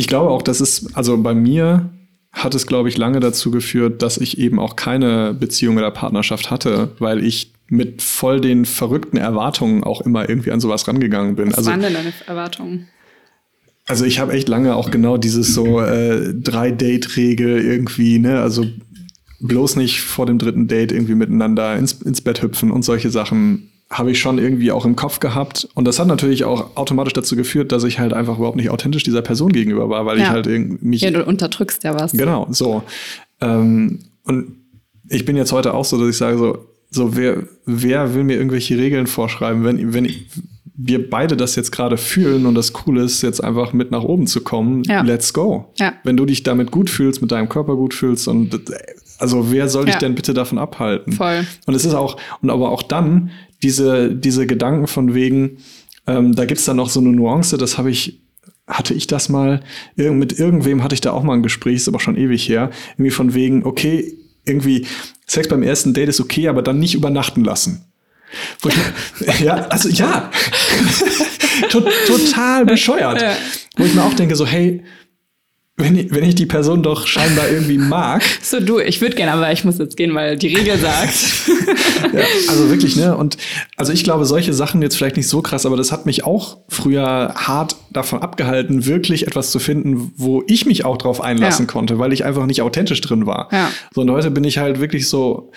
[0.00, 1.90] ich glaube auch, dass es, also bei mir
[2.32, 6.50] hat es, glaube ich, lange dazu geführt, dass ich eben auch keine Beziehung oder Partnerschaft
[6.50, 11.50] hatte, weil ich mit voll den verrückten Erwartungen auch immer irgendwie an sowas rangegangen bin.
[11.50, 12.88] Was also, waren denn deine Erwartungen?
[13.86, 18.64] Also ich habe echt lange auch genau dieses so äh, Drei-Date-Regel irgendwie, ne, also
[19.40, 23.69] bloß nicht vor dem dritten Date irgendwie miteinander ins, ins Bett hüpfen und solche Sachen
[23.90, 25.68] habe ich schon irgendwie auch im Kopf gehabt.
[25.74, 29.02] Und das hat natürlich auch automatisch dazu geführt, dass ich halt einfach überhaupt nicht authentisch
[29.02, 30.24] dieser Person gegenüber war, weil ja.
[30.24, 31.00] ich halt mich.
[31.00, 32.12] Ja, du unterdrückst ja was.
[32.12, 32.84] Genau, so.
[33.40, 34.56] Ähm, und
[35.08, 38.36] ich bin jetzt heute auch so, dass ich sage so, so wer, wer will mir
[38.36, 40.08] irgendwelche Regeln vorschreiben, wenn, wenn
[40.76, 44.26] wir beide das jetzt gerade fühlen und das cool ist, jetzt einfach mit nach oben
[44.26, 45.02] zu kommen, ja.
[45.02, 45.72] let's go.
[45.78, 45.94] Ja.
[46.04, 48.60] Wenn du dich damit gut fühlst, mit deinem Körper gut fühlst und
[49.18, 50.00] also wer soll dich ja.
[50.00, 51.12] denn bitte davon abhalten?
[51.12, 51.44] Voll.
[51.66, 53.30] Und es ist auch, und aber auch dann
[53.62, 55.58] diese, diese Gedanken von wegen,
[56.06, 58.22] ähm, da gibt's dann noch so eine Nuance, das habe ich,
[58.66, 59.62] hatte ich das mal,
[59.96, 63.10] mit irgendwem hatte ich da auch mal ein Gespräch, ist aber schon ewig her, irgendwie
[63.10, 64.86] von wegen, okay, irgendwie
[65.26, 67.84] Sex beim ersten Date ist okay, aber dann nicht übernachten lassen.
[68.64, 70.30] Ich, ja, also ja,
[71.68, 73.20] total bescheuert.
[73.20, 73.36] Ja.
[73.76, 74.82] Wo ich mir auch denke, so, hey,
[75.80, 78.22] wenn ich, wenn ich die Person doch scheinbar irgendwie mag.
[78.42, 81.14] So, du, ich würde gerne, aber ich muss jetzt gehen, weil die Regel sagt.
[82.12, 83.16] ja, also wirklich, ne?
[83.16, 83.36] Und
[83.76, 86.58] also ich glaube, solche Sachen jetzt vielleicht nicht so krass, aber das hat mich auch
[86.68, 91.72] früher hart davon abgehalten, wirklich etwas zu finden, wo ich mich auch drauf einlassen ja.
[91.72, 93.48] konnte, weil ich einfach nicht authentisch drin war.
[93.52, 93.70] Ja.
[93.94, 95.52] So, und heute bin ich halt wirklich so,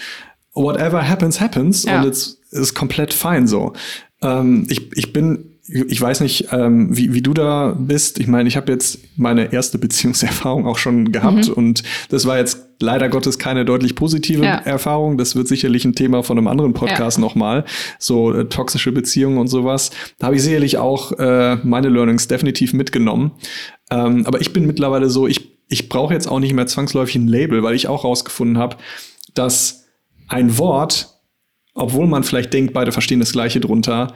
[0.53, 1.83] whatever happens, happens.
[1.83, 2.01] Ja.
[2.01, 3.73] Und es ist komplett fein so.
[4.21, 8.19] Ähm, ich, ich bin ich weiß nicht, ähm, wie, wie du da bist.
[8.19, 11.53] Ich meine, ich habe jetzt meine erste Beziehungserfahrung auch schon gehabt mhm.
[11.53, 14.55] und das war jetzt leider Gottes keine deutlich positive ja.
[14.55, 15.17] Erfahrung.
[15.17, 17.21] Das wird sicherlich ein Thema von einem anderen Podcast ja.
[17.21, 17.63] nochmal.
[17.97, 19.91] So äh, toxische Beziehungen und sowas.
[20.19, 23.31] Da habe ich sicherlich auch äh, meine Learnings definitiv mitgenommen.
[23.89, 27.27] Ähm, aber ich bin mittlerweile so, ich, ich brauche jetzt auch nicht mehr zwangsläufig ein
[27.29, 28.75] Label, weil ich auch rausgefunden habe,
[29.33, 29.85] dass
[30.27, 31.21] ein Wort,
[31.73, 34.13] obwohl man vielleicht denkt, beide verstehen das Gleiche drunter,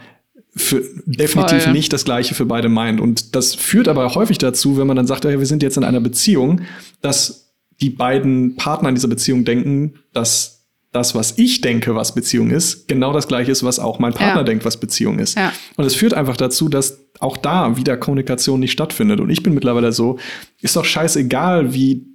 [0.57, 1.73] für definitiv Voll.
[1.73, 2.99] nicht das Gleiche für beide meint.
[2.99, 5.99] Und das führt aber häufig dazu, wenn man dann sagt, wir sind jetzt in einer
[5.99, 6.61] Beziehung,
[7.01, 12.49] dass die beiden Partner in dieser Beziehung denken, dass das, was ich denke, was Beziehung
[12.49, 14.43] ist, genau das gleiche ist, was auch mein Partner ja.
[14.43, 15.37] denkt, was Beziehung ist.
[15.37, 15.53] Ja.
[15.75, 19.19] Und es führt einfach dazu, dass auch da wieder Kommunikation nicht stattfindet.
[19.19, 20.17] Und ich bin mittlerweile so,
[20.61, 22.07] ist doch scheißegal, wie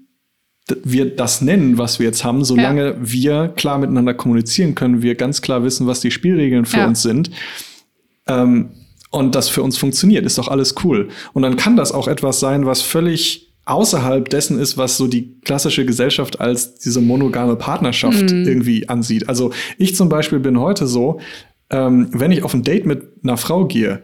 [0.85, 2.97] wir das nennen, was wir jetzt haben, solange ja.
[3.01, 7.31] wir klar miteinander kommunizieren können, wir ganz klar wissen, was die Spielregeln für uns sind
[8.27, 8.71] ähm,
[9.11, 11.09] und das für uns funktioniert, ist doch alles cool.
[11.35, 15.39] Und dann kann das auch etwas sein, was völlig außerhalb dessen ist, was so die
[15.43, 18.47] klassische Gesellschaft als diese monogame Partnerschaft mhm.
[18.47, 19.29] irgendwie ansieht.
[19.29, 21.21] Also ich zum Beispiel bin heute so,
[21.71, 24.03] ähm, wenn ich auf ein Date mit einer Frau gehe,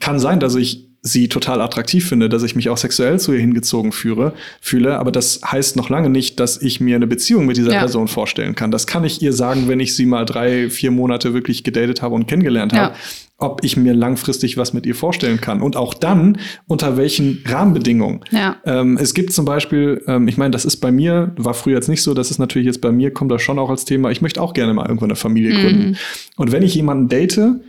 [0.00, 3.40] kann sein, dass ich sie total attraktiv finde, dass ich mich auch sexuell zu ihr
[3.40, 7.56] hingezogen führe, fühle, aber das heißt noch lange nicht, dass ich mir eine Beziehung mit
[7.56, 7.78] dieser ja.
[7.78, 8.70] Person vorstellen kann.
[8.70, 12.14] Das kann ich ihr sagen, wenn ich sie mal drei, vier Monate wirklich gedatet habe
[12.14, 12.78] und kennengelernt ja.
[12.78, 12.94] habe,
[13.38, 18.20] ob ich mir langfristig was mit ihr vorstellen kann und auch dann unter welchen Rahmenbedingungen.
[18.30, 18.56] Ja.
[18.64, 21.88] Ähm, es gibt zum Beispiel, ähm, ich meine, das ist bei mir, war früher jetzt
[21.88, 24.22] nicht so, das ist natürlich jetzt bei mir, kommt das schon auch als Thema, ich
[24.22, 25.90] möchte auch gerne mal irgendwann eine Familie gründen.
[25.90, 25.96] Mhm.
[26.36, 27.60] Und wenn ich jemanden date,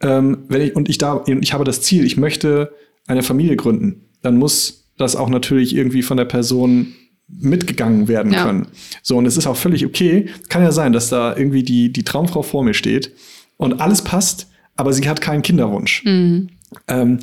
[0.00, 2.72] ähm, wenn ich, und ich da, ich habe das Ziel, ich möchte
[3.06, 6.94] eine Familie gründen, dann muss das auch natürlich irgendwie von der Person
[7.28, 8.44] mitgegangen werden ja.
[8.44, 8.68] können.
[9.02, 10.26] So, und es ist auch völlig okay.
[10.48, 13.12] Kann ja sein, dass da irgendwie die, die Traumfrau vor mir steht
[13.56, 16.04] und alles passt, aber sie hat keinen Kinderwunsch.
[16.04, 16.48] Mhm.
[16.88, 17.18] Ähm,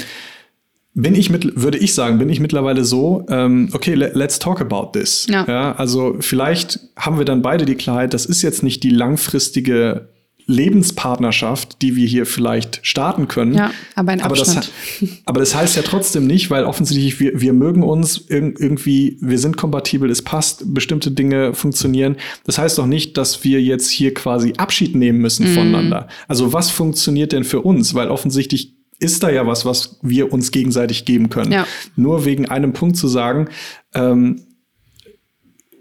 [0.93, 4.91] bin ich mit, würde ich sagen, bin ich mittlerweile so, ähm, okay, let's talk about
[4.91, 5.27] this.
[5.29, 5.45] Ja.
[5.47, 5.71] ja.
[5.75, 10.09] Also vielleicht haben wir dann beide die Klarheit, das ist jetzt nicht die langfristige
[10.51, 13.55] Lebenspartnerschaft, die wir hier vielleicht starten können.
[13.55, 14.57] Ja, aber ein Abstand.
[14.57, 19.17] Aber das, aber das heißt ja trotzdem nicht, weil offensichtlich wir, wir mögen uns irgendwie,
[19.21, 22.17] wir sind kompatibel, es passt, bestimmte Dinge funktionieren.
[22.45, 25.55] Das heißt doch nicht, dass wir jetzt hier quasi Abschied nehmen müssen mhm.
[25.55, 26.07] voneinander.
[26.27, 27.93] Also was funktioniert denn für uns?
[27.93, 31.51] Weil offensichtlich ist da ja was, was wir uns gegenseitig geben können.
[31.51, 31.65] Ja.
[31.95, 33.49] Nur wegen einem Punkt zu sagen,
[33.95, 34.41] ähm,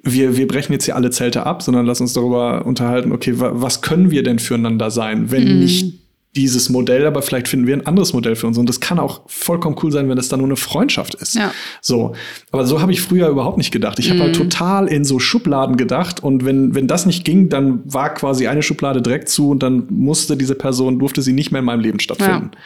[0.03, 3.83] wir, wir brechen jetzt hier alle Zelte ab, sondern lass uns darüber unterhalten, okay, was
[3.83, 5.61] können wir denn füreinander sein, wenn mm.
[5.61, 6.01] nicht
[6.37, 8.57] dieses Modell, aber vielleicht finden wir ein anderes Modell für uns.
[8.57, 11.35] Und das kann auch vollkommen cool sein, wenn es dann nur eine Freundschaft ist.
[11.35, 11.53] Ja.
[11.81, 12.15] So.
[12.53, 13.99] Aber so habe ich früher überhaupt nicht gedacht.
[13.99, 14.13] Ich mm.
[14.13, 14.43] habe halt mhm.
[14.43, 16.23] total in so Schubladen gedacht.
[16.23, 19.87] Und wenn, wenn das nicht ging, dann war quasi eine Schublade direkt zu und dann
[19.91, 22.53] musste diese Person, durfte sie nicht mehr in meinem Leben stattfinden.
[22.55, 22.61] Ja.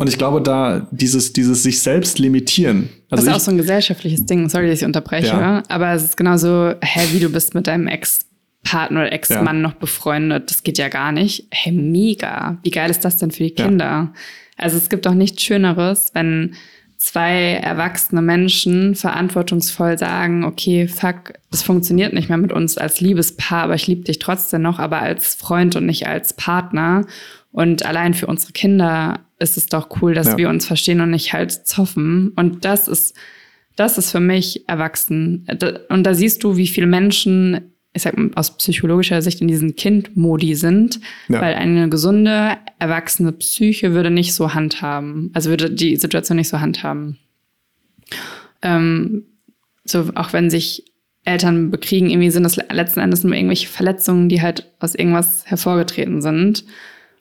[0.00, 2.88] Und ich glaube, da dieses, dieses sich selbst limitieren.
[3.10, 4.48] Also das ist auch so ein gesellschaftliches Ding.
[4.48, 5.26] Sorry, dass ich unterbreche.
[5.26, 5.62] Ja.
[5.68, 9.62] Aber es ist genauso, hä, wie du bist mit deinem Ex-Partner oder Ex-Mann ja.
[9.62, 10.50] noch befreundet.
[10.50, 11.48] Das geht ja gar nicht.
[11.50, 12.56] Hey, mega.
[12.62, 13.84] Wie geil ist das denn für die Kinder?
[13.84, 14.12] Ja.
[14.56, 16.54] Also es gibt auch nichts Schöneres, wenn
[16.96, 23.64] zwei erwachsene Menschen verantwortungsvoll sagen, okay, fuck, das funktioniert nicht mehr mit uns als Liebespaar,
[23.64, 27.04] aber ich liebe dich trotzdem noch, aber als Freund und nicht als Partner.
[27.52, 30.38] Und allein für unsere Kinder ist es doch cool, dass ja.
[30.38, 32.32] wir uns verstehen und nicht halt zoffen.
[32.36, 33.16] Und das ist,
[33.76, 35.46] das ist für mich erwachsen.
[35.88, 39.74] Und da siehst du, wie viele Menschen, ich sag mal, aus psychologischer Sicht in diesen
[39.74, 41.40] Kind-Modi sind, ja.
[41.40, 46.60] weil eine gesunde, erwachsene Psyche würde nicht so handhaben, also würde die Situation nicht so
[46.60, 47.18] handhaben.
[48.62, 49.24] Ähm,
[49.84, 50.84] so, auch wenn sich
[51.24, 56.22] Eltern bekriegen, irgendwie sind das letzten Endes nur irgendwelche Verletzungen, die halt aus irgendwas hervorgetreten
[56.22, 56.64] sind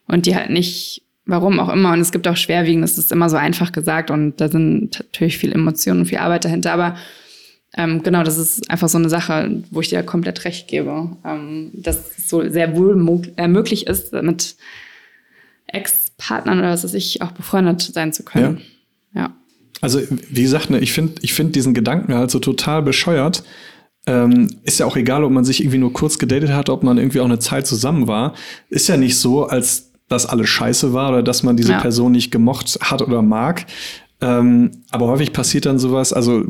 [0.09, 3.29] und die halt nicht, warum auch immer, und es gibt auch Schwerwiegend, das ist immer
[3.29, 6.97] so einfach gesagt und da sind natürlich viel Emotionen und viel Arbeit dahinter, aber
[7.77, 11.69] ähm, genau, das ist einfach so eine Sache, wo ich dir komplett recht gebe, ähm,
[11.73, 14.55] dass es so sehr wohl äh, möglich ist, mit
[15.67, 18.61] Ex-Partnern oder was weiß ich auch befreundet sein zu können.
[19.13, 19.21] Ja.
[19.21, 19.35] ja.
[19.81, 23.43] Also, wie gesagt, ne, ich finde ich find diesen Gedanken halt so total bescheuert.
[24.07, 26.97] Ähm, ist ja auch egal, ob man sich irgendwie nur kurz gedatet hat, ob man
[26.97, 28.33] irgendwie auch eine Zeit zusammen war.
[28.69, 31.79] Ist ja nicht so, als dass alles scheiße war oder dass man diese ja.
[31.79, 33.65] Person nicht gemocht hat oder mag.
[34.21, 36.43] Ähm, aber häufig passiert dann sowas, also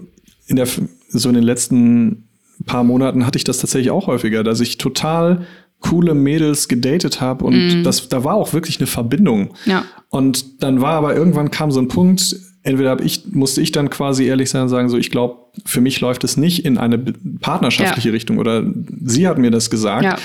[0.47, 0.67] in der,
[1.09, 2.29] so in den letzten
[2.65, 5.45] paar Monaten hatte ich das tatsächlich auch häufiger, dass ich total
[5.79, 7.83] coole Mädels gedatet habe und mm.
[7.83, 9.53] das, da war auch wirklich eine Verbindung.
[9.65, 9.85] Ja.
[10.09, 13.89] Und dann war aber irgendwann kam so ein Punkt, entweder hab ich, musste ich dann
[13.89, 16.97] quasi ehrlich sein und sagen, so ich glaube, für mich läuft es nicht in eine
[17.39, 18.13] partnerschaftliche ja.
[18.13, 18.63] Richtung oder
[19.05, 20.03] sie hat mir das gesagt.
[20.03, 20.17] Ja.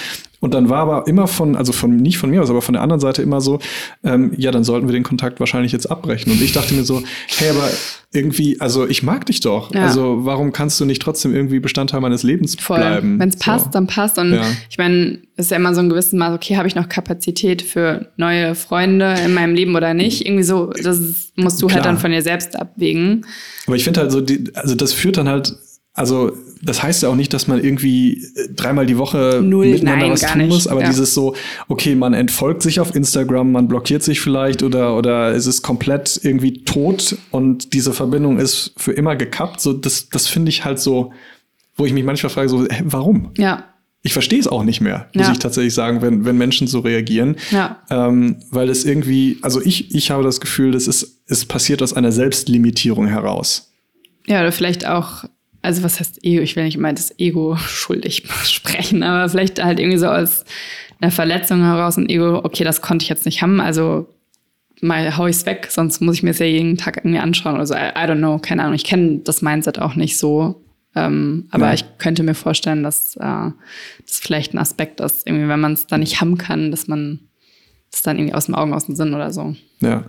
[0.45, 2.83] Und dann war aber immer von, also von, nicht von mir aus, aber von der
[2.83, 3.61] anderen Seite immer so,
[4.03, 6.31] ähm, ja, dann sollten wir den Kontakt wahrscheinlich jetzt abbrechen.
[6.33, 7.03] Und ich dachte mir so,
[7.39, 7.67] hey, aber
[8.13, 9.75] irgendwie, also ich mag dich doch.
[9.75, 9.87] Ja.
[9.87, 12.77] Also warum kannst du nicht trotzdem irgendwie Bestandteil meines Lebens Voll.
[12.77, 13.19] bleiben?
[13.19, 13.71] Wenn es passt, so.
[13.71, 14.19] dann passt.
[14.19, 14.43] Und ja.
[14.69, 17.63] ich meine, es ist ja immer so ein gewisses Maß, okay, habe ich noch Kapazität
[17.63, 20.27] für neue Freunde in meinem Leben oder nicht?
[20.27, 21.85] Irgendwie so, das musst du halt Klar.
[21.85, 23.25] halt dann von dir selbst abwägen.
[23.67, 25.57] Aber ich finde halt so, die, also das führt dann halt
[25.95, 30.07] also das heißt ja auch nicht, dass man irgendwie äh, dreimal die Woche Null, miteinander
[30.07, 30.89] nein, was tun muss, aber ja.
[30.89, 31.37] dieses so,
[31.69, 36.19] okay, man entfolgt sich auf Instagram, man blockiert sich vielleicht oder, oder es ist komplett
[36.23, 39.61] irgendwie tot und diese Verbindung ist für immer gekappt.
[39.61, 41.13] So, das, das finde ich halt so,
[41.77, 43.31] wo ich mich manchmal frage, so, hä, warum?
[43.37, 43.65] Ja.
[44.03, 45.33] Ich verstehe es auch nicht mehr, muss ja.
[45.33, 47.37] ich tatsächlich sagen, wenn, wenn Menschen so reagieren.
[47.53, 47.83] Ja.
[47.89, 51.93] Ähm, weil es irgendwie, also ich, ich habe das Gefühl, das ist, es passiert aus
[51.95, 53.71] einer Selbstlimitierung heraus.
[54.27, 55.25] Ja, oder vielleicht auch
[55.65, 56.43] also was heißt Ego?
[56.43, 60.45] Ich will nicht immer das Ego schuldig sprechen, aber vielleicht halt irgendwie so aus
[61.01, 64.07] einer Verletzung heraus ein Ego, okay, das konnte ich jetzt nicht haben, also
[64.81, 67.67] mal hau ich's weg, sonst muss ich mir es ja jeden Tag irgendwie anschauen oder
[67.67, 67.75] so.
[67.75, 68.75] I, I don't know, keine Ahnung.
[68.75, 70.63] Ich kenne das Mindset auch nicht so.
[70.95, 71.75] Ähm, aber ja.
[71.75, 75.87] ich könnte mir vorstellen, dass äh, das vielleicht ein Aspekt ist, irgendwie, wenn man es
[75.87, 77.21] da nicht haben kann, dass man
[77.91, 79.57] das dann irgendwie aus dem Augen, aus dem Sinn oder so.
[79.85, 80.05] Ja,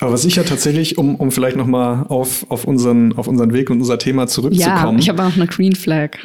[0.00, 3.52] aber was ich ja tatsächlich, um, um vielleicht noch mal auf, auf, unseren, auf unseren
[3.52, 4.98] Weg und unser Thema zurückzukommen.
[4.98, 6.18] Ja, ich habe auch eine Green Flag.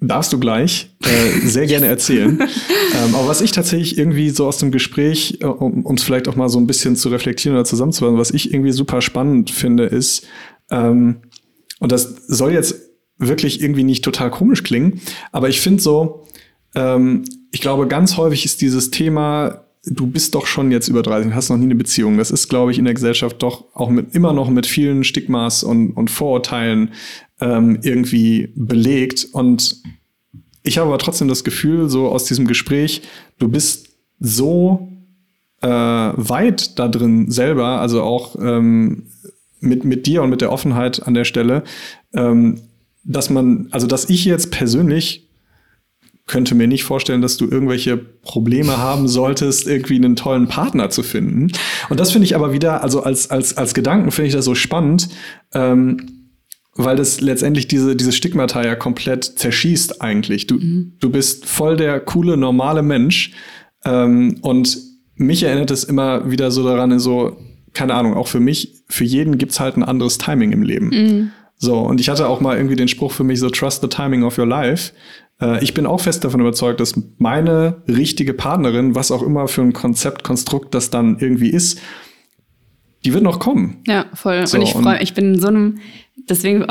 [0.00, 2.40] Darfst du gleich äh, sehr gerne erzählen.
[3.04, 6.34] ähm, aber was ich tatsächlich irgendwie so aus dem Gespräch, äh, um es vielleicht auch
[6.34, 10.26] mal so ein bisschen zu reflektieren oder zusammenzufassen, was ich irgendwie super spannend finde, ist,
[10.70, 11.18] ähm,
[11.78, 12.76] und das soll jetzt
[13.18, 15.00] wirklich irgendwie nicht total komisch klingen,
[15.30, 16.26] aber ich finde so,
[16.74, 21.28] ähm, ich glaube, ganz häufig ist dieses Thema du bist doch schon jetzt über 30
[21.28, 22.16] und hast noch nie eine Beziehung.
[22.16, 25.64] Das ist, glaube ich, in der Gesellschaft doch auch mit, immer noch mit vielen Stigmas
[25.64, 26.92] und, und Vorurteilen
[27.40, 29.28] ähm, irgendwie belegt.
[29.32, 29.82] Und
[30.62, 33.02] ich habe aber trotzdem das Gefühl, so aus diesem Gespräch,
[33.38, 33.88] du bist
[34.20, 34.88] so
[35.62, 39.06] äh, weit da drin selber, also auch ähm,
[39.58, 41.64] mit, mit dir und mit der Offenheit an der Stelle,
[42.14, 42.60] ähm,
[43.04, 45.28] dass man, also dass ich jetzt persönlich
[46.26, 51.02] könnte mir nicht vorstellen, dass du irgendwelche Probleme haben solltest, irgendwie einen tollen Partner zu
[51.02, 51.50] finden.
[51.88, 54.54] Und das finde ich aber wieder, also als, als, als Gedanken finde ich das so
[54.54, 55.08] spannend,
[55.52, 56.30] ähm,
[56.74, 60.46] weil das letztendlich diese, diese Stigmata ja komplett zerschießt eigentlich.
[60.46, 60.92] Du, mhm.
[61.00, 63.32] du bist voll der coole, normale Mensch.
[63.84, 64.78] Ähm, und
[65.16, 67.36] mich erinnert es immer wieder so daran, so,
[67.74, 70.88] keine Ahnung, auch für mich, für jeden gibt's halt ein anderes Timing im Leben.
[70.88, 71.30] Mhm.
[71.56, 74.24] So, und ich hatte auch mal irgendwie den Spruch für mich so, trust the timing
[74.24, 74.92] of your life.
[75.42, 79.62] Äh, ich bin auch fest davon überzeugt, dass meine richtige Partnerin, was auch immer für
[79.62, 81.80] ein Konzept, Konstrukt das dann irgendwie ist,
[83.04, 83.82] die wird noch kommen.
[83.86, 84.46] Ja, voll.
[84.46, 85.78] So, und ich freue ich bin in so einem,
[86.28, 86.64] deswegen,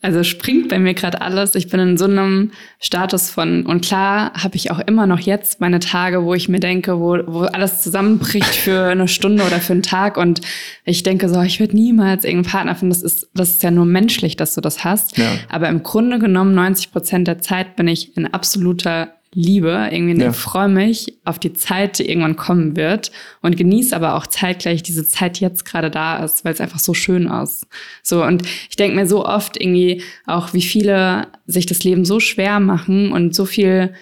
[0.00, 1.56] also springt bei mir gerade alles.
[1.56, 5.60] Ich bin in so einem Status von, und klar habe ich auch immer noch jetzt
[5.60, 9.72] meine Tage, wo ich mir denke, wo, wo alles zusammenbricht für eine Stunde oder für
[9.72, 10.40] einen Tag und
[10.84, 12.94] ich denke so, ich würde niemals irgendeinen Partner finden.
[12.94, 15.18] Das ist, das ist ja nur menschlich, dass du das hast.
[15.18, 15.26] Ja.
[15.48, 19.88] Aber im Grunde genommen 90 Prozent der Zeit bin ich in absoluter liebe.
[19.90, 20.32] Irgendwie ja.
[20.32, 25.06] freue mich auf die Zeit, die irgendwann kommen wird und genieße aber auch zeitgleich diese
[25.06, 27.66] Zeit, die jetzt gerade da ist, weil es einfach so schön ist.
[28.02, 32.20] So und ich denke mir so oft irgendwie auch, wie viele sich das Leben so
[32.20, 33.92] schwer machen und so viel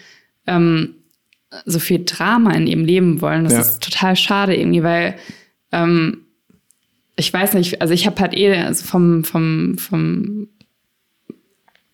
[0.46, 0.94] ähm,
[1.64, 3.44] so viel Drama in ihrem Leben wollen.
[3.44, 3.60] Das ja.
[3.60, 5.16] ist total schade irgendwie, weil
[5.72, 6.22] ähm,
[7.16, 10.48] ich weiß nicht, also ich habe halt eh also vom vom vom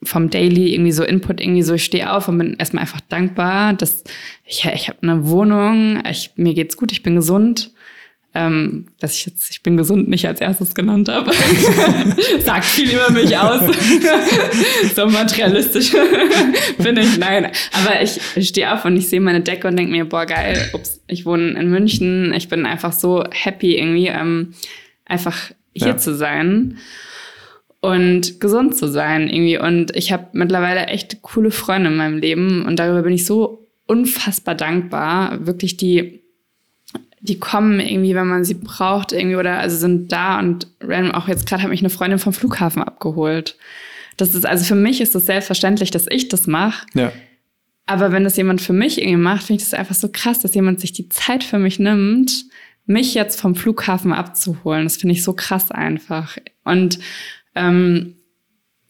[0.04, 3.74] vom Daily irgendwie so Input irgendwie so, ich stehe auf und bin erstmal einfach dankbar,
[3.74, 4.04] dass
[4.44, 7.70] ich, ich habe eine Wohnung, ich, mir geht's gut, ich bin gesund.
[8.34, 11.32] Ähm, dass ich jetzt, ich bin gesund nicht als erstes genannt habe.
[12.42, 13.60] Sagt viel über mich aus.
[14.96, 15.92] so materialistisch
[16.78, 17.18] bin ich.
[17.18, 17.50] Nein.
[17.72, 20.70] Aber ich, ich stehe auf und ich sehe meine Decke und denke mir, boah, geil,
[20.72, 22.32] ups, ich wohne in München.
[22.32, 24.54] Ich bin einfach so happy irgendwie, ähm,
[25.04, 25.96] einfach hier ja.
[25.98, 26.78] zu sein
[27.82, 29.58] und gesund zu sein irgendwie.
[29.58, 33.68] Und ich habe mittlerweile echt coole Freunde in meinem Leben und darüber bin ich so
[33.86, 35.44] unfassbar dankbar.
[35.46, 36.22] Wirklich die,
[37.20, 41.26] die kommen irgendwie, wenn man sie braucht, irgendwie oder also sind da und random auch
[41.26, 43.56] jetzt gerade hat mich eine Freundin vom Flughafen abgeholt.
[44.16, 46.86] Das ist also für mich ist das selbstverständlich, dass ich das mache.
[46.94, 47.12] Ja.
[47.86, 50.54] Aber wenn das jemand für mich irgendwie macht, finde ich das einfach so krass, dass
[50.54, 52.44] jemand sich die Zeit für mich nimmt,
[52.86, 54.84] mich jetzt vom Flughafen abzuholen.
[54.84, 56.38] Das finde ich so krass einfach.
[56.62, 57.00] Und
[57.54, 58.16] ähm,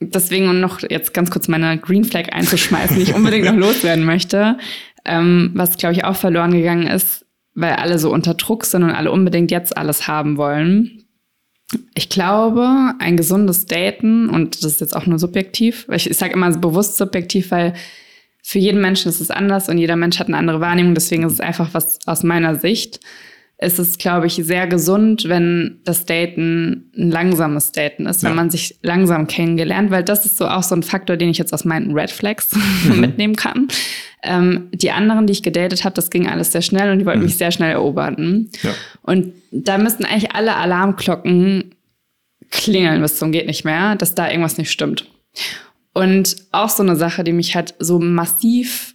[0.01, 4.05] deswegen und noch jetzt ganz kurz meine Green Flag einzuschmeißen, die ich unbedingt noch loswerden
[4.05, 4.59] möchte,
[5.05, 7.25] ähm, was glaube ich auch verloren gegangen ist,
[7.55, 11.05] weil alle so unter Druck sind und alle unbedingt jetzt alles haben wollen.
[11.95, 16.35] Ich glaube, ein gesundes Daten, und das ist jetzt auch nur subjektiv, ich, ich sage
[16.35, 17.75] immer bewusst subjektiv, weil
[18.43, 20.95] für jeden Menschen ist es anders und jeder Mensch hat eine andere Wahrnehmung.
[20.95, 23.01] Deswegen ist es einfach was aus meiner Sicht.
[23.63, 28.35] Ist es, glaube ich, sehr gesund, wenn das Daten ein langsames Daten ist, wenn ja.
[28.35, 31.55] man sich langsam kennengelernt, weil das ist so auch so ein Faktor, den ich jetzt
[31.55, 32.51] aus meinen Red Flags
[32.85, 33.01] mhm.
[33.01, 33.69] mitnehmen kann.
[34.25, 37.21] Ähm, die anderen, die ich gedatet habe, das ging alles sehr schnell und die wollten
[37.21, 37.27] mhm.
[37.27, 38.49] mich sehr schnell erobern.
[38.63, 38.71] Ja.
[39.03, 41.75] Und da müssten eigentlich alle Alarmglocken
[42.51, 45.09] klingeln bis zum geht nicht mehr, dass da irgendwas nicht stimmt.
[45.95, 48.95] Und auch so eine Sache, die mich halt so massiv,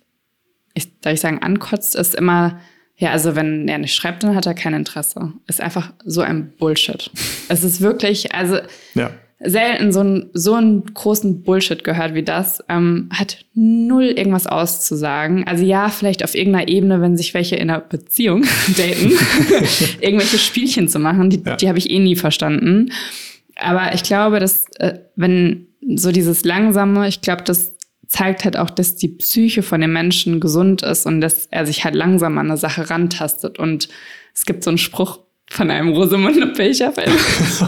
[0.73, 2.59] ich, darf ich sagen, ankotzt, ist immer,
[2.99, 5.33] ja, also wenn er nicht schreibt, dann hat er kein Interesse.
[5.45, 7.11] Ist einfach so ein Bullshit.
[7.47, 8.57] es ist wirklich, also
[8.95, 9.11] ja.
[9.39, 12.63] selten so, ein, so einen großen Bullshit gehört wie das.
[12.69, 15.45] Ähm, hat null irgendwas auszusagen.
[15.47, 18.45] Also ja, vielleicht auf irgendeiner Ebene, wenn sich welche in einer Beziehung
[18.77, 19.11] daten,
[20.01, 21.55] irgendwelche Spielchen zu machen, die, ja.
[21.55, 22.91] die habe ich eh nie verstanden.
[23.59, 27.76] Aber ich glaube, dass äh, wenn so dieses Langsame, ich glaube, das
[28.07, 31.83] zeigt halt auch, dass die Psyche von dem Menschen gesund ist und dass er sich
[31.83, 33.59] halt langsam an eine Sache rantastet.
[33.59, 33.89] Und
[34.33, 35.19] es gibt so einen Spruch
[35.49, 36.93] von einem Rosamunde Pilcher.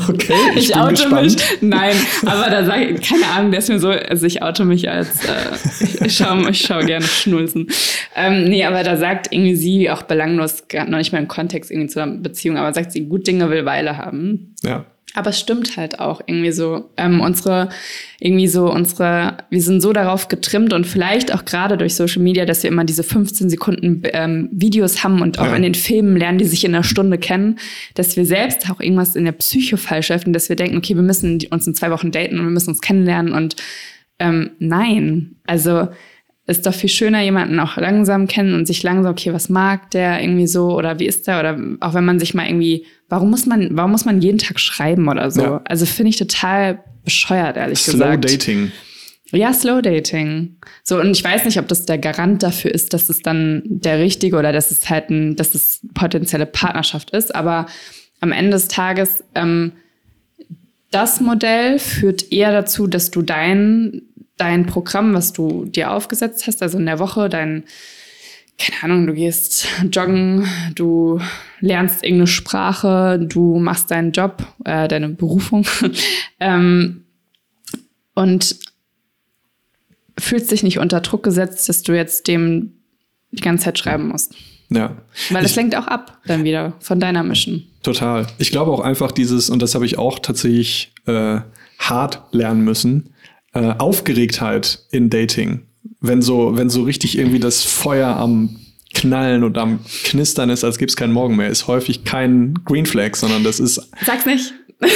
[0.10, 1.24] Okay, ich, ich bin gespannt.
[1.24, 1.62] mich.
[1.62, 1.96] Nein,
[2.26, 5.26] aber da sage ich, keine Ahnung, der ist mir so, also ich oute mich als,
[5.26, 7.68] äh, ich schaue ich schau gerne Schnulzen.
[8.16, 11.90] Ähm, nee, aber da sagt irgendwie sie auch belanglos, noch nicht mal im Kontext irgendwie
[11.90, 14.56] zur Beziehung, aber sagt sie, gut Dinge will Weile haben.
[14.64, 14.86] Ja.
[15.16, 16.92] Aber es stimmt halt auch irgendwie so.
[16.96, 17.70] Ähm, unsere,
[18.20, 22.46] irgendwie so, unsere, wir sind so darauf getrimmt und vielleicht auch gerade durch Social Media,
[22.46, 25.56] dass wir immer diese 15 Sekunden ähm, Videos haben und auch ja.
[25.56, 27.58] in den Filmen lernen, die sich in einer Stunde kennen,
[27.96, 31.02] dass wir selbst auch irgendwas in der Psyche falsch öffnen, dass wir denken, okay, wir
[31.02, 33.56] müssen uns in zwei Wochen daten und wir müssen uns kennenlernen und
[34.20, 35.38] ähm, nein.
[35.48, 35.88] Also
[36.50, 40.22] ist doch viel schöner, jemanden auch langsam kennen und sich langsam, okay, was mag der
[40.22, 41.40] irgendwie so oder wie ist der?
[41.40, 44.60] Oder auch wenn man sich mal irgendwie, warum muss man, warum muss man jeden Tag
[44.60, 45.42] schreiben oder so?
[45.42, 45.62] Ja.
[45.66, 48.30] Also finde ich total bescheuert, ehrlich Slow gesagt.
[48.30, 48.72] Slow Dating.
[49.32, 50.56] Ja, Slow Dating.
[50.84, 54.00] So, und ich weiß nicht, ob das der Garant dafür ist, dass es dann der
[54.00, 57.68] richtige oder dass es halt ein, dass es potenzielle Partnerschaft ist, aber
[58.22, 59.74] am Ende des Tages, ähm,
[60.92, 64.02] das Modell führt eher dazu, dass du dein
[64.40, 67.66] dein Programm, was du dir aufgesetzt hast, also in der Woche, dein,
[68.58, 71.20] keine Ahnung, du gehst joggen, du
[71.60, 75.66] lernst irgendeine Sprache, du machst deinen Job, äh, deine Berufung
[76.40, 77.04] ähm,
[78.16, 78.56] und
[80.18, 82.74] fühlst dich nicht unter Druck gesetzt, dass du jetzt dem
[83.32, 84.34] die ganze Zeit schreiben musst.
[84.70, 84.98] Ja.
[85.30, 87.64] Weil das lenkt auch ab dann wieder von deiner Mission.
[87.84, 88.28] Total.
[88.38, 91.40] Ich glaube auch einfach dieses, und das habe ich auch tatsächlich äh,
[91.80, 93.14] hart lernen müssen,
[93.54, 95.62] äh, Aufgeregtheit in Dating.
[96.02, 98.58] Wenn so, wenn so richtig irgendwie das Feuer am
[98.94, 102.86] Knallen und am Knistern ist, als gäbe es keinen Morgen mehr, ist häufig kein Green
[102.86, 103.90] Flag, sondern das ist.
[104.06, 104.54] Sag's nicht.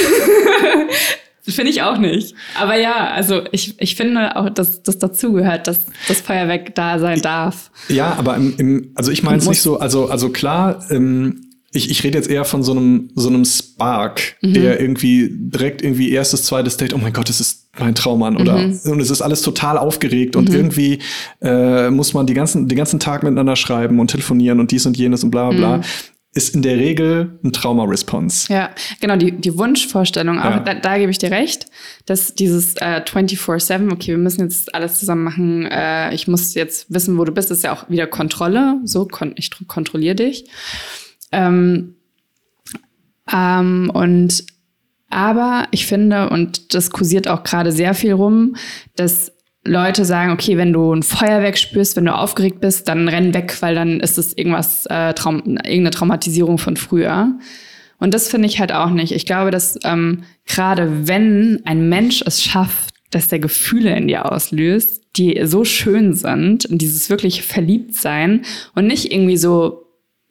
[1.46, 2.34] Finde ich auch nicht.
[2.58, 7.20] Aber ja, also ich, ich finde auch, dass das dazugehört, dass das Feuerwerk da sein
[7.20, 7.70] darf.
[7.88, 11.90] Ja, aber im, im also ich meine es nicht so, also, also klar, ähm, ich,
[11.90, 14.54] ich rede jetzt eher von so einem, so einem Spark, mhm.
[14.54, 18.58] der irgendwie direkt irgendwie erstes, zweites Date, oh mein Gott, das ist mein Traummann oder
[18.58, 18.78] mhm.
[18.84, 20.54] und es ist alles total aufgeregt und mhm.
[20.54, 20.98] irgendwie
[21.42, 24.96] äh, muss man die ganzen, den ganzen Tag miteinander schreiben und telefonieren und dies und
[24.96, 25.76] jenes und bla bla bla.
[25.78, 25.82] Mhm.
[26.36, 28.52] Ist in der Regel ein Trauma-Response.
[28.52, 28.70] Ja,
[29.00, 30.58] genau, die, die Wunschvorstellung, auch ja.
[30.60, 31.66] da, da gebe ich dir recht,
[32.06, 36.92] dass dieses äh, 24-7, okay, wir müssen jetzt alles zusammen machen, äh, ich muss jetzt
[36.92, 40.46] wissen, wo du bist, ist ja auch wieder Kontrolle, so, kon ich kontrolliere dich.
[41.34, 41.96] Ähm,
[43.32, 44.44] ähm, und
[45.10, 48.56] aber ich finde, und das kursiert auch gerade sehr viel rum,
[48.96, 49.32] dass
[49.66, 53.56] Leute sagen, okay, wenn du ein Feuerwerk spürst, wenn du aufgeregt bist, dann renn weg,
[53.60, 57.38] weil dann ist es irgendwas, äh, Traum irgendeine Traumatisierung von früher.
[57.98, 59.12] Und das finde ich halt auch nicht.
[59.12, 64.30] Ich glaube, dass ähm, gerade wenn ein Mensch es schafft, dass der Gefühle in dir
[64.30, 68.42] auslöst, die so schön sind und dieses wirklich verliebt sein
[68.74, 69.83] und nicht irgendwie so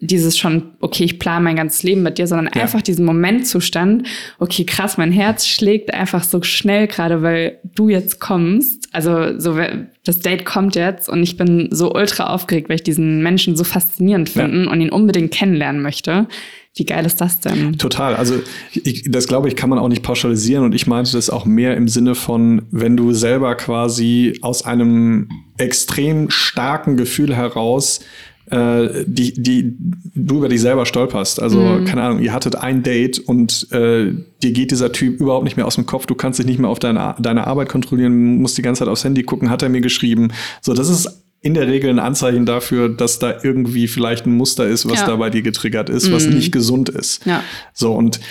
[0.06, 2.62] dieses schon, okay, ich plane mein ganzes Leben mit dir, sondern ja.
[2.62, 4.08] einfach diesen Momentzustand,
[4.40, 8.90] okay, krass, mein Herz schlägt einfach so schnell gerade, weil du jetzt kommst.
[8.92, 9.58] Also so
[10.04, 13.64] das Date kommt jetzt und ich bin so ultra aufgeregt, weil ich diesen Menschen so
[13.64, 14.72] faszinierend finde ja.
[14.72, 16.28] und ihn unbedingt kennenlernen möchte.
[16.76, 17.78] Wie geil ist das denn?
[17.78, 18.16] Total.
[18.16, 21.46] Also ich, das glaube ich, kann man auch nicht pauschalisieren und ich meinte das auch
[21.46, 28.00] mehr im Sinne von, wenn du selber quasi aus einem extrem starken Gefühl heraus
[28.49, 29.76] äh, die, die
[30.15, 31.41] du über dich selber stolperst.
[31.41, 31.86] Also, mhm.
[31.86, 34.11] keine Ahnung, ihr hattet ein Date und äh,
[34.41, 36.70] dir geht dieser Typ überhaupt nicht mehr aus dem Kopf, du kannst dich nicht mehr
[36.70, 39.82] auf deine, deine Arbeit kontrollieren, musst die ganze Zeit aufs Handy gucken, hat er mir
[39.82, 40.32] geschrieben.
[40.61, 44.65] So, das ist in der Regel ein Anzeichen dafür, dass da irgendwie vielleicht ein Muster
[44.65, 45.07] ist, was ja.
[45.07, 46.14] da bei dir getriggert ist, mhm.
[46.14, 47.26] was nicht gesund ist.
[47.26, 47.44] Ja.
[47.74, 48.22] So, und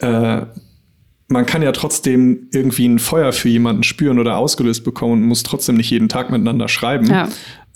[0.00, 0.42] äh,
[1.28, 5.42] man kann ja trotzdem irgendwie ein Feuer für jemanden spüren oder ausgelöst bekommen und muss
[5.42, 7.06] trotzdem nicht jeden Tag miteinander schreiben.
[7.06, 7.28] Ja.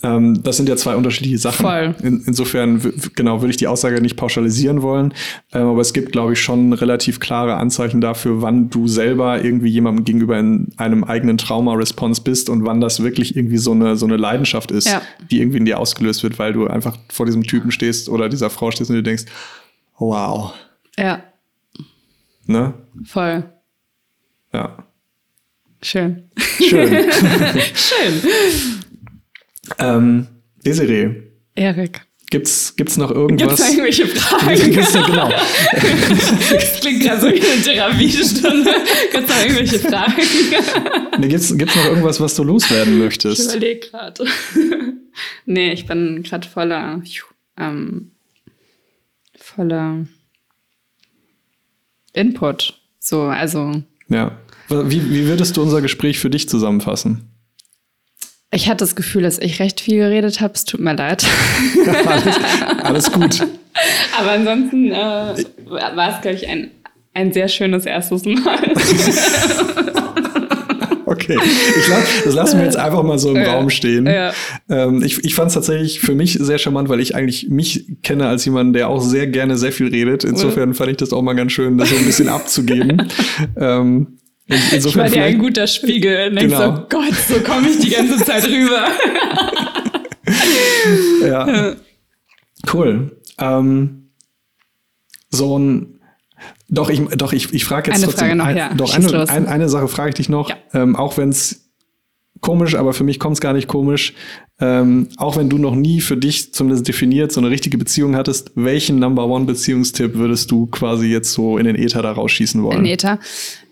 [0.03, 1.63] Ähm, das sind ja zwei unterschiedliche Sachen.
[1.63, 1.95] Voll.
[2.01, 2.81] In, insofern,
[3.15, 5.13] genau, würde ich die Aussage nicht pauschalisieren wollen.
[5.53, 9.69] Ähm, aber es gibt, glaube ich, schon relativ klare Anzeichen dafür, wann du selber irgendwie
[9.69, 14.05] jemandem gegenüber in einem eigenen Trauma-Response bist und wann das wirklich irgendwie so eine, so
[14.07, 15.01] eine Leidenschaft ist, Ja.
[15.29, 18.49] die irgendwie in dir ausgelöst wird, weil du einfach vor diesem Typen stehst oder dieser
[18.49, 19.25] Frau stehst und du denkst,
[19.99, 20.53] wow,
[20.97, 21.21] Ja,
[22.47, 22.73] ne?
[23.05, 23.43] voll.
[24.51, 24.77] Ja.
[25.83, 26.29] Schön.
[26.59, 26.89] Schön.
[27.75, 28.80] Schön.
[29.79, 30.27] Ähm,
[30.65, 31.23] Desiree,
[31.55, 32.01] Erik.
[32.29, 33.59] gibt's, gibt's noch irgendwas?
[33.59, 34.71] es irgendwelche Fragen?
[34.71, 35.29] Gibt's genau.
[36.51, 38.71] Das klingt gerade so wie eine Therapiestunde.
[39.11, 40.21] Gibt es noch irgendwelche Fragen?
[41.19, 43.49] Nee, gibt's, gibt's noch irgendwas, was du loswerden Ich möchtest?
[43.51, 44.25] überlege gerade.
[45.45, 47.01] nee, ich bin gerade voller,
[47.57, 48.11] ähm,
[49.37, 50.05] voller
[52.13, 52.79] Input.
[52.99, 54.37] So, also Ja.
[54.69, 57.27] Wie, wie würdest du unser Gespräch für dich zusammenfassen?
[58.53, 60.53] Ich hatte das Gefühl, dass ich recht viel geredet habe.
[60.53, 61.25] Es tut mir leid.
[62.05, 62.35] alles,
[62.83, 63.39] alles gut.
[64.19, 66.71] Aber ansonsten äh, war es, glaube ich, ein,
[67.13, 68.59] ein sehr schönes erstes Mal.
[71.11, 71.37] Okay.
[71.77, 73.55] Ich glaub, das lassen wir jetzt einfach mal so im Ja.
[73.55, 74.05] Raum stehen.
[74.05, 74.31] Ja.
[74.69, 78.27] Ähm, ich ich fand es tatsächlich für mich sehr charmant, weil ich eigentlich mich kenne
[78.27, 80.23] als jemand, der auch sehr gerne sehr viel redet.
[80.23, 83.11] Insofern fand ich das auch mal ganz schön, das so ein bisschen abzugeben.
[83.57, 84.19] ähm,
[84.51, 86.29] Ich war dir ein guter Spiegel.
[86.29, 86.75] Und denkst Genau.
[86.75, 88.85] so, Gott, so komme ich die ganze Zeit rüber.
[91.27, 91.75] ja.
[92.71, 93.17] Cool.
[93.39, 94.09] Ähm,
[95.29, 95.97] so ein
[96.73, 98.27] doch, ich, doch, ich, ich frage jetzt Eine trotzdem.
[98.27, 98.73] Frage noch, ein, ja.
[98.73, 100.55] Doch, Schieß eine, ein, eine Sache frage ich dich noch, Ja.
[100.73, 101.69] ähm, auch wenn es
[102.39, 104.13] komisch, aber für mich kommt es gar nicht komisch.
[104.59, 108.51] Ähm, auch wenn du noch nie für dich zumindest definiert so eine richtige Beziehung hattest,
[108.55, 112.79] welchen Number One Beziehungstipp würdest du quasi jetzt so in den Äther da rausschießen wollen?
[112.79, 113.19] in Ether.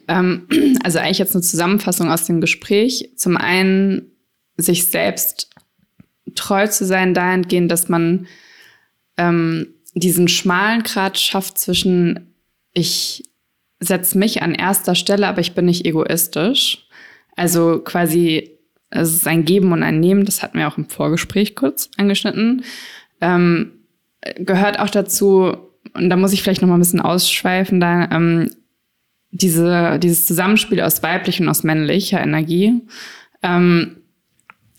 [0.09, 0.47] Ähm,
[0.83, 3.11] also eigentlich jetzt eine Zusammenfassung aus dem Gespräch.
[3.15, 4.11] Zum einen
[4.57, 5.49] sich selbst
[6.35, 8.27] treu zu sein dahingehend, dass man
[9.17, 12.33] ähm, diesen schmalen Grad schafft zwischen
[12.73, 13.23] ich
[13.79, 16.87] setze mich an erster Stelle, aber ich bin nicht egoistisch.
[17.35, 18.51] Also quasi,
[18.89, 22.63] es ist ein Geben und ein Nehmen, das hatten wir auch im Vorgespräch kurz angeschnitten.
[23.21, 23.71] Ähm,
[24.35, 25.57] gehört auch dazu,
[25.93, 28.49] und da muss ich vielleicht noch mal ein bisschen ausschweifen, da ähm,
[29.31, 32.81] diese, dieses Zusammenspiel aus weiblich und aus männlicher Energie.
[33.43, 33.97] Ähm,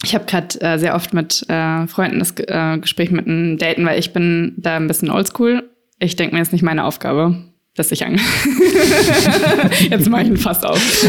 [0.02, 3.84] ich habe gerade äh, sehr oft mit äh, Freunden das äh, Gespräch mit einem Daten,
[3.84, 5.68] weil ich bin da ein bisschen oldschool.
[5.98, 7.36] Ich denke mir, ist nicht meine Aufgabe,
[7.74, 8.18] dass ich an.
[9.90, 11.06] Jetzt mache ich ihn fast auf.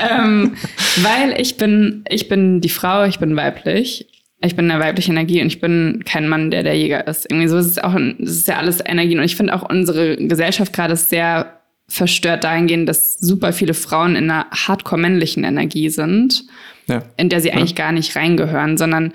[0.00, 0.54] ähm,
[0.96, 4.08] weil ich bin, ich bin die Frau, ich bin weiblich.
[4.44, 7.30] Ich bin eine weibliche Energie und ich bin kein Mann, der der Jäger ist.
[7.30, 9.20] Irgendwie so ist es auch, das ist ja alles Energien.
[9.20, 11.61] Und ich finde auch unsere Gesellschaft gerade sehr
[11.92, 16.44] verstört dahingehend, dass super viele Frauen in einer hardcore männlichen Energie sind
[16.86, 17.02] Ja.
[17.18, 19.12] in der sie eigentlich gar nicht reingehören, sondern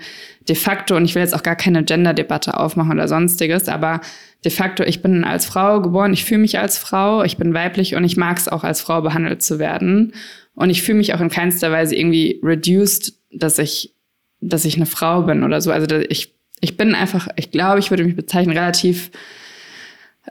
[0.48, 4.00] de facto, und ich will jetzt auch gar keine Gender-Debatte aufmachen oder sonstiges, aber
[4.44, 7.96] de facto, ich bin als Frau geboren, ich fühle mich als Frau, ich bin weiblich
[7.96, 10.14] und ich mag es auch als Frau behandelt zu werden.
[10.54, 13.92] Und ich fühle mich auch in keinster Weise irgendwie reduced, dass ich,
[14.40, 15.72] dass ich eine Frau bin oder so.
[15.72, 19.10] Also ich, ich bin einfach, ich glaube, ich würde mich bezeichnen, relativ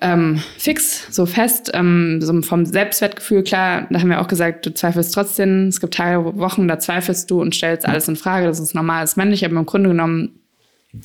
[0.01, 4.73] ähm, fix, so fest, ähm, so vom Selbstwertgefühl, klar, da haben wir auch gesagt, du
[4.73, 8.59] zweifelst trotzdem, es gibt Tage, Wochen, da zweifelst du und stellst alles in Frage, das
[8.59, 10.39] ist normal, das ist männlich, aber im Grunde genommen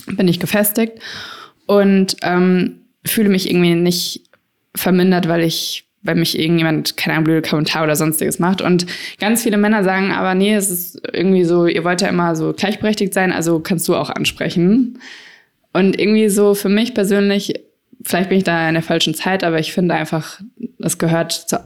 [0.06, 0.98] bin ich gefestigt
[1.66, 4.22] und ähm, fühle mich irgendwie nicht
[4.74, 8.60] vermindert, weil ich, weil mich irgendjemand, keine Ahnung, blöde Kommentar oder sonstiges macht.
[8.60, 8.86] Und
[9.20, 12.52] ganz viele Männer sagen aber, nee, es ist irgendwie so, ihr wollt ja immer so
[12.52, 14.98] gleichberechtigt sein, also kannst du auch ansprechen.
[15.72, 17.54] Und irgendwie so für mich persönlich,
[18.04, 20.40] vielleicht bin ich da in der falschen Zeit, aber ich finde einfach,
[20.78, 21.58] es gehört, zu,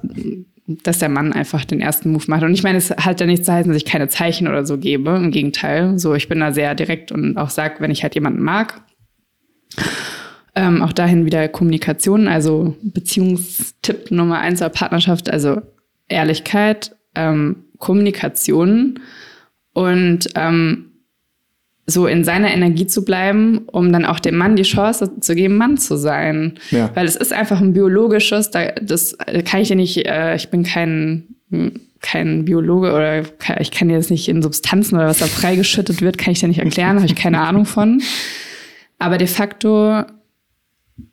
[0.66, 2.42] dass der Mann einfach den ersten Move macht.
[2.42, 4.78] Und ich meine, es hat ja nichts zu heißen, dass ich keine Zeichen oder so
[4.78, 5.10] gebe.
[5.10, 5.98] Im Gegenteil.
[5.98, 8.82] So, ich bin da sehr direkt und auch sag, wenn ich halt jemanden mag.
[10.54, 15.60] Ähm, auch dahin wieder Kommunikation, also Beziehungstipp Nummer eins der Partnerschaft, also
[16.08, 19.00] Ehrlichkeit, ähm, Kommunikation
[19.74, 20.92] und ähm,
[21.86, 25.56] so in seiner Energie zu bleiben, um dann auch dem Mann die Chance zu geben,
[25.56, 26.54] Mann zu sein.
[26.70, 26.90] Ja.
[26.94, 30.64] Weil es ist einfach ein biologisches, da, das kann ich dir nicht, äh, ich bin
[30.64, 31.24] kein,
[32.00, 33.22] kein Biologe oder
[33.60, 36.48] ich kann dir das nicht in Substanzen oder was da freigeschüttet wird, kann ich dir
[36.48, 38.02] nicht erklären, habe ich keine Ahnung von.
[38.98, 40.02] Aber de facto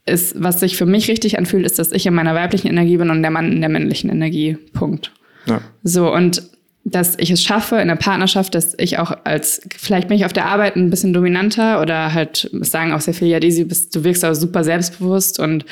[0.05, 3.11] ist, was sich für mich richtig anfühlt, ist, dass ich in meiner weiblichen Energie bin
[3.11, 4.57] und der Mann in der männlichen Energie.
[4.73, 5.11] Punkt.
[5.45, 5.61] Ja.
[5.83, 6.41] So, und
[6.85, 10.33] dass ich es schaffe in der Partnerschaft, dass ich auch als, vielleicht bin ich auf
[10.33, 14.03] der Arbeit ein bisschen dominanter oder halt sagen auch sehr viele, ja, Daisy, bist, du
[14.03, 15.65] wirkst aber super selbstbewusst und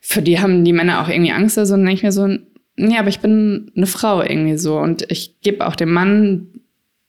[0.00, 1.74] für die haben die Männer auch irgendwie Angst oder so.
[1.74, 2.26] Und dann denke ich mir so,
[2.76, 6.48] nee, aber ich bin eine Frau irgendwie so und ich gebe auch dem Mann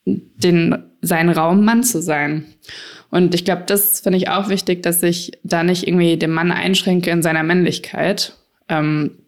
[0.06, 2.46] den, seinen Raum, Mann zu sein.
[3.10, 6.52] Und ich glaube, das finde ich auch wichtig, dass ich da nicht irgendwie den Mann
[6.52, 8.36] einschränke in seiner Männlichkeit.
[8.70, 9.21] Ähm,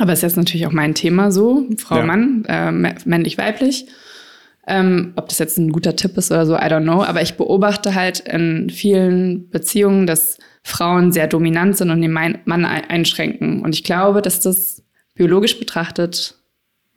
[0.00, 2.04] aber es ist jetzt natürlich auch mein Thema so, Frau, ja.
[2.04, 3.86] Mann, äh, männlich, weiblich.
[4.66, 7.02] Ähm, ob das jetzt ein guter Tipp ist oder so, I don't know.
[7.02, 12.64] Aber ich beobachte halt in vielen Beziehungen, dass Frauen sehr dominant sind und den Mann
[12.64, 13.62] einschränken.
[13.62, 14.82] Und ich glaube, dass das
[15.14, 16.39] biologisch betrachtet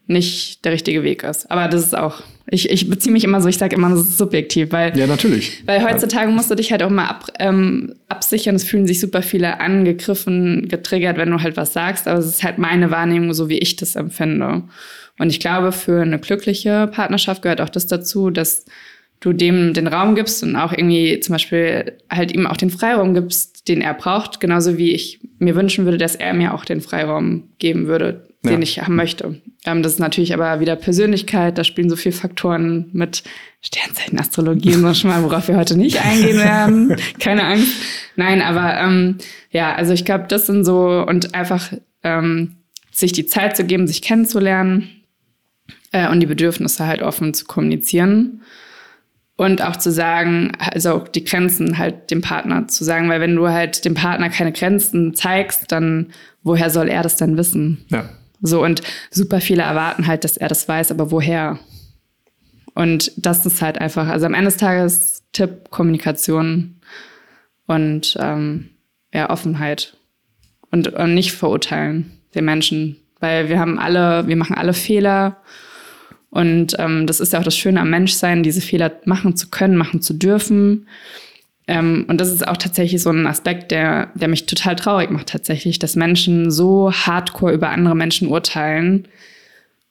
[0.06, 1.50] nicht der richtige Weg ist.
[1.50, 4.18] Aber das ist auch, ich, ich beziehe mich immer so, ich sage immer, das ist
[4.18, 4.98] subjektiv, weil.
[4.98, 5.64] Ja, natürlich.
[5.66, 8.56] Weil heutzutage musst du dich halt auch mal ab, ähm, absichern.
[8.56, 12.08] Es fühlen sich super viele angegriffen, getriggert, wenn du halt was sagst.
[12.08, 14.64] Aber es ist halt meine Wahrnehmung, so wie ich das empfinde.
[15.20, 18.66] Und ich glaube, für eine glückliche Partnerschaft gehört auch das dazu, dass
[19.22, 23.14] du dem den Raum gibst und auch irgendwie zum Beispiel halt ihm auch den Freiraum
[23.14, 26.82] gibst, den er braucht, genauso wie ich mir wünschen würde, dass er mir auch den
[26.82, 28.60] Freiraum geben würde, den ja.
[28.60, 29.42] ich haben möchte.
[29.66, 33.24] Ähm, das ist natürlich aber wieder Persönlichkeit, da spielen so viele Faktoren mit
[33.62, 36.96] Sternzeichen, Astrologie und schon mal, worauf wir heute nicht eingehen werden.
[37.20, 37.74] Keine Angst.
[38.16, 39.18] Nein, aber ähm,
[39.52, 41.72] ja, also ich glaube, das sind so und einfach
[42.04, 42.58] ähm,
[42.92, 44.90] sich die Zeit zu geben, sich kennenzulernen
[45.92, 48.42] äh, und die Bedürfnisse halt offen zu kommunizieren.
[49.36, 53.36] Und auch zu sagen, also auch die Grenzen halt dem Partner zu sagen, weil wenn
[53.36, 56.12] du halt dem Partner keine Grenzen zeigst, dann
[56.44, 57.84] woher soll er das denn wissen?
[57.90, 58.08] Ja.
[58.46, 61.58] So und super viele erwarten halt, dass er das weiß, aber woher?
[62.76, 66.76] Und das ist halt einfach, also am Ende des Tages Tipp, Kommunikation
[67.68, 68.70] und ähm,
[69.14, 69.96] ja, Offenheit
[70.72, 75.38] und, und nicht verurteilen den Menschen, weil wir haben alle, wir machen alle Fehler
[76.30, 79.78] und ähm, das ist ja auch das Schöne am Menschsein, diese Fehler machen zu können,
[79.78, 80.88] machen zu dürfen.
[81.68, 85.28] Ähm, und das ist auch tatsächlich so ein Aspekt, der, der mich total traurig macht,
[85.28, 89.08] tatsächlich, dass Menschen so hardcore über andere Menschen urteilen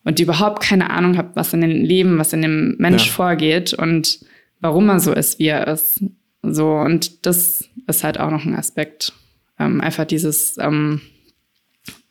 [0.04, 3.12] und die überhaupt keine Ahnung haben, was in dem Leben, was in dem Mensch ja.
[3.12, 4.20] vorgeht und
[4.60, 6.04] warum er so ist, wie er ist.
[6.42, 9.12] So, und das ist halt auch noch ein Aspekt.
[9.58, 11.00] Ähm, einfach dieses ähm,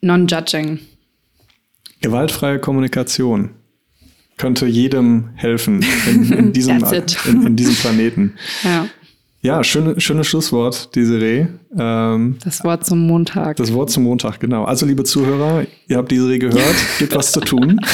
[0.01, 0.79] Non-Judging.
[2.01, 3.51] Gewaltfreie Kommunikation
[4.38, 8.33] könnte jedem helfen in, in diesem, in, in, diesem Planeten.
[8.63, 8.88] Ja.
[9.43, 11.47] Ja, schöne, schönes Schlusswort, Desiree.
[11.77, 13.57] Ähm, das Wort zum Montag.
[13.57, 14.65] Das Wort zum Montag, genau.
[14.65, 17.80] Also, liebe Zuhörer, ihr habt Desiree gehört, gibt was zu tun.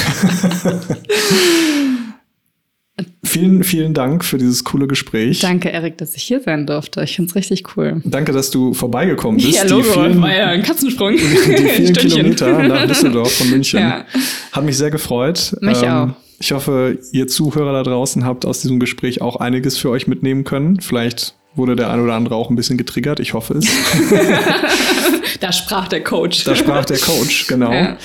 [3.24, 5.40] vielen, vielen Dank für dieses coole Gespräch.
[5.40, 7.02] Danke, Erik, dass ich hier sein durfte.
[7.02, 8.02] Ich finde es richtig cool.
[8.04, 9.54] Danke, dass du vorbeigekommen bist.
[9.54, 11.12] Ja, Logo, vielen, war ja ein Katzensprung.
[11.16, 13.80] Die vielen Kilometer nach Düsseldorf von München.
[13.80, 14.04] Ja.
[14.52, 15.56] Hat mich sehr gefreut.
[15.62, 16.27] Mich ähm, auch.
[16.40, 20.44] Ich hoffe, ihr Zuhörer da draußen habt aus diesem Gespräch auch einiges für euch mitnehmen
[20.44, 20.80] können.
[20.80, 23.18] Vielleicht wurde der ein oder andere auch ein bisschen getriggert.
[23.18, 23.66] Ich hoffe es.
[25.40, 26.44] da sprach der Coach.
[26.44, 27.72] Da sprach der Coach, genau.
[27.72, 27.96] Ja.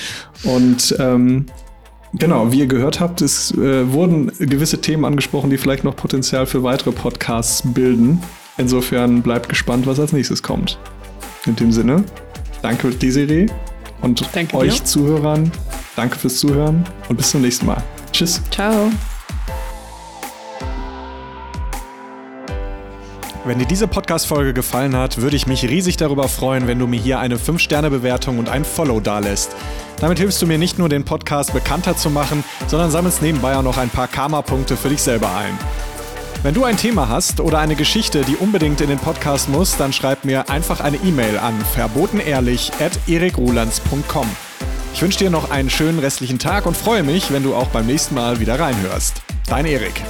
[0.43, 1.45] Und ähm,
[2.13, 6.47] genau, wie ihr gehört habt, es äh, wurden gewisse Themen angesprochen, die vielleicht noch Potenzial
[6.47, 8.19] für weitere Podcasts bilden.
[8.57, 10.79] Insofern bleibt gespannt, was als nächstes kommt.
[11.45, 12.03] In dem Sinne,
[12.63, 13.47] danke Desiree
[14.01, 14.85] und danke euch dir.
[14.85, 15.51] Zuhörern.
[15.95, 17.83] Danke fürs Zuhören und bis zum nächsten Mal.
[18.13, 18.41] Tschüss.
[18.51, 18.91] Ciao.
[23.45, 27.01] Wenn dir diese Podcast-Folge gefallen hat, würde ich mich riesig darüber freuen, wenn du mir
[27.01, 29.53] hier eine 5-Sterne-Bewertung und ein Follow dalässt.
[29.99, 33.63] Damit hilfst du mir nicht nur, den Podcast bekannter zu machen, sondern sammelst nebenbei auch
[33.63, 35.59] noch ein paar Karma-Punkte für dich selber ein.
[36.41, 39.91] Wenn du ein Thema hast oder eine Geschichte, die unbedingt in den Podcast muss, dann
[39.91, 44.52] schreib mir einfach eine E-Mail an verbotenehrlich.erikrulands.com.
[44.93, 47.85] Ich wünsche dir noch einen schönen restlichen Tag und freue mich, wenn du auch beim
[47.85, 49.21] nächsten Mal wieder reinhörst.
[49.47, 50.01] Dein Erik.